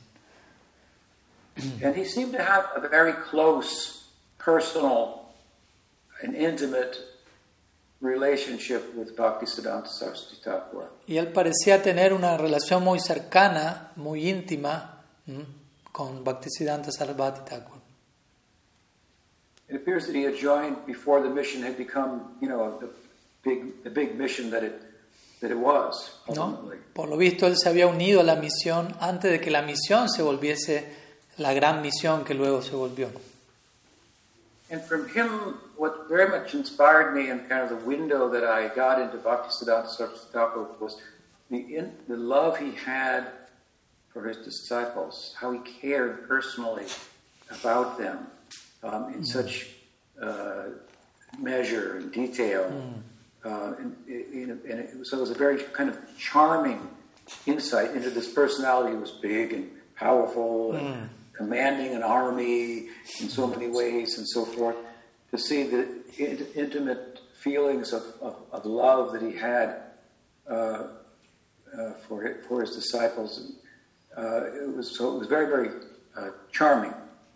And 1.82 1.96
he 1.96 2.04
seemed 2.04 2.32
to 2.32 2.42
have 2.42 2.66
a 2.74 2.88
very 2.88 3.12
close, 3.12 4.08
personal, 4.38 5.32
and 6.22 6.34
intimate 6.34 6.98
relationship 8.00 8.94
with 8.94 9.16
Bhaktisiddhanta 9.16 9.88
Saraswati 9.88 10.36
Thakur. 10.42 10.88
Y 11.06 11.18
él 11.18 11.32
parecía 11.32 11.82
tener 11.82 12.12
una 12.12 12.36
relación 12.36 12.82
muy 12.82 12.98
cercana, 12.98 13.92
muy 13.96 14.28
íntima 14.28 15.02
con 15.92 16.24
Bhaktisiddhanta 16.24 16.90
Sarasvati 16.90 17.44
Thakur. 17.48 17.80
It 19.68 19.76
appears 19.76 20.06
that 20.06 20.16
he 20.16 20.24
had 20.24 20.34
joined 20.36 20.84
before 20.84 21.22
the 21.22 21.30
mission 21.30 21.62
had 21.62 21.76
become, 21.76 22.36
you 22.40 22.48
know, 22.48 22.76
the 22.80 22.88
big, 23.44 23.84
the 23.84 23.90
big 23.90 24.18
mission 24.18 24.50
that 24.50 24.64
it, 24.64 24.82
that 25.40 25.52
it 25.52 25.56
was 25.56 26.10
¿no? 26.34 26.70
Por 26.92 27.08
lo 27.08 27.16
visto, 27.16 27.46
él 27.46 27.56
se 27.56 27.68
había 27.68 27.86
unido 27.86 28.20
a 28.20 28.24
la 28.24 28.36
misión 28.36 28.96
antes 29.00 29.30
de 29.30 29.40
que 29.40 29.50
la 29.50 29.62
misión 29.62 30.08
se 30.08 30.22
volviese 30.22 30.99
la 31.40 31.54
gran 31.54 31.82
misión 31.82 32.24
que 32.24 32.34
luego 32.34 32.62
se 32.62 32.72
volvió. 32.72 33.10
And 34.70 34.80
from 34.82 35.08
him, 35.08 35.58
what 35.76 36.08
very 36.08 36.28
much 36.28 36.54
inspired 36.54 37.12
me 37.12 37.30
and 37.30 37.48
kind 37.48 37.62
of 37.62 37.70
the 37.70 37.84
window 37.84 38.28
that 38.28 38.44
I 38.44 38.68
got 38.68 39.00
into 39.00 39.16
Bhaktisiddhanta 39.16 39.88
Saraswati 39.88 40.60
was 40.78 41.00
the, 41.50 41.58
in, 41.76 41.92
the 42.06 42.16
love 42.16 42.58
he 42.58 42.72
had 42.72 43.26
for 44.12 44.28
his 44.28 44.36
disciples, 44.36 45.34
how 45.40 45.50
he 45.50 45.58
cared 45.58 46.28
personally 46.28 46.84
about 47.50 47.98
them 47.98 48.26
um, 48.84 49.12
in 49.12 49.24
such 49.24 49.66
uh, 50.22 50.66
measure 51.38 51.96
and 51.96 52.12
detail. 52.12 52.70
Uh, 53.44 53.74
and, 53.78 53.96
and, 54.06 54.50
and 54.64 54.80
it, 54.80 55.06
so 55.06 55.16
it 55.16 55.20
was 55.20 55.30
a 55.30 55.34
very 55.34 55.62
kind 55.72 55.88
of 55.88 55.98
charming 56.16 56.86
insight 57.46 57.92
into 57.92 58.10
this 58.10 58.32
personality 58.32 58.92
who 58.92 59.00
was 59.00 59.10
big 59.10 59.52
and 59.52 59.70
powerful 59.96 60.72
and 60.72 61.08
commanding 61.40 61.90
an 61.98 62.02
army 62.02 62.88
in 63.20 63.28
so 63.38 63.46
many 63.46 63.68
ways 63.80 64.18
and 64.18 64.26
so 64.34 64.42
forth. 64.44 64.76
To 65.32 65.38
see 65.38 65.62
the 65.74 65.82
in- 66.18 66.46
intimate 66.64 67.20
feelings 67.44 67.92
of, 67.98 68.02
of, 68.20 68.34
of 68.52 68.60
love 68.66 69.12
that 69.14 69.22
he 69.22 69.32
had 69.48 69.68
uh, 70.48 70.54
uh, 70.54 71.92
for, 72.06 72.16
hi- 72.24 72.40
for 72.48 72.60
his 72.62 72.72
disciples, 72.80 73.30
uh, 74.16 74.64
it 74.64 74.76
was 74.76 74.86
so 74.96 75.14
it 75.14 75.18
was 75.20 75.28
very 75.28 75.46
very 75.54 75.70
uh, 76.16 76.30
charming. 76.52 76.92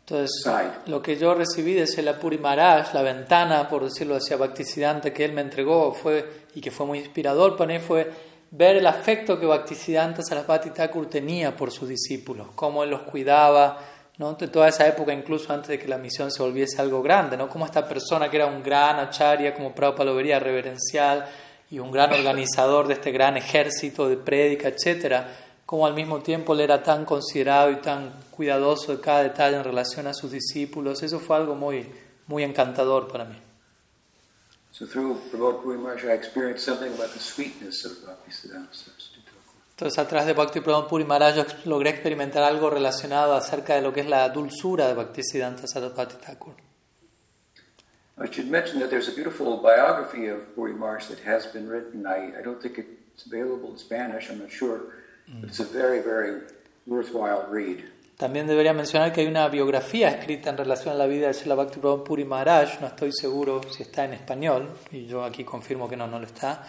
Entonces, 0.06 0.44
lo 0.86 1.00
que 1.00 1.16
yo 1.16 1.34
recibí 1.34 1.72
de 1.72 1.86
Selapuri 1.86 2.36
Maharaj, 2.36 2.92
la 2.92 3.00
ventana, 3.02 3.68
por 3.70 3.84
decirlo 3.84 4.16
hacia 4.16 4.36
Bhaktisiddhanta 4.36 5.14
que 5.14 5.24
él 5.24 5.32
me 5.32 5.40
entregó 5.40 5.94
fue, 5.94 6.28
y 6.54 6.60
que 6.60 6.70
fue 6.70 6.84
muy 6.84 6.98
inspirador 6.98 7.56
para 7.56 7.72
mí, 7.72 7.78
fue 7.78 8.12
ver 8.50 8.76
el 8.76 8.86
afecto 8.86 9.40
que 9.40 9.46
Bhaktisiddhanta 9.46 10.22
Sarasvati 10.22 10.70
Thakur 10.70 11.08
tenía 11.08 11.56
por 11.56 11.70
sus 11.70 11.88
discípulos, 11.88 12.48
cómo 12.54 12.82
él 12.84 12.90
los 12.90 13.00
cuidaba, 13.02 13.78
¿no? 14.18 14.34
de 14.34 14.48
toda 14.48 14.68
esa 14.68 14.86
época, 14.86 15.12
incluso 15.12 15.52
antes 15.52 15.68
de 15.68 15.78
que 15.78 15.88
la 15.88 15.98
misión 15.98 16.30
se 16.30 16.42
volviese 16.42 16.80
algo 16.80 17.02
grande, 17.02 17.36
¿no? 17.36 17.48
como 17.48 17.66
esta 17.66 17.86
persona 17.86 18.30
que 18.30 18.36
era 18.36 18.46
un 18.46 18.62
gran 18.62 18.98
acharya, 18.98 19.54
como 19.54 19.74
Prabhupada 19.74 20.10
lo 20.10 20.16
vería, 20.16 20.38
reverencial, 20.38 21.26
y 21.70 21.78
un 21.78 21.90
gran 21.90 22.12
organizador 22.12 22.86
de 22.86 22.94
este 22.94 23.10
gran 23.10 23.36
ejército 23.36 24.08
de 24.08 24.16
prédica, 24.16 24.68
etcétera, 24.68 25.34
como 25.66 25.86
al 25.86 25.94
mismo 25.94 26.20
tiempo 26.20 26.54
él 26.54 26.60
era 26.60 26.82
tan 26.82 27.04
considerado 27.04 27.70
y 27.70 27.76
tan 27.76 28.12
cuidadoso 28.30 28.92
de 28.92 29.00
cada 29.00 29.22
detalle 29.22 29.56
en 29.56 29.64
relación 29.64 30.06
a 30.06 30.14
sus 30.14 30.30
discípulos, 30.30 31.02
eso 31.02 31.18
fue 31.18 31.36
algo 31.36 31.54
muy, 31.54 31.90
muy 32.26 32.42
encantador 32.44 33.08
para 33.08 33.24
mí. 33.24 33.36
So 34.70 34.86
through 34.86 35.20
Puri 35.30 35.78
Maharaj, 35.78 36.04
I 36.04 36.14
experienced 36.14 36.64
something 36.64 36.92
about 36.92 37.12
the 37.12 37.20
sweetness 37.20 37.84
of 37.84 37.92
Thakur. 37.98 39.13
Entonces, 39.76 39.98
a 39.98 40.06
través 40.06 40.26
de 40.28 40.34
Bhakti 40.34 40.60
Pradhan 40.60 40.86
Puri 40.86 41.04
Maharaj, 41.04 41.34
yo 41.34 41.44
logré 41.64 41.90
experimentar 41.90 42.44
algo 42.44 42.70
relacionado 42.70 43.34
acerca 43.34 43.74
de 43.74 43.82
lo 43.82 43.92
que 43.92 44.02
es 44.02 44.06
la 44.06 44.28
dulzura 44.28 44.86
de 44.86 44.94
Bhaktisiddhanta 44.94 45.66
Sarasvati 45.66 46.14
Thakur. 46.24 46.54
I 48.16 48.28
should 48.30 48.48
mention 48.48 48.78
that 48.78 48.90
there's 48.90 49.08
a 49.08 49.12
beautiful 49.12 49.60
biography 49.60 50.28
of 50.28 50.54
Puri 50.54 50.72
Maharaj 50.72 51.08
that 51.08 51.18
has 51.26 51.52
been 51.52 51.68
written. 51.68 52.06
I, 52.06 52.38
I 52.38 52.42
don't 52.44 52.62
think 52.62 52.78
it's 52.78 53.26
available 53.26 53.72
in 53.72 53.78
Spanish, 53.78 54.30
I'm 54.30 54.38
not 54.38 54.52
sure, 54.52 54.94
but 55.40 55.50
it's 55.50 55.58
a 55.58 55.64
very, 55.64 56.00
very 56.00 56.42
worthwhile 56.86 57.48
read. 57.50 57.82
También 58.16 58.46
debería 58.46 58.72
mencionar 58.72 59.12
que 59.12 59.22
hay 59.22 59.26
una 59.26 59.48
biografía 59.48 60.08
escrita 60.08 60.50
en 60.50 60.56
relación 60.56 60.94
a 60.94 60.96
la 60.96 61.06
vida 61.06 61.26
de 61.26 61.34
Srila 61.34 61.56
Bhakti 61.56 61.80
Pradhan 61.80 62.04
Puri 62.04 62.24
Maharaj, 62.24 62.80
no 62.80 62.86
estoy 62.86 63.10
seguro 63.10 63.60
si 63.68 63.82
está 63.82 64.04
en 64.04 64.12
español, 64.12 64.70
y 64.92 65.06
yo 65.06 65.24
aquí 65.24 65.42
confirmo 65.42 65.88
que 65.88 65.96
no, 65.96 66.06
no 66.06 66.20
lo 66.20 66.26
está, 66.26 66.62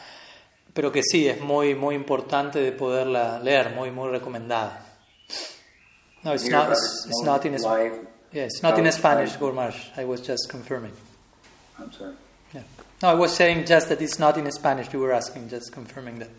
pero 0.76 0.92
que 0.92 1.02
sí, 1.02 1.26
es 1.28 1.40
muy, 1.40 1.74
muy 1.74 1.96
importante 1.96 2.60
de 2.60 2.74
poderla 2.74 3.40
leer, 3.40 3.74
muy, 3.74 3.92
muy 3.92 4.10
recomendada. 4.10 4.82
No, 6.22 6.34
it's 6.34 6.50
not, 6.50 6.70
it's, 6.72 7.24
not 7.24 7.46
in, 7.46 7.54
life. 7.62 7.94
yeah, 8.34 8.44
it's 8.44 8.62
not 8.62 8.78
in 8.78 8.92
Spanish. 8.92 9.38
I 9.96 10.04
was 10.04 10.22
just 10.22 10.50
confirming. 10.50 10.92
I'm 11.80 11.92
sorry. 11.94 12.16
Yeah. 12.54 12.64
No, 13.02 13.10
I 13.10 13.14
was 13.14 13.34
saying 13.34 13.66
just 13.66 13.88
that 13.88 14.02
it's 14.02 14.20
not 14.20 14.38
in 14.38 14.52
Spanish. 14.52 14.92
You 14.92 15.00
were 15.00 15.14
asking, 15.14 15.50
just 15.50 15.72
confirming 15.72 16.20
that. 16.20 16.30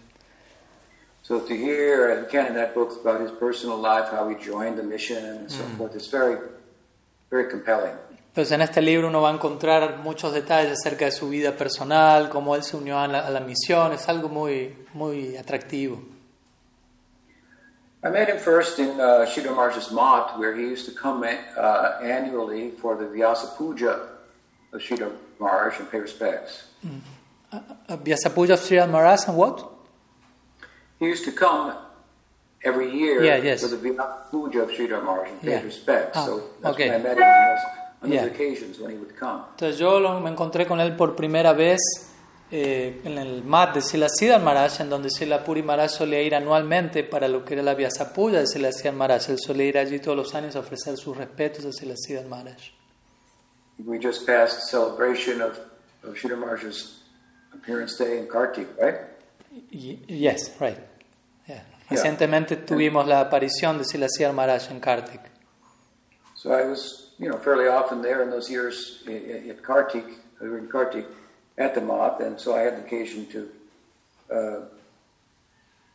So 1.23 1.41
to 1.41 1.57
hear, 1.57 2.11
and 2.11 2.27
again 2.27 2.47
in 2.47 2.55
that 2.55 2.75
book 2.75 3.01
about 3.01 3.23
his 3.23 3.31
personal 3.31 3.79
life, 3.79 4.11
how 4.11 4.29
he 4.29 4.37
joined 4.37 4.77
the 4.77 4.83
mission 4.83 5.25
and 5.25 5.51
so 5.51 5.65
forth, 5.79 5.95
it's 5.95 6.09
very, 6.09 6.37
very 7.31 7.49
compelling. 7.49 7.97
Entonces, 8.37 8.53
en 8.53 8.61
este 8.61 8.83
libro 8.83 9.09
uno 9.09 9.23
va 9.23 9.31
a 9.31 9.33
encontrar 9.33 9.97
muchos 10.01 10.31
detalles 10.35 10.73
acerca 10.73 11.07
de 11.07 11.11
su 11.11 11.31
vida 11.31 11.53
personal, 11.53 12.29
cómo 12.29 12.55
él 12.55 12.63
se 12.63 12.77
unió 12.77 12.99
a 12.99 13.09
la, 13.09 13.21
a 13.21 13.31
la 13.31 13.41
misión. 13.41 13.95
Es 13.95 14.11
algo 14.11 14.29
muy, 14.29 14.77
muy 14.93 15.39
atractivo. 15.39 16.03
I 18.05 18.11
met 18.11 18.29
him 18.29 18.37
first 18.37 18.79
in 18.79 18.91
uh, 19.01 19.25
Maharaj's 19.55 19.91
Mat, 19.91 20.39
where 20.39 20.55
he 20.55 20.71
used 20.71 20.85
to 20.85 20.93
come 20.93 21.25
uh, 21.25 21.99
annually 22.03 22.73
for 22.73 22.95
the 22.95 23.07
Vyasa 23.07 23.57
Puja 23.57 24.01
of 24.71 24.83
Shridhar 24.83 25.13
Maharaj 25.41 25.79
and 25.81 25.91
pay 25.91 26.01
respects. 26.01 26.65
Uh, 27.51 27.59
Vyasapuja 27.97 28.51
of 28.51 28.61
Sri 28.61 28.77
Maharaj 28.87 29.29
and 29.29 29.37
what? 29.39 29.67
He 30.99 31.07
used 31.07 31.25
to 31.25 31.33
come 31.33 31.73
every 32.63 32.93
year 32.93 33.25
Yeah, 33.25 33.39
yes. 33.39 33.63
for 33.63 33.69
the 33.75 33.79
Vyasa 33.79 34.31
Puja 34.31 34.61
of 34.65 34.69
Shridhar 34.73 35.03
Maharaj 35.03 35.31
and 35.31 35.41
pay 35.41 35.53
Yeah. 35.53 35.63
respects. 35.63 36.19
Ah, 36.19 36.27
so 36.27 36.43
that's 36.61 36.75
okay. 36.75 36.91
when 36.91 37.01
I 37.01 37.03
met 37.03 37.17
him 37.17 37.86
Yeah. 38.15 38.25
Entonces 39.51 39.79
yo 39.79 39.99
lo- 40.01 40.21
me 40.21 40.31
encontré 40.31 40.67
con 40.67 40.81
él 40.81 40.95
por 40.97 41.15
primera 41.17 41.53
vez 41.53 41.81
eh, 42.51 43.01
en 43.05 43.19
el 43.19 43.43
mat 43.43 43.75
de 43.75 43.83
Siddhar 43.83 44.41
Maharaj, 44.41 44.81
en 44.81 44.89
donde 44.91 45.11
Sila 45.11 45.43
Puri 45.43 45.63
Maharaj 45.65 45.91
solía 45.91 46.23
ir 46.23 46.35
anualmente 46.35 47.03
para 47.03 47.27
lo 47.27 47.45
que 47.45 47.55
era 47.55 47.63
la 47.65 47.75
Vyasapuja 47.75 48.39
de 48.39 48.47
Sila 48.47 48.71
Siddhar 48.71 48.95
Maharaj. 48.95 49.31
Él 49.31 49.39
solía 49.39 49.67
ir 49.67 49.79
allí 49.79 49.99
todos 49.99 50.17
los 50.17 50.35
años 50.35 50.55
a 50.55 50.61
ofrecer 50.61 50.97
sus 50.97 51.17
respetos 51.17 51.65
a 51.65 51.73
Siddhar 51.73 52.27
Maharaj. 52.27 52.71
We 53.85 53.99
just 54.01 54.25
passed 54.27 54.69
celebration 54.71 55.43
of, 55.43 55.59
of 56.05 56.15
Shridhar 56.17 56.39
Maharaj's 56.39 57.03
appearance 57.53 57.99
day 58.03 58.19
in 58.19 58.27
Kartik, 58.29 58.69
right? 58.81 58.95
Y- 59.71 59.99
yes, 60.07 60.53
right. 60.61 60.79
Yeah. 61.47 61.63
Recientemente 61.91 62.57
tuvimos 62.57 63.07
la 63.07 63.21
aparición 63.21 63.79
de 63.79 63.85
Silasiyar 63.85 64.33
Maharaj 64.33 64.71
en 64.71 64.81
Kartik. 64.81 65.21
So 66.35 66.51
I 66.53 66.65
was, 66.69 67.06
you 67.19 67.29
know, 67.29 67.39
fairly 67.39 67.67
often 67.67 68.03
there 68.03 68.23
in 68.23 68.31
those 68.31 68.51
years 68.51 69.03
at 69.07 69.63
Kartik, 69.63 70.05
uh, 70.41 70.57
in 70.57 70.69
Kartik, 70.69 71.07
at 71.59 71.75
the 71.75 71.81
Moth, 71.81 72.21
and 72.21 72.39
so 72.39 72.55
I 72.55 72.61
had 72.61 72.77
the 72.77 72.85
occasion 72.85 73.27
to 73.27 73.49
uh, 74.31 74.61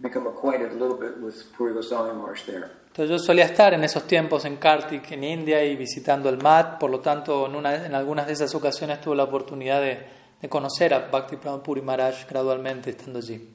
become 0.02 0.26
acquainted 0.26 0.72
a 0.72 0.76
little 0.76 0.98
bit 0.98 1.20
with 1.20 1.54
Puri 1.54 1.74
Goswami 1.74 2.14
Marsh 2.14 2.44
there. 2.46 2.72
Entonces 2.88 3.10
yo 3.10 3.20
solía 3.20 3.46
estar 3.46 3.74
en 3.74 3.86
esos 3.86 4.06
tiempos 4.06 4.44
en 4.44 4.58
Kartik, 4.58 5.12
en 5.12 5.24
India, 5.24 5.64
y 5.64 5.78
visitando 5.78 6.28
el 6.28 6.38
MAT, 6.38 6.78
por 6.78 6.90
lo 6.90 7.00
tanto 7.00 7.46
en, 7.46 7.56
una, 7.56 7.86
en 7.86 7.96
algunas 7.96 8.28
de 8.28 8.34
esas 8.34 8.54
ocasiones 8.54 9.00
tuve 9.00 9.16
la 9.16 9.24
oportunidad 9.24 9.80
de, 9.80 10.06
de 10.42 10.50
conocer 10.50 10.94
a 10.94 11.08
Bhakti 11.10 11.38
Pramod 11.38 11.62
Puri 11.62 11.82
Maharaj 11.82 12.28
gradualmente 12.28 12.90
estando 12.90 13.20
allí. 13.20 13.48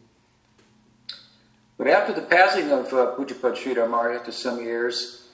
But 1.76 1.88
after 1.88 2.14
the 2.14 2.22
passing 2.22 2.72
of 2.72 2.90
uh, 2.94 3.14
Pujapad 3.16 3.54
Sridhar 3.54 3.86
Maharaj, 3.86 4.20
after 4.20 4.32
some 4.32 4.58
years, 4.64 5.28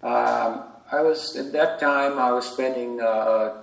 um, 0.00 0.62
I 0.92 1.00
was, 1.02 1.34
at 1.36 1.52
that 1.52 1.80
time, 1.80 2.18
I 2.18 2.32
was 2.32 2.44
spending 2.46 3.00
uh, 3.00 3.62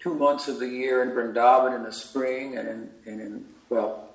two 0.00 0.14
months 0.14 0.48
of 0.48 0.58
the 0.58 0.66
year 0.66 1.02
in 1.02 1.10
Vrindavan 1.10 1.76
in 1.76 1.82
the 1.82 1.92
spring 1.92 2.56
and 2.56 2.66
in, 2.68 2.90
and 3.06 3.20
in 3.20 3.44
well, 3.68 4.08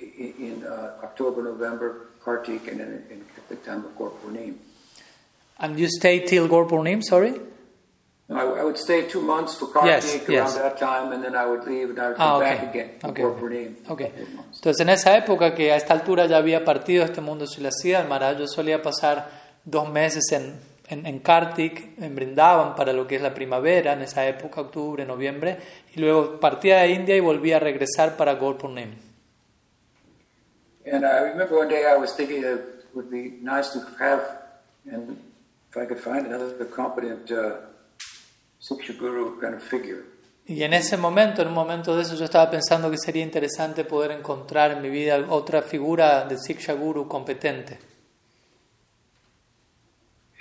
in, 0.00 0.34
in 0.38 0.64
uh, 0.66 0.94
October, 1.04 1.42
November, 1.42 2.08
Kartik, 2.24 2.66
and 2.68 2.80
in, 2.80 2.88
in, 3.10 3.24
at 3.36 3.48
the 3.48 3.56
time 3.56 3.84
of 3.84 3.96
Gorpurnim. 3.96 4.56
And 5.58 5.78
you 5.78 5.88
stayed 5.88 6.26
till 6.26 6.48
Gaur 6.48 6.66
Purnim, 6.66 7.02
sorry? 7.04 7.34
I, 8.28 8.40
I 8.42 8.64
would 8.64 8.76
stay 8.78 9.02
two 9.06 9.20
months 9.20 9.54
for 9.54 9.66
Kartik 9.66 9.88
Yes, 9.88 10.14
around 10.16 10.30
yes. 10.32 10.54
that 10.56 10.78
time, 10.78 11.12
and 11.12 11.22
then 11.22 11.36
I 11.36 11.46
would 11.46 11.64
leave 11.64 11.90
and 11.90 11.98
I 12.00 12.08
would 12.08 12.16
Ah, 12.18 12.38
come 12.40 12.42
okay. 12.42 12.56
back 12.56 12.74
again 12.74 12.90
for 13.00 13.08
Okay. 13.10 13.22
Gorpurnim. 13.22 13.76
Ok. 13.88 14.00
Entonces 14.00 14.80
en 14.80 14.88
esa 14.88 15.16
época 15.16 15.54
que 15.54 15.70
a 15.70 15.76
esta 15.76 15.94
altura 15.94 16.26
ya 16.26 16.38
había 16.38 16.64
partido 16.64 17.04
este 17.04 17.20
mundo 17.20 17.46
Silasía, 17.46 18.00
el 18.00 18.08
Maharaj, 18.08 18.48
solía 18.48 18.82
pasar 18.82 19.30
dos 19.64 19.88
meses 19.90 20.24
en, 20.32 20.58
en, 20.88 21.06
en 21.06 21.18
Kartik, 21.20 21.98
en 22.00 22.14
Brindavan 22.14 22.74
para 22.74 22.92
lo 22.92 23.06
que 23.06 23.16
es 23.16 23.22
la 23.22 23.32
primavera, 23.32 23.92
en 23.92 24.02
esa 24.02 24.26
época, 24.26 24.60
octubre, 24.60 25.04
noviembre, 25.04 25.58
y 25.94 26.00
luego 26.00 26.38
partía 26.38 26.80
de 26.80 26.90
India 26.90 27.16
y 27.16 27.20
volvía 27.20 27.56
a 27.56 27.60
regresar 27.60 28.16
para 28.16 28.34
Gaur 28.34 28.58
Purnim. 28.58 28.94
And 30.86 31.04
I 31.04 31.20
remember 31.20 31.58
one 31.58 31.68
day 31.68 31.84
I 31.86 31.96
was 31.96 32.14
thinking 32.14 32.42
that 32.42 32.58
it 32.58 32.94
would 32.94 33.10
be 33.10 33.38
nice 33.40 33.72
to 33.72 33.80
have, 33.98 34.22
and 34.90 35.16
if 35.70 35.76
I 35.76 35.86
could 35.86 35.98
find 35.98 36.26
another 36.26 36.66
competent 36.66 37.30
uh, 37.30 37.56
Guru 38.98 39.40
kind 39.40 39.54
of 39.54 39.62
figure. 39.62 40.04
Y 40.46 40.62
en 40.62 40.74
ese 40.74 40.98
momento, 40.98 41.40
en 41.40 41.48
un 41.48 41.54
momento 41.54 41.96
de 41.96 42.02
eso, 42.02 42.16
yo 42.16 42.26
estaba 42.26 42.50
pensando 42.50 42.90
que 42.90 42.98
sería 42.98 43.22
interesante 43.22 43.84
poder 43.84 44.10
encontrar 44.10 44.72
en 44.72 44.82
mi 44.82 44.90
vida 44.90 45.24
otra 45.30 45.62
figura 45.62 46.26
de 46.26 46.36
Siksha 46.36 46.74
Guru 46.74 47.08
competente. 47.08 47.78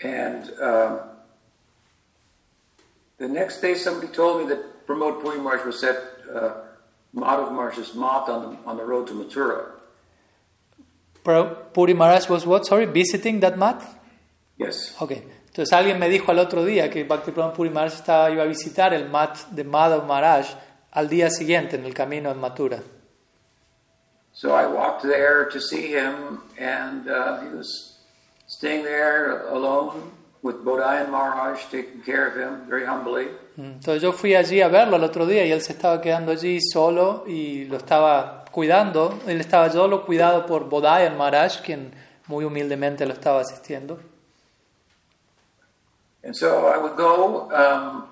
And 0.04 0.52
um, 0.62 1.00
the 3.18 3.28
next 3.28 3.62
day 3.62 3.76
somebody 3.76 4.08
told 4.14 4.42
me 4.42 4.50
that 4.50 4.86
Pramod 4.86 5.22
Puri 5.22 5.40
Marsh 5.40 5.66
was 5.66 5.84
at 5.84 5.98
uh, 6.34 6.54
Madhav 7.16 7.54
Marsh's 7.54 7.96
Mat 7.96 8.28
on 8.28 8.42
the, 8.42 8.70
on 8.70 8.78
the 8.78 8.84
road 8.84 9.08
to 9.08 9.14
Mathura. 9.14 9.70
Puri 11.24 11.94
Maharaj 11.94 12.28
was 12.28 12.46
what? 12.46 12.66
Sorry, 12.66 12.86
visiting 12.86 13.40
that 13.40 13.58
mat? 13.58 13.82
Yes. 14.58 14.94
Ok. 15.00 15.24
Entonces 15.48 15.72
alguien 15.72 16.00
me 16.00 16.10
dijo 16.10 16.32
al 16.32 16.40
otro 16.40 16.66
día 16.66 16.90
que 16.90 17.06
Bhaktivedanta 17.06 17.54
Puri 17.54 17.70
Maharaj 17.70 17.94
estaba, 17.94 18.32
iba 18.32 18.44
a 18.44 18.48
visitar 18.48 18.94
el 18.94 19.10
mat 19.10 19.38
de 19.52 19.64
Madhav 19.64 20.06
Maharaj 20.06 20.48
al 20.92 21.08
día 21.08 21.30
siguiente 21.30 21.78
en 21.78 21.86
el 21.86 21.94
camino 21.94 22.30
en 22.30 22.40
Mathura. 22.40 22.82
So 24.34 24.52
I 24.52 24.66
walked 24.66 25.04
there 25.04 25.46
to 25.46 25.62
see 25.62 25.94
him, 25.94 26.42
and 26.58 27.08
uh, 27.08 27.40
he 27.42 27.50
was 27.56 27.93
staying 28.58 28.84
there 28.84 29.48
alone 29.50 30.12
with 30.42 30.58
Bodhayan 30.64 31.10
Maharaj 31.10 31.60
taking 31.72 32.02
care 32.04 32.28
of 32.28 32.36
him 32.36 32.68
very 32.70 32.86
humbly. 32.86 33.28
Mm, 33.58 33.80
Entonces 33.80 34.02
yo 34.02 34.12
fui 34.12 34.36
allí 34.36 34.62
a 34.62 34.68
verlo 34.68 34.98
el 34.98 35.04
otro 35.04 35.26
día 35.26 35.46
y 35.46 35.52
él 35.52 35.62
se 35.62 35.74
estaba 35.74 36.02
quedando 36.02 36.32
allí 36.32 36.60
solo 36.62 37.24
y 37.28 37.66
lo 37.66 37.78
estaba 37.78 38.46
cuidando. 38.52 39.20
Él 39.28 39.40
estaba 39.40 39.70
solo 39.72 40.06
cuidado 40.06 40.46
por 40.46 40.70
Bodhayan 40.70 41.18
Maharaj, 41.18 41.62
quien 41.64 41.92
muy 42.28 42.46
humildemente 42.46 43.06
lo 43.06 43.14
estaba 43.14 43.42
asistiendo. 43.42 44.00
And 46.26 46.34
so 46.36 46.68
I 46.68 46.78
would 46.78 46.96
go 46.96 47.50
um, 47.52 48.08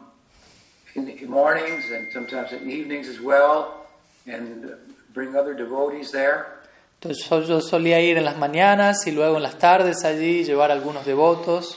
in 0.95 1.05
the 1.05 1.25
mornings 1.25 1.89
and 1.91 2.11
sometimes 2.11 2.51
in 2.51 2.67
the 2.67 2.73
evenings 2.73 3.07
as 3.07 3.21
well, 3.21 3.85
and 4.27 4.75
bring 5.13 5.35
other 5.35 5.53
devotees 5.53 6.11
there. 6.11 6.60
Entonces 7.03 7.47
yo, 7.47 7.61
solía 7.61 7.99
ir 7.99 8.19
en 8.19 8.25
las 8.25 8.37
mañanas 8.37 9.07
y 9.07 9.11
luego 9.11 9.37
en 9.37 9.43
las 9.43 9.57
tardes 9.57 10.05
allí 10.05 10.43
llevar 10.43 10.69
algunos 10.69 11.03
devotos 11.03 11.75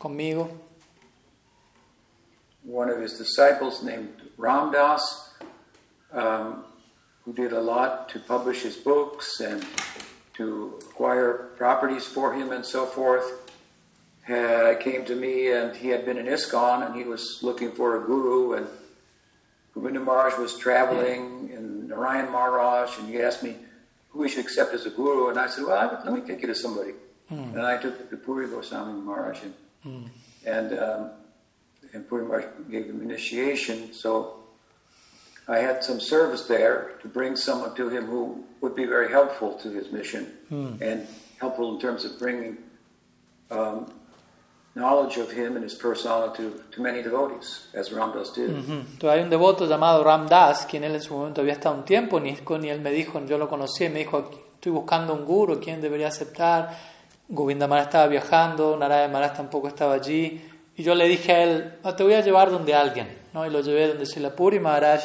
conmigo. 0.00 0.48
One 2.64 2.90
of 2.90 3.02
his 3.02 3.18
disciples 3.18 3.82
named 3.82 4.08
Ramdas, 4.38 5.02
um, 6.12 6.64
who 7.26 7.34
did 7.34 7.52
a 7.52 7.60
lot 7.60 8.08
to 8.14 8.20
publish 8.20 8.62
his 8.62 8.76
books 8.76 9.40
and 9.40 9.62
to 10.38 10.78
acquire 10.90 11.50
properties 11.58 12.06
for 12.06 12.32
him 12.32 12.50
and 12.50 12.64
so 12.64 12.86
forth, 12.86 13.52
had, 14.22 14.80
came 14.80 15.04
to 15.04 15.14
me 15.14 15.52
and 15.52 15.76
he 15.76 15.88
had 15.88 16.06
been 16.06 16.16
in 16.16 16.24
ISKCON 16.24 16.86
and 16.86 16.96
he 16.96 17.04
was 17.04 17.40
looking 17.42 17.72
for 17.72 18.02
a 18.02 18.06
guru 18.06 18.54
and 18.54 18.66
Govinda 19.74 20.00
Maharaj 20.00 20.38
was 20.38 20.56
traveling 20.56 21.50
and 21.54 21.88
Narayan 21.88 22.32
Maharaj 22.32 22.98
and 22.98 23.06
he 23.10 23.20
asked 23.20 23.42
me 23.42 23.56
who 24.12 24.20
we 24.20 24.28
should 24.28 24.40
accept 24.44 24.74
as 24.74 24.86
a 24.86 24.90
guru? 24.90 25.28
And 25.30 25.38
I 25.38 25.46
said, 25.48 25.64
well, 25.64 26.00
let 26.04 26.12
me 26.12 26.20
take 26.20 26.40
you 26.42 26.48
to 26.48 26.54
somebody. 26.54 26.92
And 27.30 27.62
I 27.62 27.78
took 27.78 28.10
to 28.10 28.16
Puri 28.16 28.46
Goswami 28.46 28.92
Maharaj 29.00 29.38
and, 29.42 30.10
and, 30.44 30.78
um, 30.78 31.10
and 31.94 32.06
Puri 32.06 32.24
Maharaj 32.26 32.44
gave 32.70 32.86
him 32.86 33.00
initiation. 33.00 33.92
So 33.94 34.40
I 35.48 35.58
had 35.58 35.82
some 35.82 35.98
service 35.98 36.42
there 36.46 36.92
to 37.00 37.08
bring 37.08 37.34
someone 37.36 37.74
to 37.76 37.88
him 37.88 38.04
who 38.06 38.44
would 38.60 38.76
be 38.76 38.84
very 38.84 39.10
helpful 39.10 39.54
to 39.60 39.70
his 39.70 39.90
mission 39.90 40.32
and 40.80 41.06
helpful 41.40 41.74
in 41.74 41.80
terms 41.80 42.04
of 42.04 42.18
bringing 42.18 42.58
um, 43.50 43.90
knowledge 44.74 45.18
of 45.20 45.30
him 45.32 45.56
and 45.56 45.64
his 45.64 45.74
persona 45.74 46.32
to, 46.32 46.50
to 46.70 46.80
many 46.80 47.02
devotees, 47.02 47.68
as 47.74 47.92
Ramdas 47.92 48.32
did. 48.34 48.50
Ujú. 48.50 48.72
Entonces 48.72 49.10
hay 49.10 49.20
un 49.22 49.30
devoto 49.30 49.66
llamado 49.66 50.02
Ram 50.02 50.26
Das, 50.26 50.66
quien 50.66 50.84
él 50.84 50.94
en 50.94 51.02
su 51.02 51.14
momento 51.14 51.40
había 51.40 51.52
estado 51.54 51.74
un 51.74 51.84
tiempo 51.84 52.18
en 52.18 52.26
ISKCON 52.26 52.64
y 52.64 52.70
él 52.70 52.80
me 52.80 52.90
dijo, 52.90 53.20
yo 53.26 53.38
lo 53.38 53.48
conocí, 53.48 53.84
y 53.84 53.88
me 53.90 53.98
dijo, 54.00 54.30
estoy 54.54 54.72
buscando 54.72 55.12
un 55.14 55.24
guru, 55.24 55.60
¿quién 55.60 55.80
debería 55.80 56.08
aceptar? 56.08 56.70
Govinda 57.28 57.66
Maharaj 57.66 57.86
estaba 57.88 58.06
viajando, 58.08 58.76
Narayana 58.76 59.12
Maharaj 59.12 59.36
tampoco 59.36 59.68
estaba 59.68 59.94
allí. 59.94 60.48
Y 60.76 60.82
yo 60.82 60.94
le 60.94 61.06
dije 61.06 61.32
a 61.32 61.42
él, 61.42 61.74
"Ah, 61.82 61.94
te 61.94 62.02
voy 62.02 62.14
a 62.14 62.20
llevar 62.20 62.50
donde 62.50 62.74
alguien. 62.74 63.08
¿no? 63.32 63.46
Y 63.46 63.50
lo 63.50 63.60
llevé 63.60 63.88
donde 63.88 64.06
Srila 64.06 64.34
Puri 64.34 64.58
Maharaj 64.58 65.00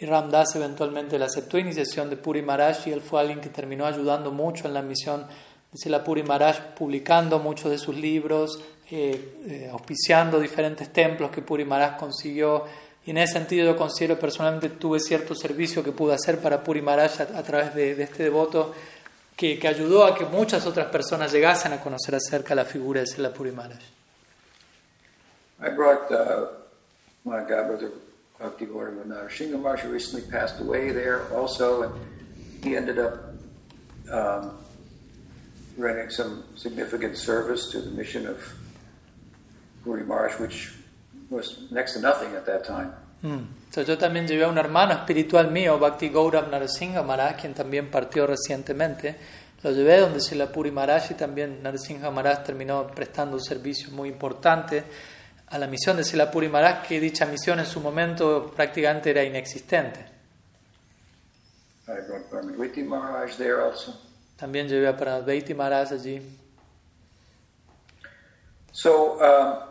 y 0.00 0.06
Ram 0.06 0.30
Das 0.30 0.54
eventualmente 0.56 1.18
le 1.18 1.24
aceptó 1.24 1.58
iniciación 1.58 2.08
de 2.10 2.16
Puri 2.16 2.42
Maharaj 2.42 2.86
y 2.86 2.92
él 2.92 3.00
fue 3.00 3.20
alguien 3.20 3.40
que 3.40 3.48
terminó 3.48 3.86
ayudando 3.86 4.30
mucho 4.30 4.66
en 4.66 4.74
la 4.74 4.82
misión 4.82 5.26
de 5.72 5.78
Srila 5.78 6.02
Puri 6.04 6.22
Maharaj, 6.22 6.74
publicando 6.76 7.38
muchos 7.38 7.70
de 7.70 7.78
sus 7.78 7.96
libros, 7.96 8.60
eh, 8.90 9.38
eh, 9.46 9.68
auspiciando 9.70 10.40
diferentes 10.40 10.92
templos 10.92 11.30
que 11.30 11.42
Puri 11.42 11.64
Maharaj 11.64 11.98
consiguió. 11.98 12.64
Y 13.04 13.10
en 13.10 13.18
ese 13.18 13.34
sentido 13.34 13.72
yo 13.72 13.76
considero 13.76 14.18
personalmente 14.18 14.70
tuve 14.70 15.00
cierto 15.00 15.34
servicio 15.34 15.82
que 15.82 15.92
pude 15.92 16.14
hacer 16.14 16.38
para 16.40 16.62
Puri 16.62 16.82
Maharaj 16.82 17.20
a, 17.20 17.38
a 17.38 17.42
través 17.42 17.74
de, 17.74 17.94
de 17.94 18.02
este 18.02 18.24
devoto 18.24 18.74
que, 19.36 19.58
que 19.58 19.68
ayudó 19.68 20.04
a 20.04 20.14
que 20.14 20.24
muchas 20.24 20.66
otras 20.66 20.88
personas 20.88 21.32
llegasen 21.32 21.72
a 21.72 21.80
conocer 21.80 22.14
acerca 22.14 22.50
de 22.50 22.56
la 22.56 22.64
figura 22.64 23.00
de 23.00 23.06
Srila 23.06 23.32
Puri 23.32 23.52
Maharaj. 23.52 23.80
I 25.60 25.70
brought 25.70 26.10
uh, 26.10 26.46
my 27.24 27.40
godbrother 27.40 27.90
Bhakti 28.38 28.66
Gaurav 28.66 29.28
Shinga 29.28 29.60
Maharaj 29.60 29.84
recently 29.86 30.22
passed 30.30 30.60
away 30.60 30.92
there 30.92 31.26
also, 31.34 31.82
and 31.82 31.94
he 32.62 32.76
ended 32.76 32.98
up 32.98 33.34
um, 34.12 34.58
rendering 35.76 36.10
some 36.10 36.44
significant 36.56 37.16
service 37.16 37.70
to 37.72 37.80
the 37.80 37.90
mission 37.90 38.26
of 38.26 38.40
Puri 39.88 40.04
Maharaj, 40.04 40.38
which 40.38 40.70
was 41.30 41.70
next 41.70 41.94
to 41.94 42.00
nothing 42.00 42.34
at 42.36 42.44
that 42.44 42.62
time. 42.62 42.92
Mm. 43.22 43.46
Entonces, 43.68 43.86
yo 43.86 43.96
también 43.96 44.28
llevé 44.28 44.44
a 44.44 44.48
un 44.48 44.58
hermano 44.58 44.92
espiritual 44.92 45.50
mío, 45.50 45.78
Bhakti 45.78 46.10
Gaurav 46.10 46.50
Narasimha 46.50 47.02
Maharaj, 47.02 47.40
quien 47.40 47.54
también 47.54 47.90
partió 47.90 48.26
recientemente. 48.26 49.16
Lo 49.62 49.72
llevé 49.72 49.98
donde 49.98 50.20
Srila 50.20 50.52
Puri 50.52 50.70
Maharaj 50.70 51.12
y 51.12 51.14
también 51.14 51.62
Narasimha 51.62 52.10
Maharaj 52.10 52.44
terminó 52.44 52.86
prestando 52.86 53.36
un 53.36 53.42
servicio 53.42 53.90
muy 53.90 54.10
importante 54.10 54.84
a 55.46 55.58
la 55.58 55.66
misión 55.66 55.96
de 55.96 56.04
Srila 56.04 56.30
Puri 56.30 56.48
Maharaj, 56.48 56.86
que 56.86 57.00
dicha 57.00 57.24
misión 57.24 57.58
en 57.58 57.66
su 57.66 57.80
momento 57.80 58.52
prácticamente 58.54 59.10
era 59.10 59.24
inexistente. 59.24 60.04
I 61.88 62.02
brought 62.06 62.76
Maharaj 62.76 63.38
there 63.38 63.62
also. 63.62 63.98
También 64.36 64.68
llevé 64.68 64.86
a 64.86 64.96
Pranadvaiti 64.96 65.54
Maharaj 65.54 65.92
allí. 65.92 66.20
So 68.72 69.18
um, 69.18 69.67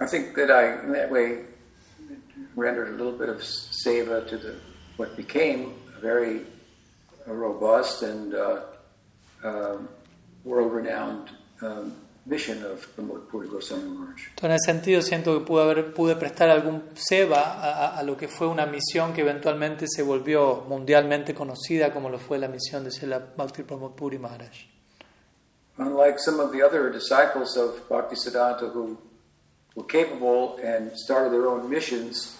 I 0.00 0.06
think 0.06 0.34
that 0.36 0.50
I, 0.50 0.84
in 0.84 0.92
that 0.92 1.10
way, 1.10 1.44
rendered 2.54 2.88
a 2.88 2.96
little 2.96 3.12
bit 3.18 3.28
of 3.28 3.38
seva 3.42 4.26
to 4.28 4.36
the 4.38 4.54
what 4.96 5.16
became 5.16 5.72
a 5.96 6.00
very 6.00 6.42
robust 7.26 8.02
and 8.02 8.34
uh, 8.34 8.60
um, 9.44 9.88
world-renowned 10.44 11.30
um, 11.62 11.94
mission 12.24 12.62
of 12.64 12.86
Pramod 12.96 13.28
Puri 13.28 13.48
Goswami 13.48 13.84
Maharaj. 13.84 14.28
Entonces, 14.30 14.44
en 14.44 14.52
ese 14.52 14.64
sentido 14.66 15.02
siento 15.02 15.38
que 15.38 15.44
pude, 15.44 15.62
haber, 15.62 15.92
pude 15.94 16.16
prestar 16.16 16.48
algún 16.50 16.82
seva 16.94 17.40
a, 17.42 17.86
a- 17.86 17.98
a 17.98 18.02
lo 18.02 18.16
que 18.16 18.28
fue 18.28 18.46
una 18.48 18.66
misión 18.66 19.12
que 19.12 19.20
eventualmente 19.22 19.86
se 19.88 20.02
volvió 20.02 20.64
mundialmente 20.68 21.34
conocida 21.34 21.92
como 21.92 22.08
lo 22.10 22.18
fue 22.18 22.38
la 22.38 22.48
misión 22.48 22.84
de 22.84 22.90
Srila 22.90 23.20
Bhakti 23.36 23.62
Pramod 23.62 23.92
Puri 23.94 24.18
Maharaj. 24.18 24.66
Unlike 25.78 26.18
some 26.18 26.40
of 26.40 26.52
the 26.52 26.62
other 26.62 26.90
disciples 26.90 27.56
of 27.56 27.86
Bhaktisiddhanta 27.88 28.72
who 28.72 28.96
were 29.76 29.84
capable 29.84 30.58
and 30.64 30.90
started 30.96 31.30
their 31.32 31.46
own 31.46 31.68
missions, 31.70 32.36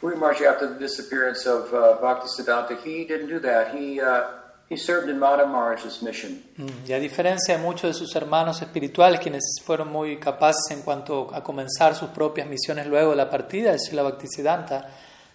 Puri 0.00 0.16
Maharaj, 0.16 0.42
after 0.42 0.68
the 0.68 0.78
disappearance 0.78 1.44
of 1.46 1.72
uh, 1.74 1.98
Bhaktisiddhanta, 2.00 2.82
he 2.84 3.04
didn't 3.04 3.28
do 3.28 3.40
that. 3.40 3.74
He, 3.74 4.00
uh, 4.00 4.22
he 4.68 4.76
served 4.76 5.08
in 5.10 5.18
Maharaj's 5.18 6.02
mission. 6.02 6.42
Mm, 6.56 6.88
Y 6.88 6.92
a 6.92 7.00
diferencia 7.00 7.56
de 7.56 7.62
muchos 7.62 7.90
de 7.90 7.94
sus 7.94 8.14
hermanos 8.14 8.62
espirituales, 8.62 9.18
quienes 9.20 9.42
fueron 9.64 9.88
muy 9.88 10.18
capaces 10.18 10.70
en 10.70 10.82
cuanto 10.82 11.34
a 11.34 11.42
comenzar 11.42 11.96
sus 11.96 12.10
propias 12.10 12.46
misiones 12.48 12.86
luego 12.86 13.10
de 13.10 13.16
la 13.16 13.28
partida 13.28 13.72
de 13.72 13.78
Srila 13.80 14.02
Bhaktisiddhanta, 14.04 14.88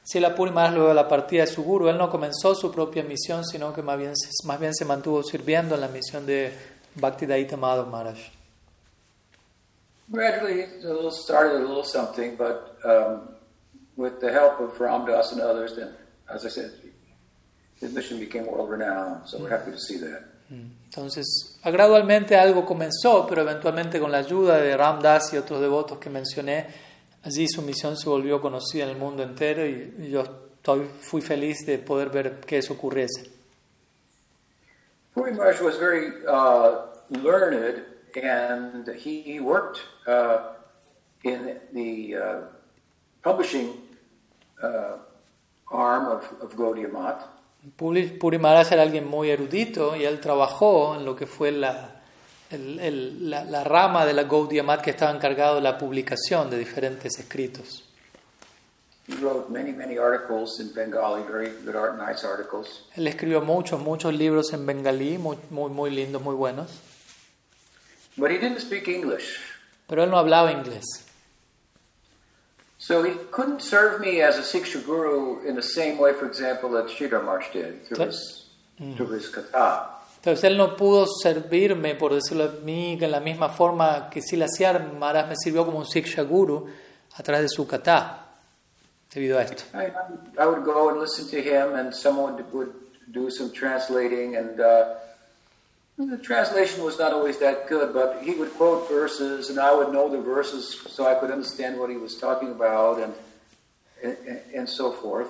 Srila 0.04 0.34
Puri 0.34 0.51
luego 0.51 0.88
de 0.89 0.93
la 0.93 1.08
partida 1.10 1.41
de 1.41 1.47
su 1.47 1.64
guru, 1.64 1.89
él 1.89 1.97
no 1.97 2.10
comenzó 2.10 2.56
su 2.56 2.72
propia 2.72 3.04
misión, 3.04 3.43
sino 3.45 3.74
que 3.74 3.82
más 3.82 3.97
bien, 3.97 4.14
más 4.45 4.60
bien 4.60 4.74
se 4.74 4.86
mantuvo 4.86 5.24
sirviendo 5.24 5.76
en 5.76 5.82
la 5.82 5.88
misión 5.89 6.26
de 6.26 6.54
Bhaktidaita 6.95 7.58
Madhav 7.58 7.88
Maharaj. 7.88 8.18
Gradually, 10.14 10.66
a 10.84 10.93
little 10.93 11.09
started 11.09 11.55
a 11.55 11.66
little 11.66 11.84
something, 11.84 12.36
but 12.36 12.78
um, 12.86 13.30
with 13.97 14.20
the 14.22 14.32
help 14.32 14.59
of 14.59 14.78
Ramdas 14.78 15.32
and 15.32 15.41
others, 15.41 15.76
then, 15.76 15.89
as 16.30 16.45
I 16.45 16.49
said, 16.49 16.72
his 17.80 17.91
mission 17.91 18.20
became 18.20 18.45
world 18.45 18.70
renowned. 18.70 19.28
So 19.28 19.39
we're 19.39 19.49
happy 19.49 19.72
to 19.72 19.80
see 19.80 19.97
that. 19.97 20.30
Entonces, 20.88 21.59
gradualmente 21.64 22.38
algo 22.38 22.64
comenzó, 22.64 23.26
pero 23.28 23.41
eventualmente 23.41 23.99
con 23.99 24.11
la 24.11 24.20
ayuda 24.20 24.57
de 24.57 24.78
Ram 24.78 25.01
Das 25.01 25.34
y 25.34 25.38
otros 25.38 25.59
devotos 25.59 25.97
que 25.97 26.11
mencioné, 26.11 26.68
allí 27.24 27.47
su 27.47 27.64
misión 27.64 27.97
se 27.97 28.07
volvió 28.07 28.39
conocida 28.39 28.84
en 28.84 28.91
el 28.91 28.97
mundo 28.97 29.24
entero 29.24 29.66
y, 29.66 29.95
y 29.97 30.09
yo 30.11 30.22
estoy, 30.22 30.88
fui 31.01 31.22
feliz 31.22 31.66
de 31.66 31.80
poder 31.80 32.09
ver 32.09 32.39
que 32.41 32.59
eso 32.59 32.74
ocurriese. 32.74 33.32
Puri 35.16 35.32
Maharaj 35.32 35.61
was 35.61 35.78
very 35.80 36.09
uh, 36.28 36.86
learned, 37.09 37.84
and 38.18 38.88
he, 38.95 39.39
worked 39.39 39.80
uh, 40.07 40.53
in 41.24 41.59
the 41.74 42.16
uh, 42.16 42.41
publishing 43.24 43.70
uh, 44.61 44.97
arm 45.72 46.05
of, 46.07 46.24
of 46.41 46.55
Gaudiya 46.55 46.91
Math. 46.91 47.26
Puri, 47.78 48.38
Maharaj 48.39 48.72
era 48.74 48.82
alguien 48.84 49.07
muy 49.07 49.30
erudito 49.30 49.95
y 49.95 50.03
él 50.03 50.20
trabajó 50.20 50.95
en 50.95 51.05
lo 51.05 51.16
que 51.16 51.26
fue 51.26 51.51
la, 51.51 52.01
el- 52.51 52.80
el- 52.80 53.30
la, 53.30 53.45
la 53.45 53.64
rama 53.64 54.05
de 54.05 54.14
la 54.14 54.24
Gaudiya 54.24 54.64
Math 54.64 54.82
que 54.82 54.89
estaba 54.91 55.11
encargado 55.11 55.55
de 55.55 55.61
la 55.61 55.78
publicación 55.78 56.49
de 56.49 56.57
diferentes 56.57 57.18
escritos. 57.20 57.89
He 59.07 59.16
wrote 59.16 59.49
many, 59.49 59.72
many 59.74 59.97
articles 59.97 60.59
in 60.61 60.74
Bengali, 60.74 61.24
very 61.30 61.49
good 61.66 61.76
art, 61.76 61.97
nice 61.97 62.26
articles. 62.26 62.86
Él 62.95 63.07
escribió 63.07 63.41
muchos, 63.41 63.80
muchos 63.82 64.14
libros 64.14 64.53
en 64.53 64.66
bengalí, 64.66 65.18
muy, 65.18 65.38
muy, 65.49 65.70
muy 65.70 65.89
lindos, 65.89 66.22
muy 66.22 66.36
buenos, 66.36 66.70
But 68.18 68.32
he 68.32 68.38
didn't 68.38 68.59
speak 68.59 68.88
English. 68.88 69.39
pero 69.88 70.03
él 70.03 70.09
no 70.09 70.18
hablaba 70.18 70.51
inglés. 70.51 70.84
So 72.78 73.03
he 73.03 73.14
couldn't 73.32 73.61
serve 73.61 74.01
me 74.01 74.22
as 74.22 74.38
a 74.38 74.41
Siksha 74.41 74.86
Guru 74.86 75.45
in 75.47 75.55
the 75.55 75.61
same 75.61 75.97
way, 75.97 76.14
for 76.14 76.26
example, 76.26 76.70
that 76.72 76.88
Sridhar 76.88 77.24
Maharaj 77.24 77.53
did 77.53 77.86
through 77.86 78.07
his, 78.07 78.49
through 78.97 79.11
his 79.11 79.30
kata. 79.30 79.89
Entonces 80.18 80.43
él 80.45 80.57
no 80.57 80.76
pudo 80.76 81.05
servirme, 81.05 81.95
por 81.95 82.14
decirlo 82.14 82.45
a 82.45 82.64
mí, 82.64 82.97
en 82.99 83.11
la 83.11 83.20
misma 83.20 83.49
forma 83.49 84.09
que 84.09 84.22
Silaciar 84.22 84.93
Maharaj 84.93 85.30
me 85.30 85.36
sirvió 85.36 85.66
como 85.66 85.80
un 85.80 85.86
Siksha 85.86 86.24
Guru 86.24 86.68
a 87.16 87.24
través 87.24 87.43
de 87.43 87.49
su 87.49 87.68
kata, 87.68 88.26
debido 89.14 89.38
a 89.38 89.43
esto. 89.43 89.64
I, 89.74 89.91
I 90.41 90.45
would 90.45 90.64
go 90.66 90.89
and 90.89 90.99
listen 90.99 91.28
to 91.30 91.41
him, 91.41 91.76
and 91.76 91.93
someone 91.93 92.43
would 92.51 92.74
do 93.11 93.30
some 93.30 93.51
translating, 93.51 94.36
and 94.36 94.59
uh, 94.59 94.95
the 95.98 96.18
translation 96.18 96.84
was 96.84 96.98
not 96.98 97.14
always 97.14 97.38
that 97.39 97.68
good, 97.70 97.94
but 97.94 98.22
he 98.24 98.34
would 98.36 98.54
quote 98.56 98.89
verses, 98.89 99.50
and 99.50 99.60
I 99.60 99.74
would 99.74 99.91
know 99.91 100.10
the 100.10 100.22
verses 100.22 100.80
so 100.89 101.06
I 101.06 101.16
could 101.16 101.32
understand 101.32 101.80
what 101.80 101.89
he 101.89 101.98
was 101.98 102.16
talking 102.16 102.52
about, 102.52 103.00
and 103.00 103.14
and, 104.04 104.18
and 104.56 104.70
so 104.70 104.91
forth. 104.91 105.30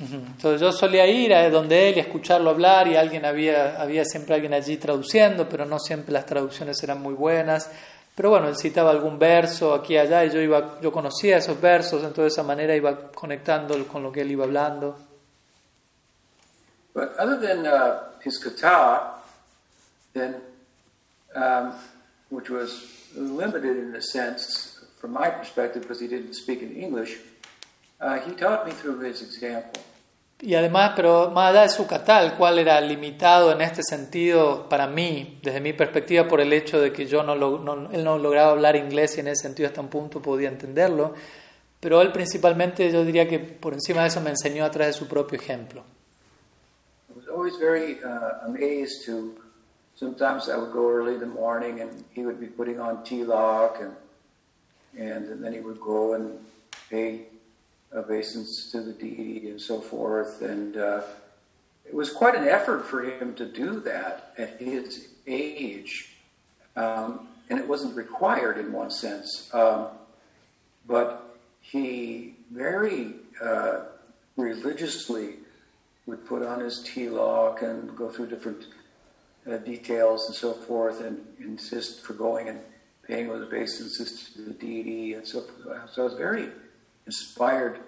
Entonces 0.00 0.60
yo 0.60 0.70
solía 0.70 1.06
ir 1.08 1.34
a 1.34 1.50
donde 1.50 1.88
él 1.88 1.96
y 1.96 2.00
escucharlo 2.00 2.50
hablar 2.50 2.86
y 2.86 2.94
alguien 2.94 3.24
había, 3.24 3.80
había 3.80 4.04
siempre 4.04 4.34
alguien 4.34 4.54
allí 4.54 4.76
traduciendo, 4.76 5.48
pero 5.48 5.64
no 5.64 5.80
siempre 5.80 6.12
las 6.12 6.24
traducciones 6.24 6.80
eran 6.84 7.02
muy 7.02 7.14
buenas. 7.14 7.68
Pero 8.14 8.30
bueno, 8.30 8.48
él 8.48 8.56
citaba 8.56 8.90
algún 8.90 9.18
verso 9.18 9.74
aquí 9.74 9.94
y 9.94 9.98
allá 9.98 10.24
y 10.24 10.30
yo, 10.30 10.40
iba, 10.40 10.80
yo 10.80 10.92
conocía 10.92 11.38
esos 11.38 11.60
versos, 11.60 12.02
entonces 12.02 12.22
de 12.22 12.28
esa 12.28 12.42
manera 12.44 12.76
iba 12.76 13.10
conectando 13.10 13.74
con 13.88 14.02
lo 14.02 14.12
que 14.12 14.20
él 14.20 14.30
iba 14.30 14.44
hablando. 14.44 14.96
But 16.94 17.16
other 17.18 17.38
than 17.40 17.66
uh, 17.66 18.10
his 18.24 18.38
kata, 18.38 19.17
then, 20.14 20.36
um, 21.34 21.72
which 22.30 22.50
was 22.50 22.70
limited 23.16 23.76
in 23.76 23.94
a 23.94 24.02
sense 24.02 24.84
from 25.00 25.12
my 25.12 25.30
perspective 25.30 25.82
because 25.82 26.00
he 26.00 26.08
didn't 26.08 26.34
speak 26.34 26.62
in 26.62 26.76
English, 26.76 27.18
uh, 28.00 28.18
he 28.20 28.32
taught 28.32 28.66
me 28.66 28.72
through 28.72 29.00
his 29.00 29.22
example. 29.22 29.80
Y 30.40 30.54
además, 30.54 30.92
pero 30.94 31.30
más 31.32 31.50
allá 31.50 31.62
de 31.62 31.68
su 31.68 31.84
kata, 31.86 32.22
el 32.22 32.34
cual 32.34 32.60
era 32.60 32.80
limitado 32.80 33.50
en 33.50 33.60
este 33.60 33.82
sentido 33.82 34.68
para 34.68 34.86
mí, 34.86 35.40
desde 35.42 35.60
mi 35.60 35.72
perspectiva, 35.72 36.28
por 36.28 36.40
el 36.40 36.52
hecho 36.52 36.80
de 36.80 36.92
que 36.92 37.06
yo 37.06 37.24
no- 37.24 37.34
él 37.90 38.04
no 38.04 38.18
lograba 38.18 38.52
hablar 38.52 38.76
inglés 38.76 39.16
y 39.16 39.20
en 39.20 39.26
ese 39.28 39.42
sentido 39.42 39.66
hasta 39.68 39.80
un 39.80 39.88
punto 39.88 40.22
podía 40.22 40.48
entenderlo, 40.48 41.12
pero 41.80 42.00
él 42.02 42.12
principalmente 42.12 42.88
yo 42.92 43.04
diría 43.04 43.26
que 43.28 43.40
por 43.40 43.72
encima 43.74 44.02
de 44.02 44.08
eso 44.08 44.20
me 44.20 44.30
enseñó 44.30 44.64
a 44.64 44.70
través 44.70 44.94
de 44.94 44.98
su 45.00 45.08
propio 45.08 45.38
ejemplo. 45.40 45.82
I 47.10 47.14
was 47.18 47.26
always 47.28 47.58
very 47.58 47.98
uh, 48.04 48.46
amazed 48.46 49.06
to. 49.06 49.34
Sometimes 49.98 50.48
I 50.48 50.56
would 50.56 50.72
go 50.72 50.88
early 50.88 51.14
in 51.14 51.20
the 51.20 51.26
morning, 51.26 51.80
and 51.80 52.04
he 52.12 52.24
would 52.24 52.38
be 52.38 52.46
putting 52.46 52.78
on 52.78 53.04
tilak, 53.04 53.80
and 53.80 53.96
and 54.96 55.42
then 55.42 55.52
he 55.52 55.58
would 55.58 55.80
go 55.80 56.14
and 56.14 56.38
pay 56.88 57.22
obeisance 57.92 58.70
to 58.70 58.80
the 58.80 58.92
deity 58.92 59.50
and 59.50 59.60
so 59.60 59.80
forth. 59.80 60.40
And 60.40 60.76
uh, 60.76 61.02
it 61.84 61.94
was 61.94 62.12
quite 62.12 62.36
an 62.36 62.46
effort 62.46 62.86
for 62.86 63.02
him 63.02 63.34
to 63.34 63.44
do 63.44 63.80
that 63.80 64.34
at 64.38 64.60
his 64.60 65.08
age, 65.26 66.10
um, 66.76 67.26
and 67.50 67.58
it 67.58 67.66
wasn't 67.66 67.96
required 67.96 68.56
in 68.56 68.72
one 68.72 68.92
sense. 68.92 69.50
Um, 69.52 69.88
but 70.86 71.36
he 71.60 72.36
very 72.52 73.14
uh, 73.42 73.80
religiously 74.36 75.38
would 76.06 76.24
put 76.24 76.44
on 76.44 76.60
his 76.60 76.84
tilak 76.84 77.62
and 77.62 77.96
go 77.96 78.08
through 78.08 78.28
different 78.28 78.64
uh, 79.48 79.56
details 79.58 80.26
and 80.26 80.34
so 80.34 80.52
forth, 80.52 81.00
and 81.00 81.18
insist 81.40 82.04
for 82.04 82.14
going 82.14 82.48
and 82.48 82.58
paying 83.06 83.28
with 83.28 83.42
obeisances 83.42 84.30
to 84.34 84.42
the 84.42 84.52
deity 84.52 85.14
and 85.14 85.26
so 85.26 85.40
forth. 85.40 85.90
So 85.92 86.02
I 86.02 86.04
was 86.04 86.14
very 86.14 86.48
inspired 87.06 87.80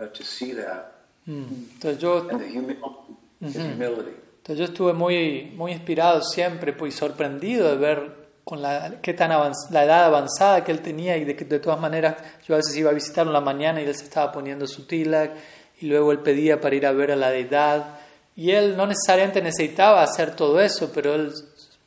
uh, 0.00 0.06
to 0.06 0.22
see 0.22 0.52
that 0.52 0.92
Mm. 1.28 1.48
Entonces 1.74 2.00
yo 2.00 2.28
and 2.30 2.38
the 2.40 2.46
humility. 2.46 4.12
Entonces 4.44 4.58
yo 4.58 4.64
estuve 4.64 4.92
muy, 4.92 5.52
muy 5.56 5.72
inspirado 5.72 6.22
siempre 6.22 6.72
pues, 6.72 6.94
y 6.94 6.96
sorprendido 6.96 7.68
de 7.68 7.76
ver 7.76 8.12
con 8.44 8.62
la, 8.62 9.00
qué 9.02 9.12
tan 9.12 9.32
avanz- 9.32 9.68
la 9.72 9.82
edad 9.84 10.04
avanzada 10.04 10.62
que 10.62 10.70
él 10.70 10.82
tenía 10.82 11.16
y 11.16 11.24
de 11.24 11.34
que 11.34 11.44
de 11.44 11.58
todas 11.58 11.80
maneras 11.80 12.14
yo 12.46 12.54
a 12.54 12.58
veces 12.58 12.76
iba 12.76 12.90
a 12.90 12.94
visitarlo 12.94 13.30
en 13.30 13.34
la 13.34 13.40
mañana 13.40 13.80
y 13.82 13.86
él 13.86 13.94
se 13.96 14.04
estaba 14.04 14.30
poniendo 14.30 14.68
su 14.68 14.86
tilak 14.86 15.32
y 15.80 15.86
luego 15.86 16.12
él 16.12 16.20
pedía 16.20 16.60
para 16.60 16.76
ir 16.76 16.86
a 16.86 16.92
ver 16.92 17.10
a 17.10 17.16
la 17.16 17.30
deidad 17.30 17.98
y 18.36 18.50
él 18.50 18.76
no 18.76 18.86
necesariamente 18.86 19.40
necesitaba 19.42 20.02
hacer 20.02 20.36
todo 20.36 20.60
eso, 20.60 20.90
pero 20.94 21.14
él 21.14 21.32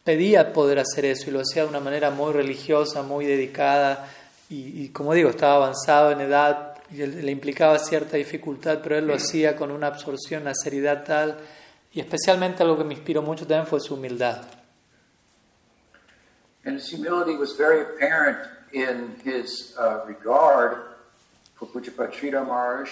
pedía 0.04 0.52
poder 0.52 0.80
hacer 0.80 1.06
eso 1.06 1.30
y 1.30 1.34
lo 1.34 1.42
hacía 1.42 1.64
de 1.64 1.70
una 1.70 1.80
manera 1.80 2.10
muy 2.10 2.34
religiosa, 2.34 3.04
muy 3.04 3.26
dedicada. 3.26 4.08
Y, 4.50 4.84
y 4.86 4.90
como 4.90 5.14
digo, 5.14 5.30
estaba 5.30 5.56
avanzado 5.56 6.12
en 6.12 6.22
edad 6.22 6.76
y 6.92 7.02
él- 7.04 7.24
le 7.24 7.32
implicaba 7.32 7.78
cierta 7.78 8.18
dificultad, 8.18 8.80
pero 8.82 8.98
él 8.98 9.06
lo 9.06 9.14
hacía 9.14 9.56
con 9.56 9.70
una 9.70 9.88
absorción, 9.88 10.42
una 10.42 10.56
seriedad 10.56 11.04
tal. 11.04 11.38
Y 11.94 12.00
especialmente 12.00 12.64
algo 12.64 12.78
que 12.78 12.84
me 12.84 12.96
inspiró 12.96 13.22
mucho 13.22 13.46
también 13.46 13.68
fue 13.68 13.80
su 13.80 13.94
humildad. 13.94 14.42
And 16.66 16.78
his 16.78 16.92
humility 16.92 17.36
was 17.38 17.56
very 17.58 17.82
apparent 17.82 18.40
in 18.74 19.16
his 19.24 19.76
uh, 19.78 20.06
regard 20.08 20.78
for 21.56 21.68
Pujapat 21.68 22.14
Sridhar 22.14 22.46
Maharaj 22.46 22.90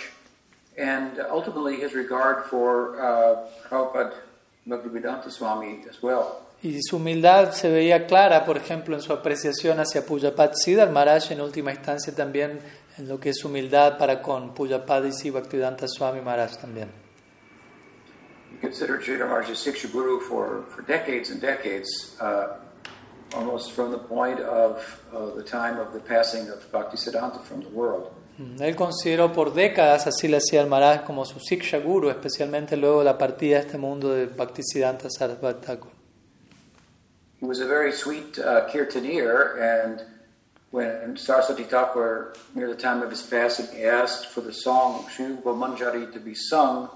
and 0.77 1.19
ultimately 1.29 1.77
his 1.77 1.93
regard 1.93 2.45
for 2.45 2.99
uh, 3.01 3.47
Prabhupada 3.67 4.13
Bhaktivedanta 4.67 5.31
Swami 5.31 5.83
as 5.89 6.01
well. 6.01 6.43
Y 6.61 6.79
su 6.81 6.97
humildad 6.97 7.51
se 7.51 7.69
veía 7.69 8.07
clara, 8.07 8.43
por 8.43 8.57
ejemplo, 8.57 8.95
en 8.95 9.01
su 9.01 9.13
apreciación 9.13 9.79
hacia 9.79 10.05
Pujapat 10.05 10.55
Siddhar 10.55 10.89
Maharaj, 10.91 11.31
en 11.31 11.41
última 11.41 11.71
instancia 11.71 12.15
también 12.15 12.59
en 12.97 13.07
lo 13.07 13.19
que 13.19 13.29
es 13.29 13.45
humildad 13.45 13.97
para 13.99 14.23
con 14.23 14.55
Pujapadisi 14.55 15.29
Bhaktivedanta 15.29 15.87
Swami 15.87 16.21
Maharaj 16.21 16.57
también. 16.57 16.89
He 18.51 18.57
considered 18.59 19.03
Sridhar 19.03 19.27
Maharaj 19.27 19.51
as 19.51 19.59
Siksha 19.59 19.91
Guru 19.91 20.19
for, 20.19 20.63
for 20.69 20.81
decades 20.81 21.29
and 21.29 21.39
decades, 21.39 22.17
uh, 22.19 22.57
almost 23.35 23.73
from 23.73 23.91
the 23.91 23.99
point 23.99 24.39
of 24.39 24.81
uh, 25.13 25.35
the 25.35 25.43
time 25.43 25.77
of 25.77 25.93
the 25.93 25.99
passing 25.99 26.49
of 26.49 26.71
Bhaktisiddhanta 26.71 27.43
from 27.43 27.61
the 27.61 27.69
world. 27.69 28.16
Él 28.59 28.75
consideró 28.75 29.33
por 29.33 29.53
décadas 29.53 30.05
a 30.05 30.11
Silasiyar 30.11 30.67
Maharaj 30.67 31.05
como 31.05 31.25
su 31.25 31.39
Siksha 31.39 31.79
Guru, 31.79 32.09
especialmente 32.11 32.77
luego 32.77 32.99
de 32.99 33.05
la 33.05 33.17
partida 33.17 33.55
de 33.55 33.61
este 33.61 33.77
mundo 33.79 34.13
de 34.13 34.27
Bhaktisiddhanta 34.27 35.09
Sarasvati 35.09 35.65
Thakur. 35.65 35.91
He 37.39 37.45
was 37.45 37.59
a 37.59 37.67
very 37.67 37.91
sweet 37.91 38.37
uh, 38.39 38.67
and 39.59 40.01
when 40.71 41.17
Saraswati 41.17 41.63
Thakur, 41.63 42.33
near 42.53 42.67
the 42.67 42.75
time 42.75 43.01
of 43.01 43.09
his 43.09 43.21
passing, 43.23 43.67
asked 43.83 44.27
for 44.27 44.41
the 44.41 44.53
song 44.53 45.05
Shubha 45.15 45.55
Manjari 45.55 46.11
to 46.13 46.19
be 46.19 46.35
sung, 46.35 46.89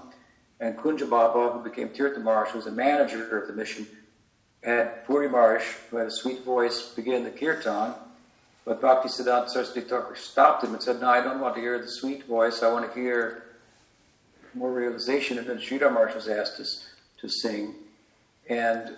and 0.60 0.76
Kunja 0.76 1.08
Baba, 1.08 1.52
who 1.52 1.64
became 1.64 1.88
Tirtha 1.88 2.54
was 2.54 2.66
a 2.66 2.72
manager 2.72 3.38
of 3.38 3.48
the 3.48 3.52
mission, 3.52 3.86
had 4.62 5.04
Puri 5.06 5.28
Maharaj, 5.28 5.62
who 5.90 5.96
had 5.96 6.06
a 6.06 6.10
sweet 6.10 6.44
voice, 6.44 6.92
begin 6.94 7.24
the 7.24 7.30
kirtan. 7.30 7.94
But 8.64 8.80
Bhakti 8.80 9.08
Siddhanta 9.08 9.48
Saraswati 9.48 9.80
Thakur 9.80 10.14
stopped 10.14 10.62
him 10.62 10.72
and 10.72 10.82
said, 10.82 11.00
No, 11.00 11.08
I 11.08 11.20
don't 11.20 11.40
want 11.40 11.56
to 11.56 11.60
hear 11.60 11.78
the 11.80 11.88
sweet 11.88 12.24
voice. 12.26 12.62
I 12.62 12.72
want 12.72 12.92
to 12.92 13.00
hear 13.00 13.44
more 14.54 14.72
realization. 14.72 15.38
And 15.38 15.46
then 15.46 15.58
Sridhar 15.58 15.92
Maharaj 15.92 16.14
was 16.14 16.28
asked 16.28 16.58
to, 16.58 16.64
to 17.20 17.28
sing. 17.28 17.74
And 18.48 18.96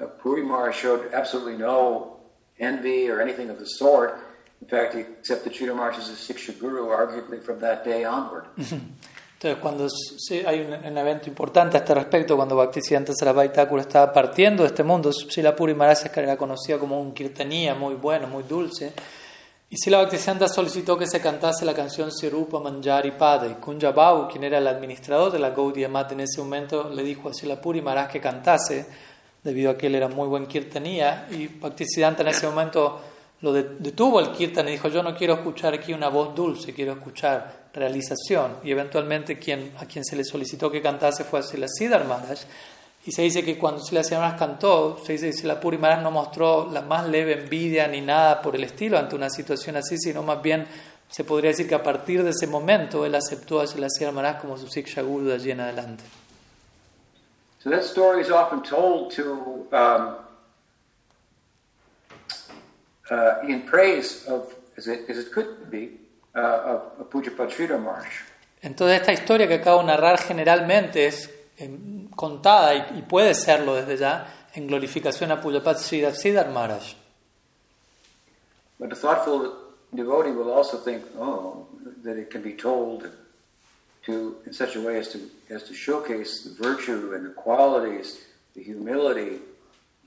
uh, 0.00 0.06
Puri 0.06 0.42
Maharaj 0.42 0.76
showed 0.76 1.12
absolutely 1.12 1.56
no 1.56 2.16
envy 2.58 3.08
or 3.08 3.20
anything 3.20 3.48
of 3.48 3.58
the 3.58 3.64
sort. 3.64 4.18
In 4.60 4.68
fact, 4.68 4.94
he 4.94 5.00
accepted 5.00 5.54
Sridhar 5.54 5.76
Maharaj 5.76 5.98
as 5.98 6.10
a 6.10 6.12
Siksha 6.12 6.58
Guru, 6.58 6.88
arguably 6.88 7.42
from 7.42 7.60
that 7.60 7.84
day 7.84 8.04
onward. 8.04 8.44
Entonces, 9.42 9.62
cuando 9.62 9.88
hay 10.46 10.60
un, 10.60 10.98
evento 10.98 11.30
importante 11.30 11.78
a 11.78 11.80
este 11.80 11.94
respecto, 11.94 12.36
cuando 12.36 12.56
Bhaktisiddhanta 12.56 13.14
Thakur 13.50 13.80
estaba 13.80 14.12
partiendo 14.12 14.64
de 14.64 14.66
este 14.66 14.82
mundo, 14.82 15.10
Srila 15.10 15.56
Puri 15.56 15.72
Maharaj 15.72 16.10
era 16.14 16.36
conocido 16.36 16.78
como 16.78 17.00
un 17.00 17.14
kirtanía 17.14 17.74
muy 17.74 17.94
bueno, 17.94 18.26
muy 18.26 18.42
dulce, 18.42 18.92
y 19.70 19.78
Srila 19.78 20.02
Bhaktisiddhanta 20.02 20.46
solicitó 20.46 20.98
que 20.98 21.06
se 21.06 21.22
cantase 21.22 21.64
la 21.64 21.72
canción 21.72 22.12
Sirupa 22.12 22.60
Manjari 22.60 23.12
Pada, 23.12 23.46
y 23.46 23.54
Kunja 23.54 23.92
Babu, 23.92 24.28
quien 24.28 24.44
era 24.44 24.58
el 24.58 24.66
administrador 24.66 25.32
de 25.32 25.38
la 25.38 25.52
Gaudiya 25.52 25.88
Mata 25.88 26.12
en 26.12 26.20
ese 26.20 26.38
momento, 26.38 26.90
le 26.90 27.02
dijo 27.02 27.30
a 27.30 27.32
Srila 27.32 27.62
Puri 27.62 27.82
que 28.12 28.20
cantase, 28.20 28.84
debido 29.42 29.70
a 29.70 29.78
que 29.78 29.86
él 29.86 29.94
era 29.94 30.08
muy 30.08 30.28
buen 30.28 30.48
kirtanía, 30.48 31.28
y 31.30 31.46
Bhaktisiddhanta 31.46 32.20
en 32.20 32.28
ese 32.28 32.46
momento 32.46 33.00
lo 33.40 33.54
detuvo 33.54 34.20
el 34.20 34.32
kirtan 34.32 34.68
y 34.68 34.72
dijo, 34.72 34.88
yo 34.88 35.02
no 35.02 35.16
quiero 35.16 35.32
escuchar 35.32 35.72
aquí 35.72 35.94
una 35.94 36.10
voz 36.10 36.34
dulce, 36.34 36.74
quiero 36.74 36.92
escuchar 36.92 37.59
realización. 37.72 38.56
Y 38.62 38.70
eventualmente 38.70 39.38
quien, 39.38 39.72
a 39.78 39.86
quien 39.86 40.04
se 40.04 40.16
le 40.16 40.24
solicitó 40.24 40.70
que 40.70 40.82
cantase 40.82 41.24
fue 41.24 41.42
Sila 41.42 41.66
Siddhar 41.68 42.04
Maharaj. 42.04 42.40
Y 43.06 43.12
se 43.12 43.22
dice 43.22 43.44
que 43.44 43.58
cuando 43.58 43.82
Sila 43.82 44.04
Siddhar 44.04 44.36
cantó, 44.36 44.98
se 45.04 45.12
dice 45.12 45.26
que 45.26 45.32
Sila 45.32 45.60
Puri 45.60 45.78
no 45.78 46.10
mostró 46.10 46.70
la 46.70 46.82
más 46.82 47.08
leve 47.08 47.42
envidia 47.42 47.86
ni 47.88 48.00
nada 48.00 48.42
por 48.42 48.54
el 48.56 48.64
estilo 48.64 48.98
ante 48.98 49.16
una 49.16 49.30
situación 49.30 49.76
así, 49.76 49.96
sino 49.98 50.22
más 50.22 50.42
bien 50.42 50.66
se 51.08 51.24
podría 51.24 51.50
decir 51.50 51.68
que 51.68 51.74
a 51.74 51.82
partir 51.82 52.22
de 52.22 52.30
ese 52.30 52.46
momento 52.46 53.04
él 53.04 53.14
aceptó 53.14 53.60
a 53.60 53.66
Sila 53.66 53.88
Siddhar 53.88 54.38
como 54.40 54.56
su 54.58 54.68
Siksha 54.68 55.02
Guru 55.02 55.26
de 55.26 55.34
allí 55.34 55.50
en 55.50 55.60
adelante. 55.60 56.04
So 57.62 57.68
that 57.68 57.84
story 57.84 58.22
is 58.22 58.30
often 58.30 58.62
told 58.62 59.12
to 59.16 59.66
um, 59.72 60.16
uh, 63.10 63.46
in 63.46 63.62
praise 63.62 64.24
of, 64.26 64.54
as 64.78 64.86
it, 64.86 65.10
as 65.10 65.18
it 65.18 65.30
could 65.30 65.70
be, 65.70 65.99
uh, 66.34 67.00
of 67.00 67.10
Pujapad 67.10 67.50
Sridhar 67.50 67.78
Maharaj. 67.78 68.08
Entonces 68.62 69.00
esta 69.00 69.12
historia 69.12 69.48
que 69.48 69.54
acabo 69.54 69.80
de 69.80 69.86
narrar 69.86 70.18
generalmente 70.18 71.06
es 71.06 71.30
eh, 71.56 71.70
contada 72.14 72.74
y, 72.74 72.98
y 72.98 73.02
puede 73.02 73.34
serlo 73.34 73.74
desde 73.74 73.96
ya 73.96 74.26
en 74.54 74.66
glorificación 74.66 75.30
a 75.30 75.40
Pujapat 75.40 75.78
Siddhar 75.78 76.50
Maharaj. 76.50 76.94
But 78.78 78.92
a 78.92 78.96
thoughtful 78.96 79.52
devotee 79.92 80.30
will 80.30 80.50
also 80.50 80.78
think, 80.78 81.04
oh, 81.18 81.66
that 82.02 82.16
it 82.16 82.30
can 82.30 82.42
be 82.42 82.54
told 82.54 83.10
to 84.06 84.36
in 84.46 84.52
such 84.52 84.74
a 84.76 84.80
way 84.80 84.98
as 84.98 85.08
to 85.12 85.18
as 85.50 85.64
to 85.64 85.74
showcase 85.74 86.42
the 86.44 86.54
virtue 86.62 87.12
and 87.14 87.26
the 87.26 87.34
qualities, 87.34 88.24
the 88.54 88.62
humility, 88.62 89.38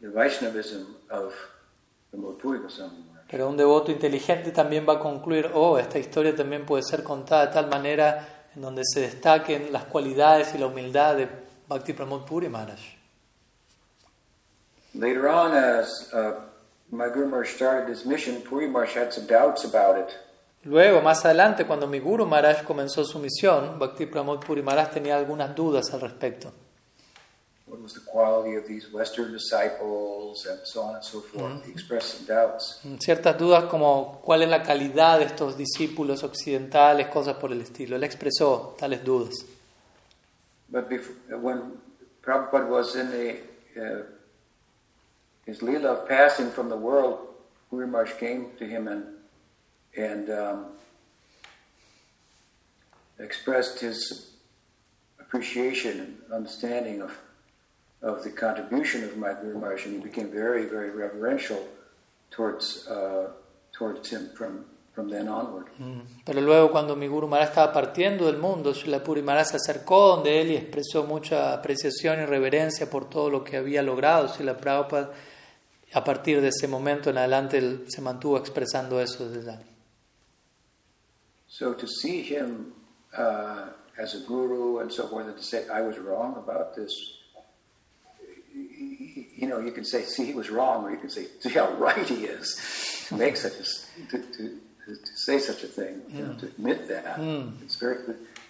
the 0.01 0.09
Vaishnavism 0.09 0.95
of 1.09 1.34
the 2.11 2.17
Murpuri 2.17 2.61
Goswami. 2.61 3.12
Pero 3.34 3.50
un 3.50 3.58
devoto 3.58 3.92
inteligente 3.92 4.52
también 4.52 4.86
va 4.88 4.94
a 4.94 5.00
concluir, 5.00 5.50
oh, 5.56 5.80
esta 5.80 5.98
historia 5.98 6.36
también 6.36 6.68
puede 6.68 6.84
ser 6.84 7.02
contada 7.02 7.48
de 7.48 7.52
tal 7.52 7.68
manera 7.68 8.46
en 8.56 8.62
donde 8.62 8.84
se 8.86 9.00
destaquen 9.00 9.74
las 9.74 9.86
cualidades 9.86 10.54
y 10.54 10.60
la 10.60 10.68
humildad 10.68 11.16
de 11.16 11.28
Bhakti 11.68 11.94
Pramod 11.94 12.26
Puri 12.26 12.48
Maharaj. 12.48 12.80
Later 14.94 15.26
on, 15.26 15.52
as 15.52 16.14
uh, 16.14 16.34
my 16.92 17.08
Guru 17.12 17.28
Maharaj 17.28 17.56
started 17.56 17.90
his 17.90 18.06
mission, 18.06 18.40
Puri 18.48 18.70
Maharaj 18.70 18.94
had 18.96 19.12
some 19.12 19.26
doubts 19.26 19.66
about 19.66 19.98
it. 19.98 20.16
Luego, 20.66 21.02
más 21.02 21.26
adelante, 21.26 21.66
cuando 21.66 21.88
mi 21.88 21.98
Guru 21.98 22.28
Maharaj 22.28 22.64
comenzó 22.64 23.04
su 23.04 23.18
misión, 23.18 23.80
Bhakti 23.80 24.06
Pramod 24.06 24.46
Puri 24.46 24.62
Maharaj 24.62 24.92
tenía 24.92 25.18
algunas 25.18 25.56
dudas 25.56 25.92
al 25.92 26.02
respecto. 26.02 26.52
What 27.74 27.82
was 27.82 27.93
the 27.93 28.01
quality 28.01 28.53
of 28.53 28.67
these 28.67 28.93
Western 28.93 29.32
disciples 29.32 30.45
and 30.45 30.59
so 30.63 30.84
on 30.84 30.93
and 30.93 31.03
so 31.03 31.21
forth? 31.21 31.65
He 31.65 31.71
expressed 31.71 32.19
some 32.19 32.28
doubts. 32.28 32.82
Ciertas 32.99 33.36
dudas 33.36 33.63
como 33.63 34.21
cuál 34.24 34.43
es 34.43 34.49
la 34.49 34.61
calidad 34.61 35.17
de 35.17 35.26
estos 35.26 35.57
discípulos 35.57 36.24
occidentales, 36.24 37.07
cosas 37.07 37.36
por 37.38 37.51
el 37.51 37.61
estilo. 37.61 37.95
Él 37.95 38.03
expresó 38.03 38.76
tales 38.78 39.03
dudas. 39.03 39.34
But 40.69 40.88
before, 40.88 41.15
when 41.39 41.80
Prabhupada 42.21 42.69
was 42.69 42.95
in 42.95 43.09
the, 43.09 43.38
uh, 43.76 44.03
his 45.47 45.63
lila 45.63 45.93
of 45.93 46.07
passing 46.07 46.51
from 46.51 46.69
the 46.69 46.78
world, 46.78 47.21
Guru 47.71 47.88
Maharaj 47.88 48.19
came 48.19 48.51
to 48.59 48.67
him 48.67 48.88
and, 48.88 49.03
and 49.97 50.30
um, 50.30 50.65
expressed 53.17 53.80
his 53.80 54.30
appreciation 55.19 55.99
and 55.99 56.17
understanding 56.32 57.01
of, 57.01 57.17
of 58.04 58.24
the 58.24 58.32
contribution 58.32 59.04
of 59.06 59.18
my 59.18 59.34
Guru 59.34 59.58
Maharaj, 59.58 59.86
and 59.86 59.95
he 59.95 60.01
became 60.01 60.30
very, 60.30 60.66
very 60.66 60.89
reverential 60.89 61.58
towards, 62.30 62.86
uh, 62.88 63.30
towards 63.72 64.10
him 64.10 64.30
from, 64.36 64.66
from 64.93 65.10
then 65.10 65.28
onward. 65.30 65.68
Mm. 65.80 66.01
Pero 66.26 66.41
luego 66.41 66.70
cuando 66.72 66.95
mi 66.95 67.08
Guru 67.08 67.28
Maharaj 67.28 67.49
estaba 67.49 67.72
partiendo 67.72 68.26
del 68.26 68.38
mundo, 68.38 68.74
Srila 68.74 69.01
Puri 69.01 69.22
Maharaj 69.22 69.47
se 69.47 69.58
acercó 69.58 70.16
donde 70.16 70.41
él 70.41 70.51
y 70.51 70.56
expresó 70.58 71.06
mucha 71.06 71.54
apreciación 71.54 72.22
y 72.22 72.26
reverencia 72.26 72.89
por 72.89 73.10
todo 73.10 73.30
lo 73.30 73.43
que 73.43 73.56
había 73.56 73.82
logrado. 73.82 74.28
Srila 74.28 74.58
Prabhupada, 74.58 75.12
a 75.93 76.04
partir 76.04 76.41
de 76.41 76.49
ese 76.49 76.68
momento 76.68 77.10
en 77.10 77.18
adelante, 77.18 77.58
él 77.58 77.86
se 77.88 78.01
mantuvo 78.01 78.38
expresando 78.38 78.99
eso 78.99 79.30
desde 79.30 79.51
allá. 79.51 79.66
So 81.47 81.76
to 81.76 81.88
see 81.88 82.24
him 82.24 82.74
uh, 83.16 83.70
as 83.97 84.16
a 84.16 84.26
guru 84.28 84.80
and 84.80 84.91
so 84.91 85.08
forth, 85.08 85.28
and 85.28 85.38
to 85.38 85.43
say 85.43 85.68
I 85.70 85.82
was 85.82 85.99
wrong 85.99 86.36
about 86.36 86.74
this, 86.76 86.91
you 89.36 89.47
know, 89.47 89.59
you 89.59 89.72
can 89.72 89.86
say, 89.86 90.03
see, 90.03 90.26
he 90.26 90.34
was 90.34 90.49
wrong, 90.49 90.86
or 90.86 90.91
you 90.91 90.97
can 90.97 91.09
say, 91.09 91.28
see 91.39 91.49
how 91.49 91.72
right 91.74 92.07
he 92.07 92.26
is 92.26 93.05
to 93.09 93.16
make 93.16 93.38
such 93.38 93.53
a, 93.53 93.64
to, 94.09 94.18
to, 94.18 94.59
to 94.86 95.11
say 95.16 95.39
such 95.39 95.64
a 95.64 95.68
thing, 95.68 96.01
you 96.09 96.24
know, 96.24 96.34
to 96.34 96.45
admit 96.47 96.88
that. 96.88 97.20
It's 97.64 97.76
very 97.76 97.97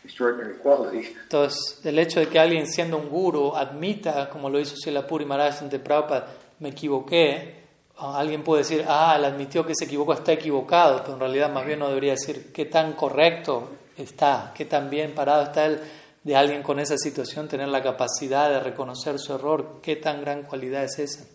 extraordinary 0.03 0.55
quality. 0.55 1.16
Entonces, 1.24 1.80
el 1.84 1.97
hecho 1.99 2.20
de 2.20 2.28
que 2.28 2.39
alguien 2.39 2.68
siendo 2.68 2.97
un 2.97 3.09
guru 3.09 3.55
admita, 3.55 4.30
como 4.30 4.49
lo 4.49 4.59
hizo 4.59 4.76
Srila 4.76 5.07
Puri 5.07 5.26
Maharaj 5.26 5.64
ante 5.64 5.80
Prabhupada, 5.80 6.28
me 6.59 6.70
equivoqué, 6.70 7.55
ah, 7.97 8.20
alguien 8.20 8.43
puede 8.43 8.64
decir, 8.64 8.86
ah, 8.88 9.16
él 9.18 9.26
admitió 9.26 9.66
que 9.66 9.74
se 9.76 9.86
equivocó, 9.86 10.14
está 10.14 10.34
equivocado, 10.34 11.01
pero 11.01 11.14
en 11.14 11.20
realidad 11.20 11.51
más 11.51 11.66
bien 11.66 11.80
no 11.80 11.88
debería 11.89 12.11
decir 12.11 12.51
qué 12.53 12.66
tan 12.66 12.93
correcto 12.93 13.70
está, 13.97 14.53
qué 14.55 14.66
tan 14.66 14.89
bien 14.89 15.14
parado 15.14 15.43
está 15.43 15.66
él 15.66 15.80
de 16.24 16.36
alguien 16.36 16.63
con 16.63 16.80
esa 16.80 16.97
situación, 16.97 17.47
tener 17.47 17.67
la 17.67 17.84
capacidad 17.84 18.49
de 18.49 18.59
reconocer 18.59 19.19
su 19.19 19.34
error, 19.34 19.82
qué 19.82 19.95
tan 19.95 20.21
gran 20.21 20.43
cualidad 20.43 20.84
es 20.84 20.99
esa. 20.99 21.26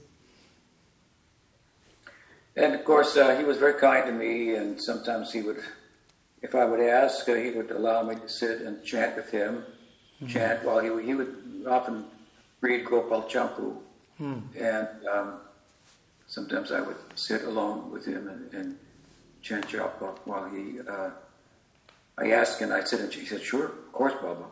And 2.57 2.75
of 2.75 2.85
course, 2.85 3.17
uh, 3.17 3.37
he 3.39 3.45
was 3.45 3.59
very 3.59 3.79
kind 3.79 4.05
to 4.07 4.13
me, 4.13 4.57
and 4.57 4.81
sometimes 4.81 5.33
he 5.33 5.43
would, 5.43 5.59
if 6.43 6.57
I 6.57 6.65
would 6.65 6.81
ask, 6.81 7.29
uh, 7.29 7.35
he 7.35 7.51
would 7.51 7.71
allow 7.71 8.03
me 8.03 8.17
to 8.17 8.29
sit 8.29 8.63
and 8.63 8.83
chant 8.83 9.15
with 9.15 9.31
him, 9.31 9.65
chant 10.27 10.65
while 10.65 10.81
he 10.81 10.91
would, 10.91 11.05
he 11.05 11.15
would 11.15 11.65
often 11.69 12.07
read 12.61 12.85
Gopal 12.85 13.23
Champu, 13.29 13.77
and 14.19 14.89
um, 15.07 15.35
sometimes 16.27 16.73
I 16.73 16.81
would 16.81 16.97
sit 17.15 17.45
alone 17.45 17.93
with 17.93 18.05
him 18.05 18.27
and, 18.27 18.53
and 18.53 18.79
chant 19.41 19.69
japa 19.69 20.19
while 20.25 20.49
he. 20.51 20.81
Uh, 20.81 21.11
I 22.19 22.33
asked, 22.33 22.61
and 22.61 22.73
I 22.73 22.83
said, 22.83 22.99
and 23.01 23.15
he 23.15 23.25
said, 23.25 23.43
"Sure, 23.43 23.67
of 23.67 23.93
course, 23.93 24.15
Baba." 24.21 24.47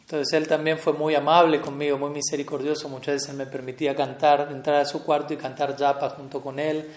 Entonces 0.00 0.32
él 0.34 0.46
también 0.46 0.78
fue 0.78 0.92
muy 0.92 1.14
amable 1.14 1.60
conmigo, 1.60 1.98
muy 1.98 2.10
misericordioso. 2.10 2.88
Muchas 2.88 3.14
veces 3.16 3.30
él 3.30 3.36
me 3.36 3.46
permitía 3.46 3.94
cantar, 3.96 4.48
entrar 4.52 4.76
a 4.76 4.84
su 4.84 5.02
cuarto 5.02 5.34
y 5.34 5.36
cantar 5.36 5.76
japa 5.76 6.10
junto 6.10 6.40
con 6.40 6.58
él. 6.58 6.88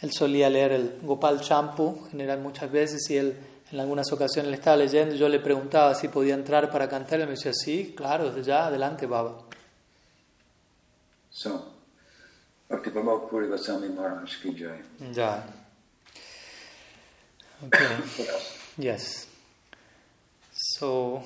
Él 0.00 0.12
solía 0.12 0.48
leer 0.50 0.72
el 0.72 0.98
Gopal 1.02 1.40
Champu, 1.40 2.00
en 2.04 2.10
general 2.10 2.40
muchas 2.40 2.70
veces, 2.70 3.08
y 3.10 3.16
él 3.16 3.36
En 3.72 3.80
algunas 3.80 4.12
ocasiones 4.12 4.50
le 4.50 4.56
estaba 4.56 4.76
leyendo 4.76 5.14
y 5.14 5.18
yo 5.18 5.28
le 5.28 5.40
preguntaba 5.40 5.94
si 5.94 6.08
podía 6.08 6.34
entrar 6.34 6.70
para 6.70 6.88
cantar 6.88 7.18
y 7.18 7.22
él 7.22 7.28
me 7.28 7.34
decía, 7.34 7.52
sí, 7.52 7.92
claro, 7.96 8.28
desde 8.28 8.44
ya, 8.44 8.66
adelante, 8.66 9.06
Baba. 9.06 9.42
So, 11.30 11.72
Bhakti 12.68 12.90
Pramod 12.90 13.28
Puri 13.28 13.48
Goswami 13.48 13.88
Maharaj 13.88 14.40
ki 14.40 14.54
jai. 14.54 15.12
Ya. 15.12 15.44
Okay. 17.66 17.86
Yes. 18.76 19.28
So 20.52 21.22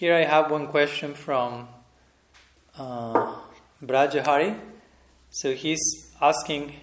here 0.00 0.14
I 0.14 0.24
have 0.24 0.50
one 0.50 0.66
question 0.68 1.12
from 1.12 1.68
uh, 2.78 3.34
Brajahari. 3.82 4.58
So 5.28 5.52
he's 5.52 6.10
asking, 6.22 6.74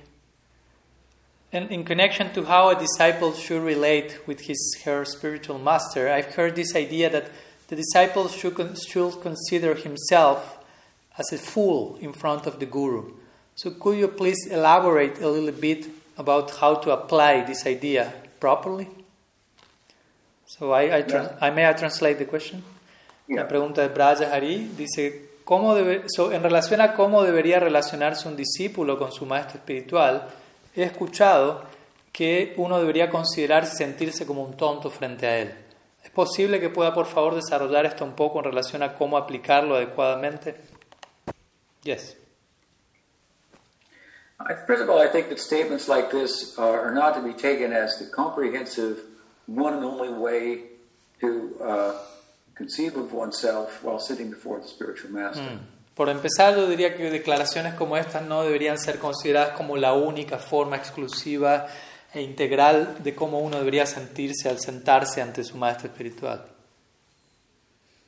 in, 1.51 1.63
in 1.69 1.83
connection 1.83 2.31
to 2.33 2.43
how 2.43 2.69
a 2.69 2.79
disciple 2.79 3.33
should 3.33 3.63
relate 3.63 4.19
with 4.27 4.41
his 4.41 4.81
her 4.85 5.03
spiritual 5.03 5.57
master, 5.57 6.07
I've 6.09 6.35
heard 6.35 6.55
this 6.55 6.75
idea 6.75 7.09
that 7.09 7.31
the 7.69 7.75
disciple 7.75 8.27
should, 8.27 8.77
should 8.87 9.19
consider 9.19 9.73
himself 9.73 10.63
as 11.17 11.33
a 11.33 11.39
fool 11.39 11.97
in 11.99 12.13
front 12.13 12.45
of 12.45 12.59
the 12.59 12.67
guru. 12.67 13.13
So 13.55 13.71
could 13.71 13.97
you 13.97 14.09
please 14.09 14.45
elaborate 14.45 15.19
a 15.23 15.27
little 15.27 15.59
bit 15.59 15.87
about 16.19 16.51
how 16.57 16.75
to 16.75 16.91
apply 16.91 17.45
this 17.45 17.65
idea 17.65 18.13
properly? 18.39 18.89
So 20.45 20.71
I, 20.71 20.97
I, 20.97 21.01
trans- 21.01 21.31
I 21.41 21.49
may 21.49 21.67
I 21.67 21.73
translate 21.73 22.19
the 22.19 22.25
question. 22.25 22.63
La 23.27 23.47
pregunta 23.47 23.81
de 23.81 23.89
Braja 23.89 24.33
Hari 24.33 24.71
dice, 24.77 25.31
¿cómo 25.43 25.75
debe, 25.75 26.03
so, 26.07 26.31
en 26.31 26.41
relación 26.41 26.79
a 26.79 26.93
cómo 26.93 27.23
debería 27.23 27.59
relacionarse 27.59 28.27
un 28.27 28.37
discípulo 28.37 28.97
con 28.97 29.11
su 29.11 29.25
maestro 29.25 29.57
espiritual, 29.57 30.29
he 30.73 30.83
escuchado 30.83 31.63
que 32.13 32.53
uno 32.57 32.79
debería 32.79 33.09
considerarse 33.09 33.73
y 33.73 33.77
sentirse 33.77 34.25
como 34.25 34.43
un 34.43 34.55
tonto 34.55 34.89
frente 34.89 35.27
a 35.27 35.39
él. 35.39 35.53
¿Es 36.03 36.09
posible 36.09 36.61
que 36.61 36.69
pueda, 36.69 36.93
por 36.93 37.05
favor, 37.05 37.35
desarrollar 37.35 37.85
esto 37.85 38.05
un 38.05 38.13
poco 38.13 38.39
en 38.39 38.45
relación 38.45 38.81
a 38.81 38.95
cómo 38.95 39.17
aplicarlo 39.17 39.75
adecuadamente? 39.75 40.55
Yes. 41.83 42.15
First 44.65 44.83
of 44.83 44.89
all, 44.89 44.99
I 44.99 45.11
think 45.11 45.27
that 45.29 45.39
statements 45.39 45.89
like 45.89 46.09
this 46.11 46.57
are, 46.57 46.79
are 46.79 46.93
not 46.93 47.15
to 47.15 47.21
be 47.21 47.33
taken 47.33 47.73
as 47.73 47.99
the 47.99 48.05
comprehensive, 48.09 48.99
one 49.47 49.73
and 49.73 49.83
only 49.83 50.09
way 50.09 50.69
to 51.19 51.57
uh, 51.61 51.93
conceive 52.57 52.97
of 52.97 53.13
oneself 53.13 53.83
while 53.83 53.99
sitting 53.99 54.29
before 54.29 54.59
the 54.59 54.67
spiritual 54.67 55.11
master. 55.11 55.59
Por 55.95 56.09
empezar, 56.09 56.55
yo 56.55 56.67
diría 56.67 56.95
que 56.95 57.09
declaraciones 57.09 57.73
como 57.73 57.97
estas 57.97 58.23
no 58.23 58.43
deberían 58.43 58.77
ser 58.77 58.99
consideradas 58.99 59.57
como 59.57 59.77
la 59.77 59.93
única 59.93 60.37
forma 60.37 60.75
exclusiva 60.75 61.67
e 62.13 62.21
integral 62.21 63.03
de 63.03 63.15
cómo 63.15 63.39
uno 63.39 63.57
debería 63.57 63.85
sentirse 63.85 64.47
al 64.47 64.59
sentarse 64.59 65.21
ante 65.21 65.43
su 65.43 65.57
maestro 65.57 65.87
espiritual. 65.87 66.45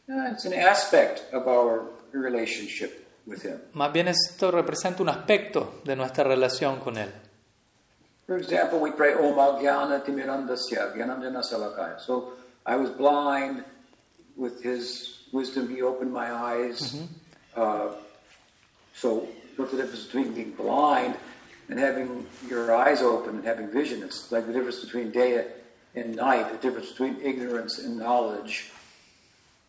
Uh, 0.08 0.32
it's 0.32 0.46
an 0.46 0.54
aspect 0.54 1.34
of 1.34 1.48
our 1.48 1.84
relationship 2.12 3.08
with 3.26 3.44
him. 3.44 3.60
Más 3.74 3.92
bien 3.92 4.08
esto 4.08 4.52
representa 4.52 5.04
un 5.04 5.10
aspecto 5.10 5.82
de 5.84 5.96
nuestra 5.96 6.24
relación 6.24 6.80
con 6.80 6.98
él. 6.98 7.12
For 8.28 8.38
example, 8.38 8.80
we 8.80 8.92
pray 8.92 9.14
Om 9.14 9.40
Agyana 9.40 10.04
Timirandasya 10.04 10.94
Gyananjana 10.96 11.42
Salakaya. 11.42 12.00
So 12.00 12.34
I 12.66 12.76
was 12.76 12.92
blind. 12.92 13.64
With 14.40 14.64
his 14.64 15.20
wisdom, 15.34 15.68
he 15.76 15.82
opened 15.82 16.14
my 16.14 16.32
eyes. 16.32 16.96
Uh, 17.56 17.90
so 18.96 19.28
what's 19.58 19.72
the 19.72 19.78
difference 19.78 20.06
between 20.06 20.34
being 20.34 20.52
blind 20.52 21.16
and 21.68 21.78
having 21.78 22.26
your 22.50 22.74
eyes 22.74 23.02
open 23.02 23.36
and 23.36 23.46
having 23.46 23.70
vision? 23.70 24.02
It's 24.02 24.32
like 24.32 24.48
the 24.48 24.54
difference 24.54 24.80
between 24.80 25.12
day 25.12 25.46
and 25.94 26.16
night, 26.16 26.52
the 26.52 26.58
difference 26.58 26.92
between 26.92 27.18
ignorance 27.22 27.80
and 27.80 27.98
knowledge. 27.98 28.72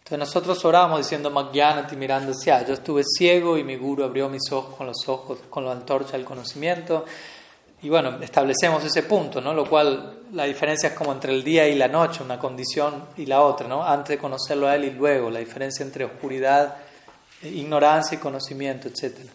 Entonces 0.04 0.18
nosotros 0.18 0.64
oramos 0.64 0.98
diciendo 0.98 1.30
Magyanati 1.30 1.94
mirando 1.94 2.32
hacia 2.32 2.66
yo 2.66 2.74
estuve 2.74 3.04
ciego 3.04 3.56
y 3.58 3.62
mi 3.64 3.76
guru 3.76 4.02
abrió 4.02 4.28
mis 4.28 4.50
ojos 4.50 4.76
con 4.76 4.86
los 4.86 5.08
ojos 5.08 5.38
con 5.48 5.64
la 5.64 5.72
antorcha 5.72 6.12
del 6.12 6.24
conocimiento 6.24 7.04
y 7.82 7.88
bueno 7.88 8.18
establecemos 8.22 8.84
ese 8.84 9.02
punto 9.04 9.40
no 9.40 9.54
lo 9.54 9.68
cual 9.68 10.20
la 10.32 10.44
diferencia 10.44 10.90
es 10.90 10.94
como 10.94 11.12
entre 11.12 11.32
el 11.32 11.42
día 11.42 11.66
y 11.68 11.74
la 11.74 11.88
noche 11.88 12.22
una 12.22 12.38
condición 12.38 13.06
y 13.16 13.26
la 13.26 13.42
otra 13.42 13.66
no 13.68 13.84
antes 13.84 14.16
de 14.16 14.18
conocerlo 14.18 14.68
a 14.68 14.74
él 14.76 14.84
y 14.84 14.90
luego 14.90 15.30
la 15.30 15.38
diferencia 15.38 15.84
entre 15.84 16.04
oscuridad 16.04 16.76
eh, 17.42 17.48
ignorancia 17.48 18.16
y 18.16 18.18
conocimiento 18.18 18.88
etcétera. 18.88 19.30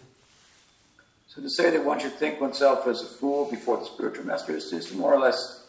So 1.26 1.42
to 1.42 1.50
say 1.50 1.70
that 1.70 1.84
one 1.84 2.00
should 2.00 2.16
think 2.18 2.40
oneself 2.40 2.86
as 2.86 3.02
a 3.02 3.18
fool 3.18 3.50
before 3.50 3.78
the 3.78 3.86
spiritual 3.86 4.24
master 4.24 4.56
is 4.56 4.70
just 4.70 4.94
more 4.94 5.14
or 5.14 5.20
less 5.20 5.64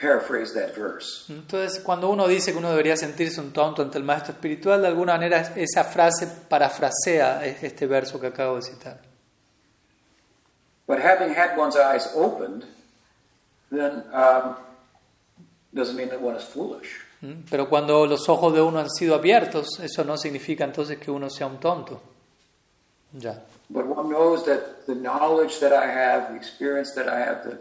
paraphrase 0.00 0.54
that 0.54 0.74
verse. 0.74 1.24
entonces 1.28 1.80
cuando 1.80 2.08
uno 2.08 2.26
dice 2.26 2.52
que 2.52 2.58
uno 2.58 2.70
debería 2.70 2.96
sentirse 2.96 3.40
un 3.40 3.52
tonto 3.52 3.82
ante 3.82 3.98
el 3.98 4.04
maestro 4.04 4.32
espiritual 4.32 4.80
de 4.80 4.88
alguna 4.88 5.14
manera 5.14 5.52
esa 5.56 5.84
frase 5.84 6.26
parafrasea 6.48 7.44
este 7.44 7.86
verso 7.86 8.18
que 8.18 8.28
acabo 8.28 8.56
de 8.56 8.62
citar 8.62 9.09
But 10.90 10.98
having 11.02 11.32
had 11.32 11.56
one's 11.56 11.76
eyes 11.76 12.08
opened, 12.16 12.64
then 13.70 14.02
um, 14.12 14.56
doesn't 15.72 15.94
mean 15.94 16.08
that 16.08 16.20
one 16.20 16.34
is 16.34 16.42
foolish. 16.42 16.98
¿Mm? 17.22 17.44
Pero 17.48 17.68
cuando 17.68 18.04
los 18.06 18.28
ojos 18.28 18.52
de 18.52 18.60
uno 18.60 18.80
han 18.80 18.90
sido 18.90 19.14
abiertos, 19.14 19.78
eso 19.78 20.02
no 20.02 20.16
significa 20.16 20.64
entonces 20.64 20.98
que 20.98 21.12
uno 21.12 21.30
sea 21.30 21.46
un 21.46 21.60
tonto. 21.60 22.00
Ya. 23.12 23.38
But 23.70 23.86
one 23.86 24.08
knows 24.08 24.44
that 24.46 24.84
the 24.86 24.96
knowledge 24.96 25.60
that 25.60 25.72
I 25.72 25.86
have, 25.86 26.30
the 26.30 26.34
experience 26.34 26.92
that 26.96 27.08
I 27.08 27.20
have, 27.20 27.44
the, 27.44 27.58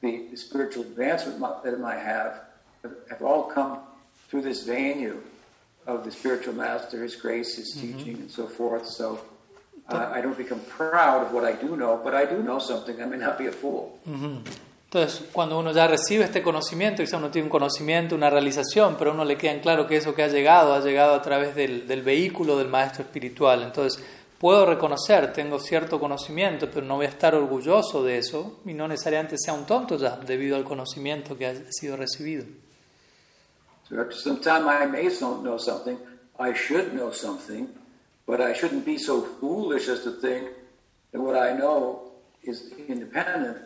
the, 0.00 0.36
spiritual 0.36 0.82
advancement 0.82 1.38
that 1.62 1.80
I 1.80 1.94
have, 1.94 2.40
have, 2.82 2.94
have 3.08 3.22
all 3.22 3.44
come 3.44 3.78
through 4.28 4.42
this 4.42 4.64
venue 4.64 5.22
of 5.86 6.02
the 6.04 6.10
spiritual 6.10 6.54
master, 6.54 7.04
his 7.04 7.14
grace, 7.14 7.54
his 7.54 7.72
teaching, 7.72 8.16
and 8.16 8.30
so 8.32 8.48
forth. 8.48 8.88
So 8.88 9.20
I 9.88 10.22
don't 10.22 10.36
become 10.36 10.60
proud 10.60 11.26
of 11.26 11.32
what 11.32 11.44
I 11.44 11.54
do 11.54 11.76
know, 11.76 12.00
but 12.02 12.14
I 12.14 12.24
do 12.24 12.42
know 12.42 12.58
something. 12.58 13.00
I 13.00 13.06
may 13.06 13.18
not 13.18 13.36
be 13.36 13.48
a 13.48 13.52
fool. 13.52 13.98
Entonces, 14.86 15.28
cuando 15.32 15.58
uno 15.58 15.72
ya 15.72 15.86
recibe 15.88 16.24
este 16.24 16.42
conocimiento, 16.42 17.02
quizá 17.02 17.16
uno 17.16 17.30
tiene 17.30 17.46
un 17.46 17.50
conocimiento, 17.50 18.14
una 18.14 18.30
realización, 18.30 18.96
pero 18.96 19.10
a 19.10 19.14
uno 19.14 19.24
le 19.24 19.36
queda 19.36 19.52
en 19.52 19.60
claro 19.60 19.86
que 19.86 19.96
eso 19.96 20.14
que 20.14 20.22
ha 20.22 20.28
llegado, 20.28 20.72
ha 20.72 20.80
llegado 20.80 21.14
a 21.14 21.20
través 21.20 21.54
del, 21.56 21.86
del 21.88 22.02
vehículo 22.02 22.56
del 22.56 22.68
maestro 22.68 23.02
espiritual. 23.02 23.64
Entonces, 23.64 24.02
puedo 24.38 24.64
reconocer, 24.66 25.32
tengo 25.32 25.58
cierto 25.58 25.98
conocimiento, 25.98 26.68
pero 26.72 26.86
no 26.86 26.96
voy 26.96 27.06
a 27.06 27.08
estar 27.08 27.34
orgulloso 27.34 28.04
de 28.04 28.18
eso 28.18 28.60
y 28.64 28.72
no 28.72 28.86
necesariamente 28.86 29.36
sea 29.36 29.52
un 29.52 29.64
tonto 29.64 29.96
ya, 29.96 30.16
debido 30.16 30.56
al 30.56 30.64
conocimiento 30.64 31.36
que 31.36 31.46
ha 31.46 31.54
sido 31.72 31.96
recibido. 31.96 32.44
So 33.88 34.00
after 34.00 34.16
some 34.16 34.40
time, 34.40 34.66
I 34.66 34.86
may 34.86 35.08
know 35.42 35.58
something. 35.58 35.96
I 36.38 36.52
should 36.54 36.92
know 36.92 37.12
something, 37.12 37.68
but 38.26 38.40
I 38.40 38.54
shouldn't 38.54 38.84
be 38.84 38.98
so 38.98 39.22
foolish 39.40 39.88
as 39.88 40.02
to 40.04 40.12
think 40.12 40.48
that 41.12 41.20
what 41.20 41.36
I 41.36 41.56
know 41.56 42.12
is 42.42 42.72
independent 42.88 43.58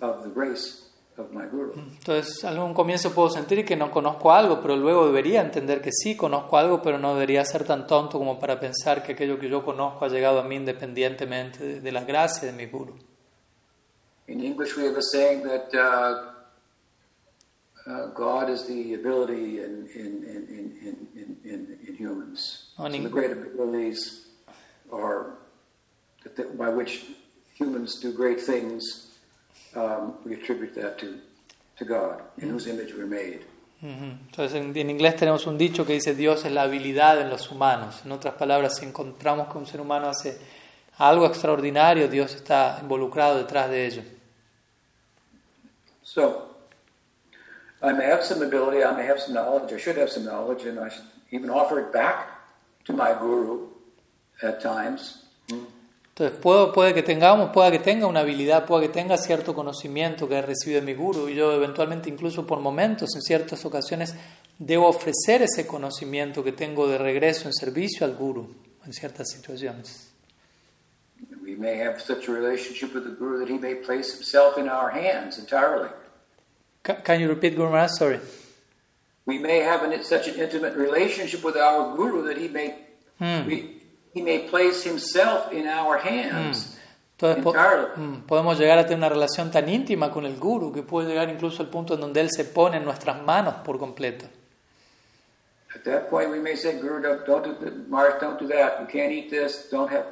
of 0.00 0.22
the 0.22 0.30
grace 0.30 0.82
of 1.16 1.32
my 1.32 1.46
guru. 1.46 1.72
Entonces, 1.74 2.44
en 2.44 2.50
algún 2.50 2.74
comienzo 2.74 3.12
puedo 3.12 3.30
sentir 3.30 3.64
que 3.64 3.76
no 3.76 3.90
conozco 3.90 4.32
algo, 4.32 4.60
pero 4.60 4.76
luego 4.76 5.06
debería 5.06 5.40
entender 5.40 5.80
que 5.80 5.90
sí 5.92 6.16
conozco 6.16 6.58
algo, 6.58 6.82
pero 6.82 6.98
no 6.98 7.14
debería 7.14 7.44
ser 7.44 7.64
tan 7.64 7.86
tonto 7.86 8.18
como 8.18 8.38
para 8.38 8.60
pensar 8.60 9.02
que 9.02 9.12
aquello 9.12 9.38
que 9.38 9.48
yo 9.48 9.64
conozco 9.64 10.04
ha 10.04 10.08
llegado 10.08 10.40
a 10.40 10.44
mí 10.44 10.56
independientemente 10.56 11.64
de, 11.64 11.80
de 11.80 11.92
la 11.92 12.04
gracia 12.04 12.46
de 12.46 12.52
mi 12.52 12.66
guru. 12.66 12.94
In 14.28 14.42
English, 14.42 14.76
we 14.76 14.84
have 14.84 14.98
a 14.98 15.02
saying 15.02 15.44
that 15.44 15.72
uh, 15.72 16.35
God 18.14 18.50
is 18.50 18.66
the 18.66 18.94
ability 18.94 19.60
in, 19.60 19.88
in, 19.94 20.24
in, 20.24 20.46
in, 20.48 20.76
in, 20.82 21.06
in, 21.14 21.36
in, 21.44 21.78
in 21.86 21.94
humans. 21.94 22.72
So 22.76 22.88
the 22.88 23.08
great 23.08 23.30
abilities 23.30 24.26
are 24.92 25.38
that, 26.24 26.58
by 26.58 26.68
which 26.68 27.04
humans 27.54 28.00
do 28.00 28.12
great 28.12 28.40
things. 28.40 29.12
Um, 29.76 30.14
we 30.24 30.34
attribute 30.34 30.74
that 30.74 30.98
to, 30.98 31.18
to 31.78 31.84
God, 31.84 32.22
in 32.38 32.48
whose 32.48 32.66
image 32.66 32.94
we're 32.94 33.06
made. 33.06 33.44
Ujú. 33.82 34.18
Entonces, 34.30 34.54
en, 34.54 34.76
en 34.76 34.90
inglés 34.90 35.16
tenemos 35.16 35.46
un 35.46 35.58
dicho 35.58 35.84
que 35.84 35.92
dice 35.92 36.14
Dios 36.14 36.44
es 36.44 36.52
la 36.52 36.62
habilidad 36.62 37.20
en 37.20 37.28
los 37.28 37.50
humanos. 37.50 38.02
En 38.04 38.12
otras 38.12 38.34
palabras, 38.34 38.76
si 38.76 38.86
encontramos 38.86 39.48
que 39.52 39.58
un 39.58 39.66
ser 39.66 39.80
humano 39.80 40.08
hace 40.08 40.38
algo 40.98 41.26
extraordinario, 41.26 42.08
Dios 42.08 42.34
está 42.34 42.78
involucrado 42.80 43.36
detrás 43.36 43.70
de 43.70 43.86
ello. 43.86 44.02
So, 46.02 46.45
I 47.82 47.92
may 47.92 48.06
have 48.06 48.24
some 48.24 48.42
ability, 48.42 48.82
I 48.82 48.92
may 48.96 49.06
have 49.06 49.20
some 49.20 49.34
knowledge, 49.34 49.72
I 49.72 49.78
should 49.78 49.98
have 49.98 50.10
some 50.10 50.24
knowledge, 50.24 50.64
and 50.66 50.78
I 50.78 50.88
should 50.88 51.04
even 51.30 51.50
offer 51.50 51.78
it 51.80 51.92
back 51.92 52.28
to 52.86 52.92
my 52.92 53.12
guru 53.12 53.68
at 54.42 54.60
times. 54.60 55.22
Entonces, 55.48 56.38
puedo, 56.40 56.72
puede 56.72 56.94
que 56.94 57.02
tengamos, 57.02 57.50
pueda 57.52 57.70
que 57.70 57.78
tenga 57.78 58.06
una 58.06 58.20
habilidad, 58.20 58.64
pueda 58.64 58.80
que 58.80 58.88
tenga 58.88 59.18
cierto 59.18 59.54
conocimiento 59.54 60.26
que 60.26 60.36
he 60.36 60.42
recibido 60.42 60.80
de 60.80 60.86
mi 60.86 60.94
guru, 60.94 61.28
y 61.28 61.34
yo 61.34 61.52
eventualmente, 61.52 62.08
incluso 62.08 62.46
por 62.46 62.60
momentos, 62.60 63.14
en 63.14 63.20
ciertas 63.20 63.66
ocasiones, 63.66 64.14
debo 64.58 64.88
ofrecer 64.88 65.42
ese 65.42 65.66
conocimiento 65.66 66.42
que 66.42 66.52
tengo 66.52 66.88
de 66.88 66.96
regreso 66.96 67.48
en 67.48 67.52
servicio 67.52 68.06
al 68.06 68.14
guru 68.14 68.54
en 68.86 68.92
ciertas 68.94 69.28
situaciones. 69.28 70.14
We 71.42 71.54
may 71.54 71.78
have 71.80 72.00
such 72.00 72.28
a 72.28 72.32
relationship 72.32 72.94
with 72.94 73.04
the 73.04 73.14
guru 73.14 73.38
that 73.38 73.48
he 73.48 73.58
may 73.58 73.74
place 73.74 74.14
himself 74.14 74.56
in 74.58 74.68
our 74.68 74.90
hands 74.90 75.38
entirely. 75.38 75.90
Ca- 76.86 77.02
Can 77.02 77.20
you 77.20 77.28
repeat, 77.28 77.56
Guru 77.56 77.70
Maharaj? 77.70 77.90
Sorry. 77.98 78.20
We 79.26 79.38
may 79.40 79.58
have 79.60 79.82
an, 79.82 79.92
such 80.04 80.28
an 80.28 80.38
intimate 80.40 80.76
relationship 80.76 81.42
with 81.42 81.56
our 81.56 81.96
guru 81.96 82.22
that 82.28 82.36
he 82.38 82.48
may 82.48 82.74
Mm. 83.20 83.46
we, 83.46 83.80
he 84.12 84.20
may 84.22 84.40
place 84.48 84.84
himself 84.84 85.50
in 85.50 85.66
our 85.66 85.96
hands 85.98 86.76
Entonces 87.18 87.42
po- 87.42 87.50
entirely. 87.54 87.88
mm, 87.96 88.26
podemos 88.26 88.58
llegar 88.58 88.78
a 88.78 88.84
tener 88.84 88.98
una 88.98 89.08
relación 89.08 89.50
tan 89.50 89.66
íntima 89.70 90.10
con 90.12 90.26
el 90.26 90.36
Guru 90.36 90.70
que 90.70 90.82
puede 90.82 91.08
llegar 91.08 91.30
incluso 91.30 91.62
al 91.62 91.70
punto 91.70 91.94
en 91.94 92.00
donde 92.02 92.20
Él 92.20 92.28
se 92.30 92.44
pone 92.44 92.76
en 92.76 92.84
nuestras 92.84 93.22
manos 93.22 93.54
por 93.64 93.78
completo. 93.78 94.26
At 95.74 95.82
that 95.84 96.08
point, 96.10 96.30
we 96.30 96.40
may 96.40 96.56
say, 96.56 96.78
Guru, 96.78 97.00
don't, 97.02 97.26
don't 97.26 97.42
do 97.44 97.54
th- 97.54 97.72
Mars, 97.88 98.14
don't 98.20 98.38
do 98.38 98.46
that. 98.48 98.80
You 98.80 98.86
can't 98.86 99.10
eat 99.12 99.30
this. 99.30 99.68
Don't 99.70 99.90
have 99.90 100.04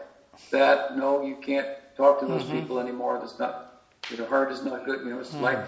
that. 0.50 0.96
No, 0.96 1.22
you 1.22 1.36
can't 1.36 1.66
talk 1.96 2.20
to 2.20 2.26
those 2.26 2.44
people 2.44 2.80
anymore. 2.80 3.18
That's 3.20 3.38
not. 3.38 3.82
Your 4.10 4.26
heart 4.26 4.50
is 4.50 4.62
not 4.64 4.84
good. 4.86 5.00
You 5.04 5.10
know, 5.14 5.20
it's 5.20 5.32
like. 5.34 5.58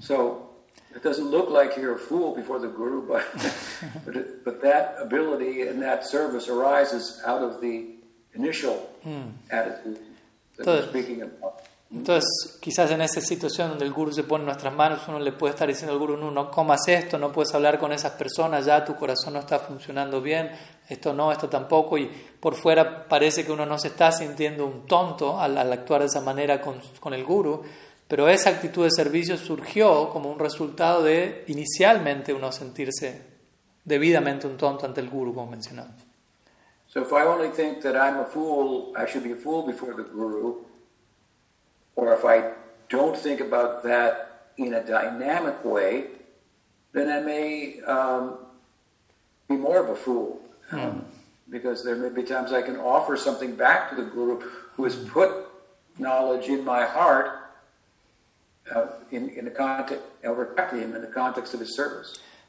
So 0.00 0.48
it 0.94 1.02
doesn't 1.02 1.30
look 1.30 1.48
like 1.50 1.76
you're 1.76 1.94
a 1.94 1.98
fool 1.98 2.34
before 2.34 2.58
the 2.58 2.68
Guru, 2.68 3.06
but 3.08 3.24
but, 4.04 4.16
it, 4.16 4.44
but 4.44 4.60
that 4.62 4.96
ability 5.00 5.62
and 5.68 5.80
that 5.82 6.04
service 6.06 6.48
arises 6.48 7.20
out 7.24 7.42
of 7.42 7.60
the 7.60 7.86
initial 8.34 8.88
attitude 9.50 9.98
that 10.56 10.66
we're 10.66 10.82
Entonces- 10.82 10.88
speaking 10.90 11.22
about. 11.22 11.54
Entonces, 11.92 12.56
quizás 12.60 12.88
en 12.92 13.00
esa 13.00 13.20
situación 13.20 13.70
donde 13.70 13.84
el 13.84 13.92
Guru 13.92 14.12
se 14.12 14.22
pone 14.22 14.42
en 14.42 14.46
nuestras 14.46 14.72
manos, 14.72 15.00
uno 15.08 15.18
le 15.18 15.32
puede 15.32 15.54
estar 15.54 15.66
diciendo 15.66 15.92
al 15.92 15.98
Guru, 15.98 16.16
no, 16.16 16.30
no 16.30 16.48
comas 16.48 16.86
esto, 16.86 17.18
no 17.18 17.32
puedes 17.32 17.52
hablar 17.52 17.80
con 17.80 17.90
esas 17.90 18.12
personas, 18.12 18.64
ya 18.64 18.84
tu 18.84 18.94
corazón 18.94 19.32
no 19.32 19.40
está 19.40 19.58
funcionando 19.58 20.20
bien, 20.22 20.52
esto 20.88 21.12
no, 21.12 21.32
esto 21.32 21.48
tampoco, 21.48 21.98
y 21.98 22.06
por 22.38 22.54
fuera 22.54 23.08
parece 23.08 23.44
que 23.44 23.50
uno 23.50 23.66
no 23.66 23.76
se 23.76 23.88
está 23.88 24.12
sintiendo 24.12 24.66
un 24.66 24.86
tonto 24.86 25.40
al, 25.40 25.58
al 25.58 25.72
actuar 25.72 26.02
de 26.02 26.06
esa 26.06 26.20
manera 26.20 26.60
con, 26.60 26.80
con 27.00 27.12
el 27.12 27.24
Guru, 27.24 27.64
pero 28.10 28.28
esa 28.28 28.50
actitud 28.50 28.82
de 28.82 28.90
servicio 28.90 29.36
surgió 29.36 30.10
como 30.10 30.32
un 30.32 30.40
resultado 30.40 31.04
de 31.04 31.44
inicialmente 31.46 32.34
uno 32.34 32.50
sentirse 32.50 33.22
debidamente 33.84 34.48
un 34.48 34.56
tonto 34.56 34.84
ante 34.84 35.00
el 35.00 35.08
Guru, 35.08 35.32
como 35.32 35.52
mencionamos. 35.52 35.94
So 36.88 37.02
if 37.02 37.12
I 37.12 37.24
only 37.24 37.50
think 37.50 37.82
that 37.82 37.94
I'm 37.94 38.18
a 38.18 38.24
fool, 38.24 38.92
I 38.96 39.06
should 39.06 39.22
be 39.22 39.30
a 39.30 39.36
fool 39.36 39.64
before 39.64 39.94
the 39.94 40.02
guru, 40.02 40.56
or 41.94 42.12
if 42.12 42.24
I 42.24 42.50
don't 42.88 43.16
think 43.16 43.40
about 43.40 43.84
that 43.84 44.50
in 44.56 44.74
a 44.74 44.82
dynamic 44.82 45.64
way, 45.64 46.06
then 46.92 47.08
I 47.08 47.20
may 47.20 47.80
um, 47.86 48.38
be 49.48 49.56
more 49.56 49.78
of 49.78 49.88
a 49.88 49.94
fool. 49.94 50.40
Um, 50.72 51.04
because 51.48 51.84
there 51.84 51.94
may 51.94 52.08
be 52.08 52.24
times 52.24 52.52
I 52.52 52.62
can 52.62 52.76
offer 52.76 53.16
something 53.16 53.54
back 53.54 53.90
to 53.90 53.94
the 53.94 54.10
guru 54.10 54.40
who 54.74 54.82
has 54.82 54.96
put 54.96 55.30
knowledge 55.96 56.48
in 56.48 56.64
my 56.64 56.84
heart 56.84 57.39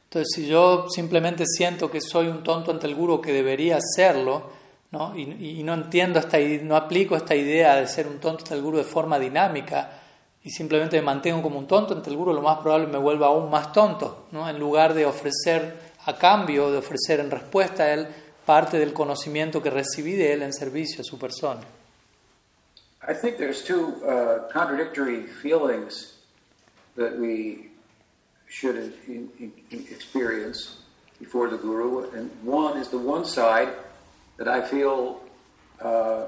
Entonces, 0.05 0.34
si 0.36 0.47
yo 0.47 0.88
simplemente 0.89 1.45
siento 1.45 1.89
que 1.89 2.01
soy 2.01 2.28
un 2.28 2.43
tonto 2.43 2.72
ante 2.72 2.88
el 2.88 2.95
guru 2.95 3.22
que 3.22 3.32
debería 3.32 3.80
serlo, 3.80 4.49
¿no? 4.91 5.15
Y, 5.17 5.59
y 5.59 5.63
no 5.63 5.74
entiendo 5.74 6.19
esta 6.19 6.38
no 6.63 6.76
aplico 6.76 7.15
esta 7.15 7.34
idea 7.34 7.76
de 7.76 7.88
ser 7.88 8.07
un 8.07 8.19
tonto 8.19 8.43
ante 8.43 8.55
el 8.55 8.61
guru 8.61 8.78
de 8.78 8.84
forma 8.84 9.17
dinámica 9.17 10.01
y 10.43 10.49
simplemente 10.49 10.97
me 10.97 11.03
mantengo 11.03 11.41
como 11.41 11.59
un 11.59 11.67
tonto 11.67 11.93
ante 11.93 12.09
el 12.09 12.17
guru, 12.17 12.34
lo 12.34 12.41
más 12.41 12.57
probable 12.57 12.88
me 12.88 12.97
vuelva 12.97 13.28
aún 13.28 13.49
más 13.49 13.72
tonto, 13.72 14.26
¿no? 14.32 14.49
En 14.49 14.59
lugar 14.59 14.93
de 14.93 15.05
ofrecer 15.05 15.91
a 16.05 16.17
cambio, 16.17 16.72
de 16.72 16.80
ofrecer 16.80 17.19
en 17.19 17.30
respuesta 17.30 17.84
a 17.84 17.93
él 17.93 18.07
parte 18.45 18.80
del 18.80 18.91
conocimiento 18.91 19.61
que 19.61 19.69
recibí 19.69 20.13
de 20.13 20.34
él 20.34 20.41
en 20.41 20.51
servicio 20.51 21.01
a 21.01 21.03
su 21.03 21.19
persona. 21.19 21.61
I 23.08 23.14
think 23.14 23.38
there's 23.38 23.64
two 23.64 24.04
uh, 24.06 24.47
contradictory 24.52 25.24
feelings 25.24 26.14
that 26.95 27.18
we 27.18 27.70
should 28.47 28.76
in, 29.08 29.30
in, 29.39 29.52
in 29.72 29.80
experience 29.89 30.78
before 31.20 31.49
the 31.49 31.58
guru, 31.58 32.12
and 32.12 32.30
one 32.43 32.78
is 32.78 32.89
the 32.89 32.97
one 32.97 33.26
side 33.26 33.70
that 34.38 34.47
I 34.47 34.62
feel 34.62 35.22
uh, 35.80 36.26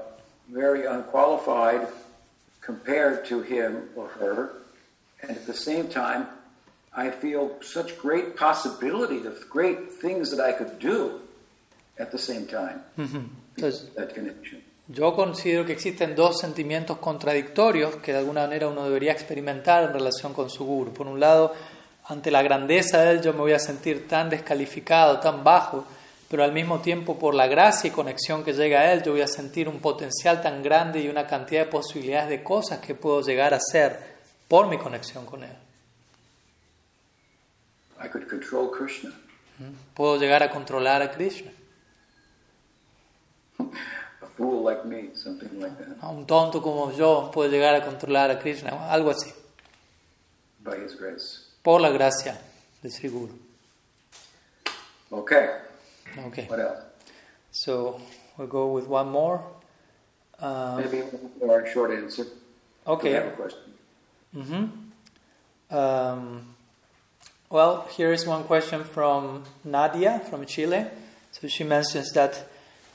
very 0.50 0.86
unqualified 0.86 1.86
compared 2.60 3.24
to 3.26 3.42
him 3.42 3.88
or 3.94 4.08
her, 4.08 4.54
and 5.22 5.30
at 5.30 5.46
the 5.46 5.54
same 5.54 5.88
time, 5.88 6.26
I 6.96 7.10
feel 7.10 7.56
such 7.60 7.98
great 7.98 8.36
possibility 8.36 9.26
of 9.26 9.48
great 9.48 9.92
things 9.92 10.30
that 10.30 10.40
I 10.40 10.52
could 10.52 10.78
do 10.78 11.20
at 11.98 12.10
the 12.10 12.18
same 12.18 12.46
time. 12.46 12.82
Entonces, 12.98 13.94
That 13.94 14.14
connection. 14.14 14.62
Yo 14.86 15.14
considero 15.14 15.64
que 15.64 15.72
existen 15.72 16.14
dos 16.14 16.38
sentimientos 16.38 16.98
contradictorios 16.98 17.96
que 17.96 18.12
de 18.12 18.18
alguna 18.18 18.42
manera 18.42 18.68
uno 18.68 18.84
debería 18.84 19.12
experimentar 19.12 19.84
en 19.84 19.94
relación 19.94 20.34
con 20.34 20.50
su 20.50 20.66
guru. 20.66 20.92
Por 20.92 21.06
un 21.06 21.18
lado, 21.18 21.54
ante 22.04 22.30
la 22.30 22.42
grandeza 22.42 23.00
de 23.00 23.12
él 23.12 23.22
yo 23.22 23.32
me 23.32 23.40
voy 23.40 23.52
a 23.52 23.58
sentir 23.58 24.06
tan 24.06 24.28
descalificado, 24.28 25.20
tan 25.20 25.42
bajo, 25.42 25.86
pero 26.28 26.44
al 26.44 26.52
mismo 26.52 26.80
tiempo 26.80 27.18
por 27.18 27.34
la 27.34 27.46
gracia 27.46 27.88
y 27.88 27.92
conexión 27.92 28.44
que 28.44 28.52
llega 28.52 28.80
a 28.80 28.92
él 28.92 29.02
yo 29.02 29.12
voy 29.12 29.22
a 29.22 29.26
sentir 29.26 29.70
un 29.70 29.80
potencial 29.80 30.42
tan 30.42 30.62
grande 30.62 31.00
y 31.00 31.08
una 31.08 31.26
cantidad 31.26 31.64
de 31.64 31.70
posibilidades 31.70 32.28
de 32.28 32.42
cosas 32.42 32.80
que 32.80 32.94
puedo 32.94 33.22
llegar 33.22 33.54
a 33.54 33.56
hacer 33.56 33.98
por 34.48 34.68
mi 34.68 34.76
conexión 34.76 35.24
con 35.24 35.44
él. 35.44 35.56
I 38.04 38.08
could 38.08 38.28
control 38.28 38.70
Krishna. 38.70 39.12
Puedo 39.94 40.18
llegar 40.18 40.42
a 40.42 40.50
controlar 40.50 41.00
a 41.00 41.10
Krishna. 41.10 41.52
A 44.34 44.36
fool 44.36 44.62
like 44.64 44.84
me, 44.84 45.10
something 45.14 45.60
like 45.60 45.76
that, 45.78 46.02
¿no? 46.02 46.10
Un 46.10 46.26
tonto 46.26 46.60
como 46.60 46.90
yo 46.92 47.30
puede 47.32 47.50
llegar 47.50 47.74
a 47.76 47.84
controlar 47.84 48.30
a 48.30 48.38
Krishna, 48.38 48.70
algo 48.90 49.10
así, 49.10 49.32
by 50.64 50.76
His 50.84 50.96
grace. 50.98 51.40
por 51.62 51.80
la 51.80 51.90
gracia 51.90 52.36
de 52.82 52.90
Sri 52.90 53.08
Guru. 53.08 53.32
Okay, 55.12 55.48
Okay. 56.26 56.46
what 56.48 56.58
else? 56.60 56.82
So 57.52 58.00
we'll 58.36 58.48
go 58.48 58.72
with 58.72 58.86
one 58.88 59.08
more. 59.10 59.40
Um, 60.40 60.76
Maybe 60.82 61.02
one 61.02 61.30
more 61.40 61.66
short 61.72 61.92
answer. 61.92 62.26
Okay. 62.86 63.12
have 63.12 63.26
a 63.26 63.30
question. 63.30 63.72
hmm 64.32 64.66
Um, 65.70 66.54
well, 67.50 67.86
here 67.96 68.12
is 68.12 68.26
one 68.26 68.44
question 68.44 68.84
from 68.84 69.44
Nadia 69.64 70.20
from 70.28 70.44
Chile. 70.46 70.86
So 71.32 71.48
she 71.48 71.64
mentions 71.64 72.12
that 72.12 72.46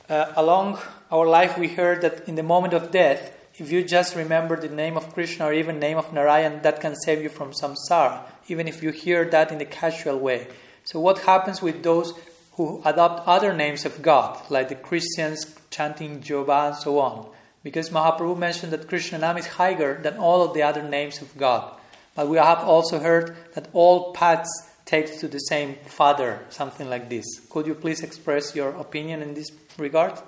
uh, 0.08 0.32
along 0.36 0.78
our 1.10 1.26
life 1.26 1.58
we 1.58 1.68
heard 1.68 2.02
that 2.02 2.28
in 2.28 2.36
the 2.36 2.42
moment 2.42 2.72
of 2.72 2.90
death, 2.90 3.36
if 3.54 3.70
you 3.70 3.82
just 3.84 4.14
remember 4.14 4.56
the 4.56 4.68
name 4.68 4.96
of 4.96 5.12
Krishna 5.12 5.46
or 5.46 5.52
even 5.52 5.78
name 5.78 5.98
of 5.98 6.12
Narayan, 6.12 6.62
that 6.62 6.80
can 6.80 6.94
save 6.94 7.22
you 7.22 7.28
from 7.28 7.52
samsara, 7.52 8.22
even 8.48 8.68
if 8.68 8.82
you 8.82 8.90
hear 8.90 9.24
that 9.26 9.52
in 9.52 9.60
a 9.60 9.64
casual 9.64 10.18
way. 10.18 10.46
So 10.84 11.00
what 11.00 11.20
happens 11.20 11.60
with 11.60 11.82
those 11.82 12.14
who 12.52 12.80
adopt 12.84 13.26
other 13.28 13.52
names 13.52 13.84
of 13.84 14.02
God, 14.02 14.40
like 14.50 14.68
the 14.68 14.74
Christians 14.76 15.54
chanting 15.70 16.22
Jehovah 16.22 16.68
and 16.68 16.76
so 16.76 16.98
on? 17.00 17.28
Because 17.62 17.90
Mahaprabhu 17.90 18.38
mentioned 18.38 18.72
that 18.72 18.88
Krishna 18.88 19.18
name 19.18 19.36
is 19.36 19.46
higher 19.46 20.00
than 20.00 20.16
all 20.16 20.42
of 20.42 20.54
the 20.54 20.62
other 20.62 20.82
names 20.82 21.20
of 21.20 21.36
God. 21.36 21.74
But 22.14 22.28
we 22.28 22.38
have 22.38 22.58
also 22.58 22.98
heard 22.98 23.36
that 23.54 23.68
all 23.72 24.12
paths 24.12 24.50
take 24.84 25.18
to 25.20 25.28
the 25.28 25.38
same 25.38 25.76
Father, 25.86 26.40
something 26.48 26.88
like 26.88 27.10
this. 27.10 27.26
Could 27.50 27.66
you 27.66 27.74
please 27.74 28.02
express 28.02 28.56
your 28.56 28.70
opinion 28.70 29.22
in 29.22 29.34
this 29.34 29.50
regard? 29.76 30.18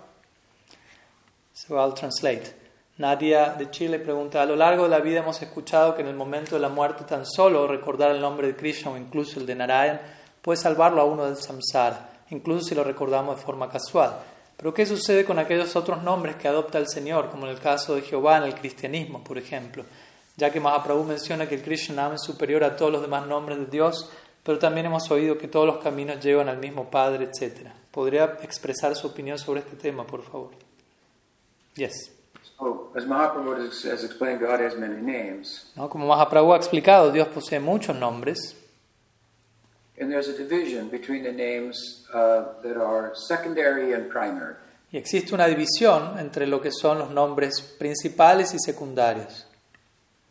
So 1.64 1.76
I'll 1.76 1.94
translate. 1.94 2.52
Nadia 2.98 3.50
de 3.50 3.70
Chile 3.70 4.00
pregunta, 4.00 4.42
a 4.42 4.46
lo 4.46 4.56
largo 4.56 4.82
de 4.82 4.88
la 4.88 4.98
vida 4.98 5.20
hemos 5.20 5.40
escuchado 5.42 5.94
que 5.94 6.02
en 6.02 6.08
el 6.08 6.16
momento 6.16 6.56
de 6.56 6.60
la 6.60 6.68
muerte 6.68 7.04
tan 7.04 7.24
solo 7.24 7.68
recordar 7.68 8.10
el 8.10 8.20
nombre 8.20 8.48
de 8.48 8.56
Krishna 8.56 8.90
o 8.90 8.96
incluso 8.96 9.38
el 9.38 9.46
de 9.46 9.54
Narayan 9.54 10.00
puede 10.42 10.56
salvarlo 10.56 11.00
a 11.00 11.04
uno 11.04 11.24
del 11.24 11.36
samsara, 11.36 12.24
incluso 12.30 12.64
si 12.64 12.74
lo 12.74 12.82
recordamos 12.82 13.36
de 13.36 13.42
forma 13.42 13.70
casual. 13.70 14.18
Pero 14.56 14.74
¿qué 14.74 14.84
sucede 14.84 15.24
con 15.24 15.38
aquellos 15.38 15.76
otros 15.76 16.02
nombres 16.02 16.34
que 16.34 16.48
adopta 16.48 16.78
el 16.78 16.88
Señor, 16.88 17.30
como 17.30 17.46
en 17.46 17.52
el 17.52 17.60
caso 17.60 17.94
de 17.94 18.02
Jehová 18.02 18.38
en 18.38 18.42
el 18.42 18.56
cristianismo, 18.56 19.22
por 19.22 19.38
ejemplo? 19.38 19.84
Ya 20.36 20.50
que 20.50 20.58
Mahaprabhu 20.58 21.04
menciona 21.04 21.48
que 21.48 21.54
el 21.54 21.62
Krishna 21.62 22.12
es 22.12 22.22
superior 22.22 22.64
a 22.64 22.74
todos 22.74 22.90
los 22.90 23.02
demás 23.02 23.28
nombres 23.28 23.58
de 23.58 23.66
Dios, 23.66 24.10
pero 24.42 24.58
también 24.58 24.86
hemos 24.86 25.08
oído 25.12 25.38
que 25.38 25.46
todos 25.46 25.68
los 25.68 25.78
caminos 25.78 26.18
llevan 26.18 26.48
al 26.48 26.58
mismo 26.58 26.90
Padre, 26.90 27.30
etc. 27.32 27.68
¿Podría 27.92 28.38
expresar 28.42 28.96
su 28.96 29.06
opinión 29.06 29.38
sobre 29.38 29.60
este 29.60 29.76
tema, 29.76 30.04
por 30.04 30.24
favor? 30.24 30.61
Yes. 31.76 31.92
So, 32.58 32.90
as 32.94 33.04
Mahaprabhu 33.04 33.56
has, 33.84 34.04
explained, 34.04 34.40
God 34.40 34.60
has 34.60 34.76
many 34.76 35.00
names, 35.00 35.70
¿No? 35.76 35.88
Como 35.88 36.06
Mahaprabhu 36.06 36.52
ha 36.52 36.56
explicado, 36.56 37.12
Dios 37.12 37.28
posee 37.28 37.58
muchos 37.58 37.96
nombres 37.96 38.54
and 39.98 40.10
there's 40.10 40.28
a 40.28 40.36
division 40.36 40.88
between 40.88 41.22
the 41.22 41.32
names 41.32 42.06
uh, 42.12 42.60
that 42.62 42.76
are 42.76 43.12
secondary 43.14 43.92
and 43.92 44.10
primary. 44.10 44.56
y 44.90 44.98
existe 44.98 45.32
una 45.32 45.46
división 45.46 46.18
entre 46.18 46.46
lo 46.46 46.60
que 46.60 46.70
son 46.70 46.98
los 46.98 47.10
nombres 47.10 47.60
principales 47.78 48.52
y 48.52 48.58
secundarios. 48.58 49.44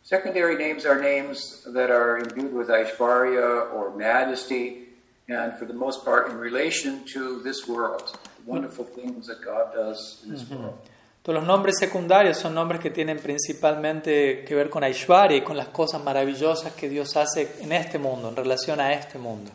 Secondary 0.04 0.56
names 0.56 0.84
are 0.84 1.00
names 1.00 1.64
that 1.72 1.90
are 1.90 2.18
imbued 2.18 2.52
with 2.52 2.68
Aishvarya 2.68 3.72
or 3.72 3.96
majesty, 3.96 4.88
and 5.28 5.56
for 5.58 5.64
the 5.64 5.74
most 5.74 6.04
part 6.04 6.30
in 6.30 6.36
relation 6.36 7.04
to 7.12 7.40
this 7.42 7.66
world, 7.66 8.16
the 8.36 8.50
wonderful 8.50 8.84
things 8.84 9.26
that 9.26 9.42
God 9.44 9.72
does 9.74 10.22
in 10.24 10.32
this 10.32 10.48
world. 10.48 10.78
Todos 11.22 11.38
los 11.38 11.46
nombres 11.46 11.76
secundarios 11.78 12.36
son 12.36 12.54
nombres 12.54 12.80
que 12.80 12.90
tienen 12.90 13.18
principalmente 13.18 14.44
que 14.44 14.54
ver 14.56 14.68
con 14.68 14.82
Aishwarya 14.82 15.36
y 15.36 15.42
con 15.42 15.56
las 15.56 15.68
cosas 15.68 16.02
maravillosas 16.02 16.72
que 16.72 16.88
Dios 16.88 17.16
hace 17.16 17.58
en 17.60 17.70
este 17.70 17.98
mundo, 17.98 18.28
en 18.28 18.36
relación 18.36 18.80
a 18.80 18.92
este 18.92 19.18
mundo. 19.18 19.52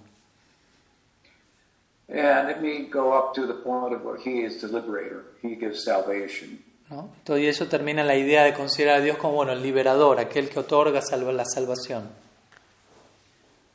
And 2.10 2.50
it 2.50 2.62
may 2.62 2.88
go 2.90 3.12
up 3.12 3.34
to 3.36 3.46
the 3.46 3.54
point 3.54 3.94
of 3.94 4.06
where 4.06 4.18
He 4.18 4.46
is 4.46 4.62
the 4.62 4.68
liberator. 4.68 5.26
He 5.42 5.56
gives 5.56 5.84
salvation. 5.84 6.64
¿no? 6.90 7.10
Todo 7.26 7.38
y 7.38 7.48
eso 7.48 7.68
termina 7.68 8.02
la 8.02 8.16
idea 8.16 8.46
de 8.46 8.54
considerar 8.54 9.00
a 9.00 9.02
Dios 9.02 9.18
como 9.18 9.34
bueno, 9.34 9.52
el 9.52 9.62
liberador, 9.62 10.20
aquel 10.22 10.48
que 10.48 10.60
otorga 10.60 11.02
salva, 11.02 11.34
la 11.34 11.44
salvación. 11.44 12.08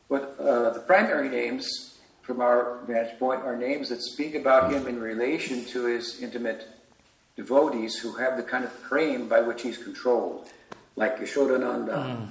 But 0.08 0.34
uh, 0.38 0.72
the 0.72 0.80
primary 0.80 1.28
names, 1.28 1.98
from 2.22 2.40
our 2.40 2.80
vantage 2.86 3.18
point, 3.18 3.42
are 3.42 3.54
names 3.54 3.90
that 3.90 4.00
speak 4.00 4.34
about 4.34 4.72
Him 4.72 4.88
in 4.88 4.98
relation 4.98 5.66
to 5.72 5.86
His 5.86 6.22
intimate 6.22 6.66
devotees 7.36 7.98
who 7.98 8.12
have 8.16 8.36
the 8.36 8.42
kind 8.42 8.64
of 8.64 8.72
prem 8.82 9.28
by 9.28 9.40
which 9.40 9.62
He's 9.62 9.78
controlled, 9.78 10.48
like 10.96 11.18
Yashodananda, 11.18 12.28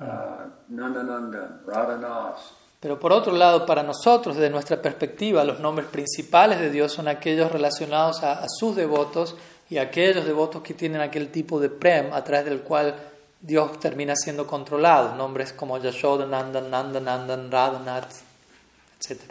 uh, 0.00 0.50
Nandananda, 0.72 1.64
Radhanath. 1.66 2.58
Pero 2.80 2.98
por 2.98 3.12
otro 3.12 3.32
lado, 3.32 3.66
para 3.66 3.82
nosotros, 3.82 4.36
desde 4.36 4.48
nuestra 4.48 4.80
perspectiva, 4.80 5.44
los 5.44 5.60
nombres 5.60 5.86
principales 5.88 6.58
de 6.60 6.70
Dios 6.70 6.92
son 6.92 7.08
aquellos 7.08 7.52
relacionados 7.52 8.22
a, 8.22 8.42
a 8.42 8.48
sus 8.48 8.74
devotos 8.74 9.36
y 9.68 9.76
aquellos 9.76 10.24
devotos 10.24 10.62
que 10.62 10.72
tienen 10.72 11.02
aquel 11.02 11.30
tipo 11.30 11.60
de 11.60 11.68
prem 11.68 12.10
a 12.12 12.24
través 12.24 12.46
del 12.46 12.62
cual 12.62 12.94
Dios 13.38 13.78
termina 13.78 14.16
siendo 14.16 14.46
controlado. 14.46 15.14
Nombres 15.14 15.52
como 15.52 15.76
Yashoda, 15.76 16.26
Nandan, 16.26 16.70
Nandan, 16.70 17.04
Nandan, 17.04 17.50
Radhanath, 17.50 18.22
etc. 18.98 19.30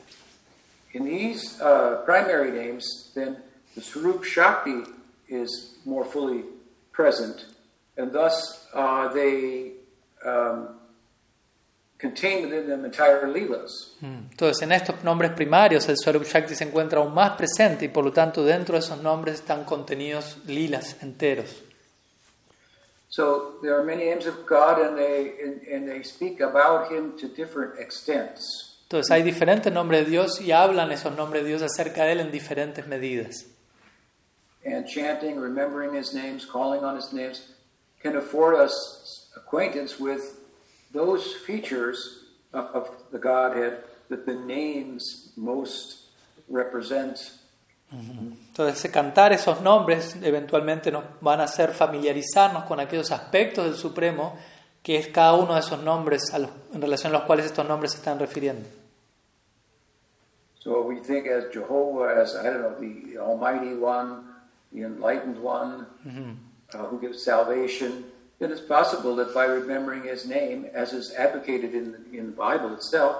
In 0.94 1.06
these 1.06 1.60
uh, 1.60 2.04
primary 2.06 2.52
names, 2.52 3.12
then 3.16 3.38
the 3.76 3.82
Swarup 3.82 4.24
Shakti 4.24 4.84
is 5.30 5.78
more 5.86 6.04
fully 6.04 6.44
present, 6.92 7.46
and 7.98 8.12
thus 8.12 8.68
uh, 8.74 9.08
they 9.14 9.74
um, 10.26 10.80
contain 11.98 12.46
within 12.46 12.68
them 12.68 12.86
entire 12.86 13.28
Leelas. 13.28 13.96
Mm. 14.02 14.32
Entonces, 14.32 14.62
en 14.64 14.72
estos 14.72 15.04
nombres 15.04 15.32
primarios, 15.32 15.88
el 15.90 15.98
Swarup 15.98 16.24
Shakti 16.24 16.56
se 16.56 16.64
encuentra 16.64 17.00
aún 17.00 17.14
más 17.14 17.32
presente 17.32 17.86
y 17.86 17.90
por 17.90 18.04
lo 18.06 18.12
tanto 18.12 18.44
dentro 18.44 18.74
de 18.74 18.80
esos 18.80 19.02
nombres 19.02 19.36
están 19.36 19.66
contenidos 19.66 20.38
lilas 20.46 20.98
enteros. 21.02 21.64
So 23.12 23.58
there 23.62 23.74
are 23.74 23.84
many 23.84 24.06
names 24.06 24.28
of 24.28 24.46
God, 24.48 24.80
and 24.80 24.96
they 24.96 25.34
and, 25.44 25.62
and 25.68 25.88
they 25.88 26.04
speak 26.04 26.42
about 26.42 26.92
Him 26.92 27.18
to 27.20 27.28
different 27.28 27.80
extents. 27.80 28.78
Entonces, 28.84 29.12
hay 29.12 29.24
diferentes 29.24 29.72
nombres 29.72 30.06
de 30.06 30.12
Dios 30.12 30.42
y 30.42 30.52
hablan 30.52 30.92
esos 30.92 31.16
nombres 31.16 31.44
de 31.44 31.50
Dios 31.50 31.62
acerca 31.62 32.06
de 32.06 32.14
Él 32.14 32.20
en 32.22 32.32
diferentes 32.32 32.88
medidas. 32.88 33.46
And 34.72 34.88
chanting, 34.88 35.40
remembering 35.40 35.94
His 35.94 36.14
names, 36.14 36.46
calling 36.46 36.84
on 36.84 36.96
His 36.96 37.12
names, 37.12 37.42
can 38.02 38.16
afford 38.16 38.56
us 38.56 39.30
acquaintance 39.36 40.00
with 40.00 40.22
those 40.94 41.34
features 41.46 42.26
of, 42.54 42.66
of 42.74 42.90
the 43.12 43.20
Godhead 43.20 43.84
that 44.10 44.26
the 44.26 44.34
names 44.36 45.32
most 45.36 46.04
represent. 46.50 47.34
Entonces, 47.92 48.92
cantar 48.92 49.32
esos 49.34 49.62
nombres 49.62 50.16
eventualmente 50.22 50.92
nos 50.92 51.04
van 51.22 51.42
a 51.42 51.46
hacer 51.46 51.72
familiarizarnos 51.74 52.66
con 52.66 52.80
aquellos 52.80 53.12
aspectos 53.12 53.66
del 53.66 53.76
Supremo 53.76 54.38
que 54.84 54.98
es 54.98 55.08
cada 55.08 55.34
uno 55.34 55.56
de 55.56 55.60
esos 55.62 55.82
nombres 55.84 56.32
a 56.34 56.40
los- 56.40 56.52
en 56.74 56.82
relación 56.82 57.14
a 57.14 57.18
los 57.18 57.26
cuales 57.26 57.46
estos 57.48 57.68
nombres 57.68 57.92
se 57.92 57.98
están 57.98 58.20
refiriendo. 58.20 58.68
So 60.60 60.82
we 60.84 61.00
think 61.02 61.28
as 61.28 61.46
Jehovah 61.54 62.22
as 62.22 62.36
I 62.36 62.44
don't 62.50 62.62
know 62.62 62.76
the 62.80 63.18
Almighty 63.18 63.74
One, 63.74 64.29
the 64.74 64.84
Enlightened 64.84 65.40
One, 65.42 65.88
uh, 66.74 66.78
who 66.86 67.00
gives 67.00 67.24
salvation. 67.24 68.06
Then 68.40 68.52
it's 68.52 68.62
possible 68.62 69.16
that 69.18 69.34
by 69.34 69.46
remembering 69.46 70.04
His 70.04 70.26
name, 70.26 70.68
as 70.74 70.94
is 70.94 71.14
advocated 71.18 71.74
in 71.74 71.92
the, 71.92 72.18
in 72.18 72.28
the 72.28 72.36
Bible 72.36 72.74
itself, 72.74 73.16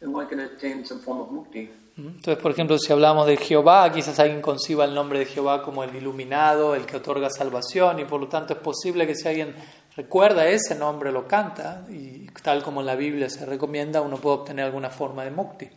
then 0.00 0.12
one 0.12 0.26
can 0.26 0.40
attain 0.40 0.84
some 0.84 1.00
form 1.00 1.20
of 1.20 1.28
mukti. 1.28 1.68
Entonces, 1.96 2.38
por 2.42 2.52
ejemplo, 2.52 2.78
si 2.78 2.90
hablamos 2.92 3.26
de 3.26 3.36
Jehová, 3.36 3.90
quizás 3.92 4.18
alguien 4.18 4.40
conciba 4.40 4.86
el 4.86 4.94
nombre 4.94 5.18
de 5.18 5.26
Jehová 5.26 5.62
como 5.62 5.84
el 5.84 5.94
iluminado, 5.94 6.74
el 6.74 6.86
que 6.86 6.96
otorga 6.96 7.28
salvación, 7.28 8.00
y 8.00 8.04
por 8.06 8.18
lo 8.18 8.28
tanto 8.28 8.54
es 8.54 8.60
posible 8.60 9.06
que 9.06 9.14
si 9.14 9.28
alguien 9.28 9.54
recuerda 9.94 10.46
ese 10.46 10.74
nombre, 10.74 11.12
lo 11.12 11.28
canta, 11.28 11.84
y 11.90 12.26
tal 12.42 12.62
como 12.62 12.80
en 12.80 12.86
la 12.86 12.96
Biblia 12.96 13.28
se 13.28 13.44
recomienda, 13.44 14.00
uno 14.00 14.16
puede 14.16 14.36
obtener 14.36 14.64
alguna 14.64 14.88
forma 14.88 15.24
de 15.24 15.30
mukti. 15.30 15.70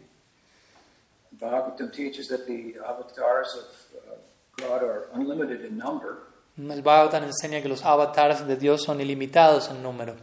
Bhagavatam 1.37 1.91
teaches 1.91 2.29
that 2.29 2.45
the 2.47 2.75
avatars 2.79 3.55
of 3.55 3.65
El 6.57 6.81
Bhagavatam 6.81 7.23
enseña 7.23 7.61
que 7.61 7.67
los 7.67 7.83
avatars 7.83 8.47
de 8.47 8.55
Dios 8.55 8.83
son 8.83 9.01
ilimitados 9.01 9.69
en 9.69 9.83
número. 9.83 10.15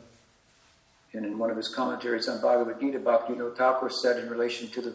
and 1.14 1.26
in 1.26 1.38
one 1.38 1.50
of 1.50 1.56
his 1.56 1.68
commentaries 1.68 2.28
on 2.28 2.40
Bhagavad 2.40 2.80
Gita, 2.80 2.98
Bhaktivinoda 2.98 3.56
Thakur 3.56 3.90
said 3.90 4.18
in 4.18 4.30
relation 4.30 4.68
to 4.68 4.80
the 4.80 4.94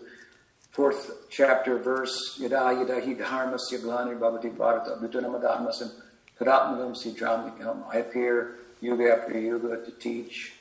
fourth 0.72 1.12
chapter, 1.30 1.78
verse 1.78 2.38
Yada 2.40 2.76
Yada 2.80 3.02
Hi 3.02 3.14
Dharmasya 3.14 3.80
Glani 3.80 4.18
Bhavati 4.18 4.56
Bharata 4.56 4.98
Abhitunamadanmasam 5.00 5.92
Karatmanam 6.40 6.96
Sidramikam. 6.96 7.84
I 7.92 7.98
appear 7.98 8.56
yuga 8.82 9.16
after 9.16 9.40
yuga 9.40 9.84
to 9.86 9.92
teach 9.92 10.54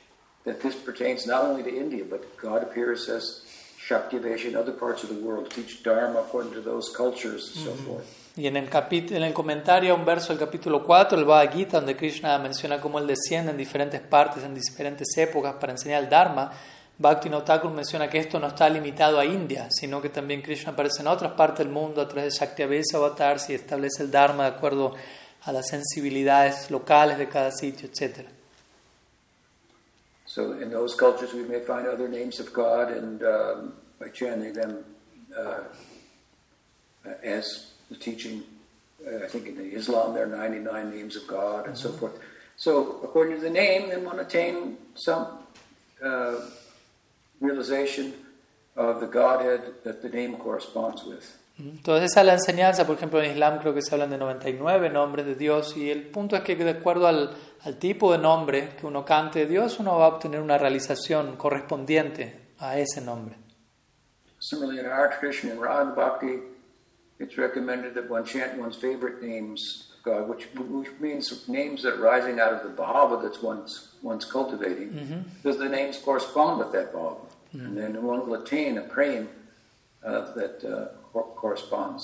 that 0.43 0.61
this 0.61 0.75
pertains 0.75 1.25
not 1.25 1.43
only 1.43 1.63
to 1.63 1.75
India, 1.75 2.05
but 2.07 2.37
God 2.37 2.63
appears 2.63 3.09
as 3.09 3.43
Shaktyavesh 3.87 4.45
in 4.45 4.55
other 4.55 4.71
parts 4.71 5.03
of 5.03 5.09
the 5.09 5.15
world, 5.15 5.49
to 5.49 5.63
teach 5.63 5.83
Dharma 5.83 6.19
according 6.19 6.53
to 6.53 6.61
those 6.61 6.93
cultures 6.95 7.55
and 7.55 7.65
so 7.65 7.71
mm-hmm. 7.71 7.85
forth. 7.85 8.16
Y 8.37 8.45
en 8.45 8.55
el, 8.55 8.69
en 8.71 9.23
el 9.23 9.33
comentario 9.33 9.93
a 9.93 9.95
un 9.95 10.05
verso 10.05 10.27
del 10.27 10.37
capítulo 10.37 10.83
4, 10.83 11.17
el 11.17 11.25
Bhagavad 11.25 11.51
Gita, 11.51 11.77
donde 11.77 11.97
Krishna 11.97 12.37
menciona 12.37 12.79
cómo 12.79 12.99
él 12.99 13.07
desciende 13.07 13.49
en 13.49 13.57
diferentes 13.57 13.99
partes, 13.99 14.43
en 14.43 14.53
diferentes 14.53 15.07
épocas 15.17 15.55
para 15.55 15.71
enseñar 15.71 16.03
el 16.03 16.09
Dharma, 16.09 16.51
Bhakti 16.99 17.29
Thakur 17.29 17.71
menciona 17.71 18.07
que 18.07 18.19
esto 18.19 18.39
no 18.39 18.47
está 18.47 18.69
limitado 18.69 19.19
a 19.19 19.25
India, 19.25 19.67
sino 19.71 19.99
que 19.99 20.09
también 20.09 20.43
Krishna 20.43 20.73
aparece 20.73 21.01
en 21.01 21.07
otras 21.07 21.33
partes 21.33 21.65
del 21.65 21.69
mundo 21.69 21.99
a 21.99 22.07
través 22.07 22.33
de 22.33 22.39
Shaktiavesa 22.39 22.97
avatars 22.97 23.49
y 23.49 23.55
establece 23.55 24.03
el 24.03 24.11
Dharma 24.11 24.43
de 24.49 24.55
acuerdo 24.55 24.93
a 25.43 25.51
las 25.51 25.67
sensibilidades 25.67 26.69
locales 26.69 27.17
de 27.17 27.27
cada 27.27 27.51
sitio, 27.51 27.89
etc. 27.89 28.27
So 30.25 30.53
in 30.61 30.69
those 30.69 30.95
cultures, 30.95 31.33
we 31.33 31.43
may 31.43 31.61
find 31.61 31.87
other 31.87 32.07
names 32.07 32.39
of 32.39 32.53
God, 32.53 32.91
and 32.91 33.23
um, 33.23 33.73
by 33.99 34.09
chanting 34.09 34.53
them 34.53 34.83
uh, 35.35 35.63
as 37.23 37.76
the 37.89 37.95
teaching, 37.95 38.43
uh, 39.05 39.23
I 39.23 39.27
think 39.27 39.47
in 39.47 39.55
the 39.55 39.75
Islam 39.75 40.13
there 40.13 40.23
are 40.23 40.37
99 40.37 40.89
names 40.89 41.15
of 41.15 41.27
God 41.27 41.67
and 41.67 41.77
so 41.77 41.91
forth. 41.91 42.19
So 42.55 42.99
according 43.03 43.35
to 43.35 43.41
the 43.41 43.49
name, 43.49 43.89
then 43.89 44.03
one 44.03 44.19
attain 44.19 44.77
some 44.95 45.27
uh, 46.03 46.35
realization 47.39 48.13
of 48.75 48.99
the 48.99 49.07
Godhead 49.07 49.83
that 49.83 50.01
the 50.01 50.09
name 50.09 50.37
corresponds 50.37 51.03
with. 51.03 51.37
Entonces 51.59 52.11
esa 52.11 52.21
es 52.21 52.27
la 52.27 52.33
enseñanza, 52.33 52.85
por 52.85 52.97
ejemplo 52.97 53.19
en 53.21 53.31
Islam 53.31 53.57
creo 53.57 53.73
que 53.73 53.81
se 53.81 53.93
hablan 53.95 54.11
de 54.11 54.19
99 54.19 54.91
nombres 54.91 55.25
de 55.25 55.33
Dios 55.33 55.75
y 55.75 55.89
el 55.89 56.03
punto 56.03 56.35
es 56.35 56.43
que 56.43 56.55
de 56.55 56.69
acuerdo 56.69 57.07
al, 57.07 57.35
al 57.63 57.77
tipo 57.77 58.11
de 58.11 58.19
nombre 58.19 58.75
que 58.79 58.85
uno 58.85 59.03
cante 59.03 59.39
de 59.39 59.47
Dios, 59.47 59.79
uno 59.79 59.97
va 59.97 60.05
a 60.05 60.09
obtener 60.09 60.39
una 60.39 60.59
realización 60.59 61.35
correspondiente 61.35 62.51
a 62.59 62.77
ese 62.77 63.01
nombre. 63.01 63.35
Similarly, 64.39 64.81
in 64.81 64.85
our 64.85 65.09
tradition, 65.09 65.51
in 65.51 65.59
Radha 65.59 65.95
Bhakti, 65.95 66.39
it's 67.19 67.37
recommended 67.37 67.93
that 67.95 68.09
one 68.09 68.25
chant 68.25 68.57
one's 68.57 68.75
favorite 68.75 69.21
names 69.21 69.91
of 69.97 70.03
God, 70.03 70.29
which, 70.29 70.47
which 70.55 70.91
means 70.99 71.47
names 71.47 71.83
that 71.83 71.95
are 71.95 72.01
rising 72.01 72.39
out 72.39 72.53
of 72.53 72.63
the 72.63 72.69
bhava 72.69 73.21
that's 73.21 73.41
one's, 73.41 73.89
one's 74.01 74.25
cultivating, 74.25 75.25
because 75.35 75.57
the 75.57 75.69
names 75.69 75.97
correspond 75.97 76.59
with 76.59 76.71
that 76.71 76.93
bhava. 76.93 77.17
And 77.53 77.77
then 77.77 78.03
one 78.03 78.27
will 78.27 78.41
attain 78.41 78.77
a 78.77 78.81
praying 78.81 79.29
uh, 80.03 80.33
that 80.33 80.63
uh. 80.63 80.87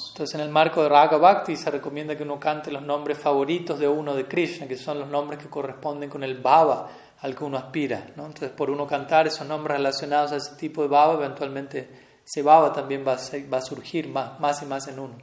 Entonces 0.09 0.35
en 0.35 0.41
el 0.41 0.49
marco 0.49 0.81
de 0.81 0.89
Raga 0.89 1.17
Bhakti 1.17 1.55
se 1.55 1.69
recomienda 1.69 2.15
que 2.15 2.23
uno 2.23 2.39
cante 2.39 2.71
los 2.71 2.81
nombres 2.81 3.17
favoritos 3.17 3.77
de 3.79 3.87
uno 3.87 4.15
de 4.15 4.27
Krishna, 4.27 4.67
que 4.67 4.77
son 4.77 4.99
los 4.99 5.07
nombres 5.09 5.39
que 5.39 5.49
corresponden 5.49 6.09
con 6.09 6.23
el 6.23 6.35
bhava 6.35 6.89
al 7.19 7.35
que 7.35 7.43
uno 7.43 7.57
aspira. 7.57 8.07
¿no? 8.15 8.25
Entonces 8.25 8.49
por 8.51 8.69
uno 8.69 8.87
cantar 8.87 9.27
esos 9.27 9.47
nombres 9.47 9.77
relacionados 9.77 10.31
a 10.31 10.37
ese 10.37 10.55
tipo 10.55 10.81
de 10.81 10.87
bhava, 10.87 11.13
eventualmente 11.13 11.87
ese 12.25 12.41
bhava 12.41 12.71
también 12.73 13.03
va 13.05 13.13
a, 13.13 13.17
ser- 13.17 13.51
va 13.51 13.57
a 13.57 13.61
surgir 13.61 14.07
más, 14.07 14.39
más 14.39 14.61
y 14.61 14.65
más 14.65 14.87
en 14.87 14.99
uno. 14.99 15.15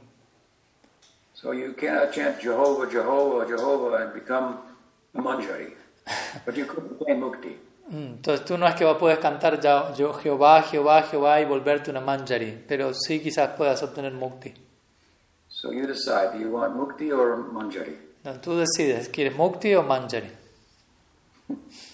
So 1.33 1.53
you 1.53 1.73
cannot 1.73 2.11
chant 2.11 2.39
Jehovah, 2.39 2.87
Jehovah, 2.89 3.45
Jehovah 3.47 4.03
and 4.03 4.13
become 4.13 4.57
a 5.15 5.21
manjari. 5.21 5.73
but 6.45 6.55
you 6.55 6.65
could 6.65 6.83
mukti. 7.07 7.57
Mm, 7.89 8.13
Entonces 8.17 8.45
tú 8.45 8.57
no 8.57 8.67
es 8.67 8.75
que 8.75 8.85
puedes 8.95 9.19
cantar 9.19 9.59
ya, 9.59 9.93
yo, 9.93 10.13
Jehová, 10.13 10.61
Jehová, 10.63 11.03
Jehová 11.03 11.41
y 11.41 11.45
volverte 11.45 11.89
una 11.91 11.99
manjari, 11.99 12.63
pero 12.67 12.93
sí 12.93 13.19
quizás 13.19 13.49
puedas 13.57 13.81
obtener 13.83 14.13
mukti. 14.13 14.53
So 15.49 15.71
you 15.71 15.85
decide, 15.85 16.31
do 16.33 16.39
you 16.39 16.49
want 16.51 16.75
mukti 16.75 17.11
or 17.11 17.37
manjari? 17.51 17.97
No, 18.23 18.39
tú 18.39 18.55
decides, 18.57 19.09
¿quieres 19.09 19.35
mukti 19.35 19.73
o 19.75 19.83
manjari? 19.83 20.29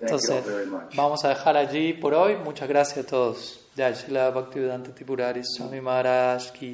Entonces 0.00 0.44
very 0.44 0.66
much. 0.66 0.94
vamos 0.94 1.24
a 1.24 1.30
dejar 1.30 1.56
allí 1.56 1.92
por 1.94 2.14
hoy. 2.14 2.36
Muchas 2.36 2.68
gracias 2.68 3.04
a 3.06 3.08
todos. 3.08 3.60
Jai 3.76 3.94
Shila 3.94 4.30
Bhaktivedanta 4.30 4.90
Tipurari 4.92 5.42
Swami 5.44 5.80
Maharaj 5.80 6.50
ki 6.52 6.70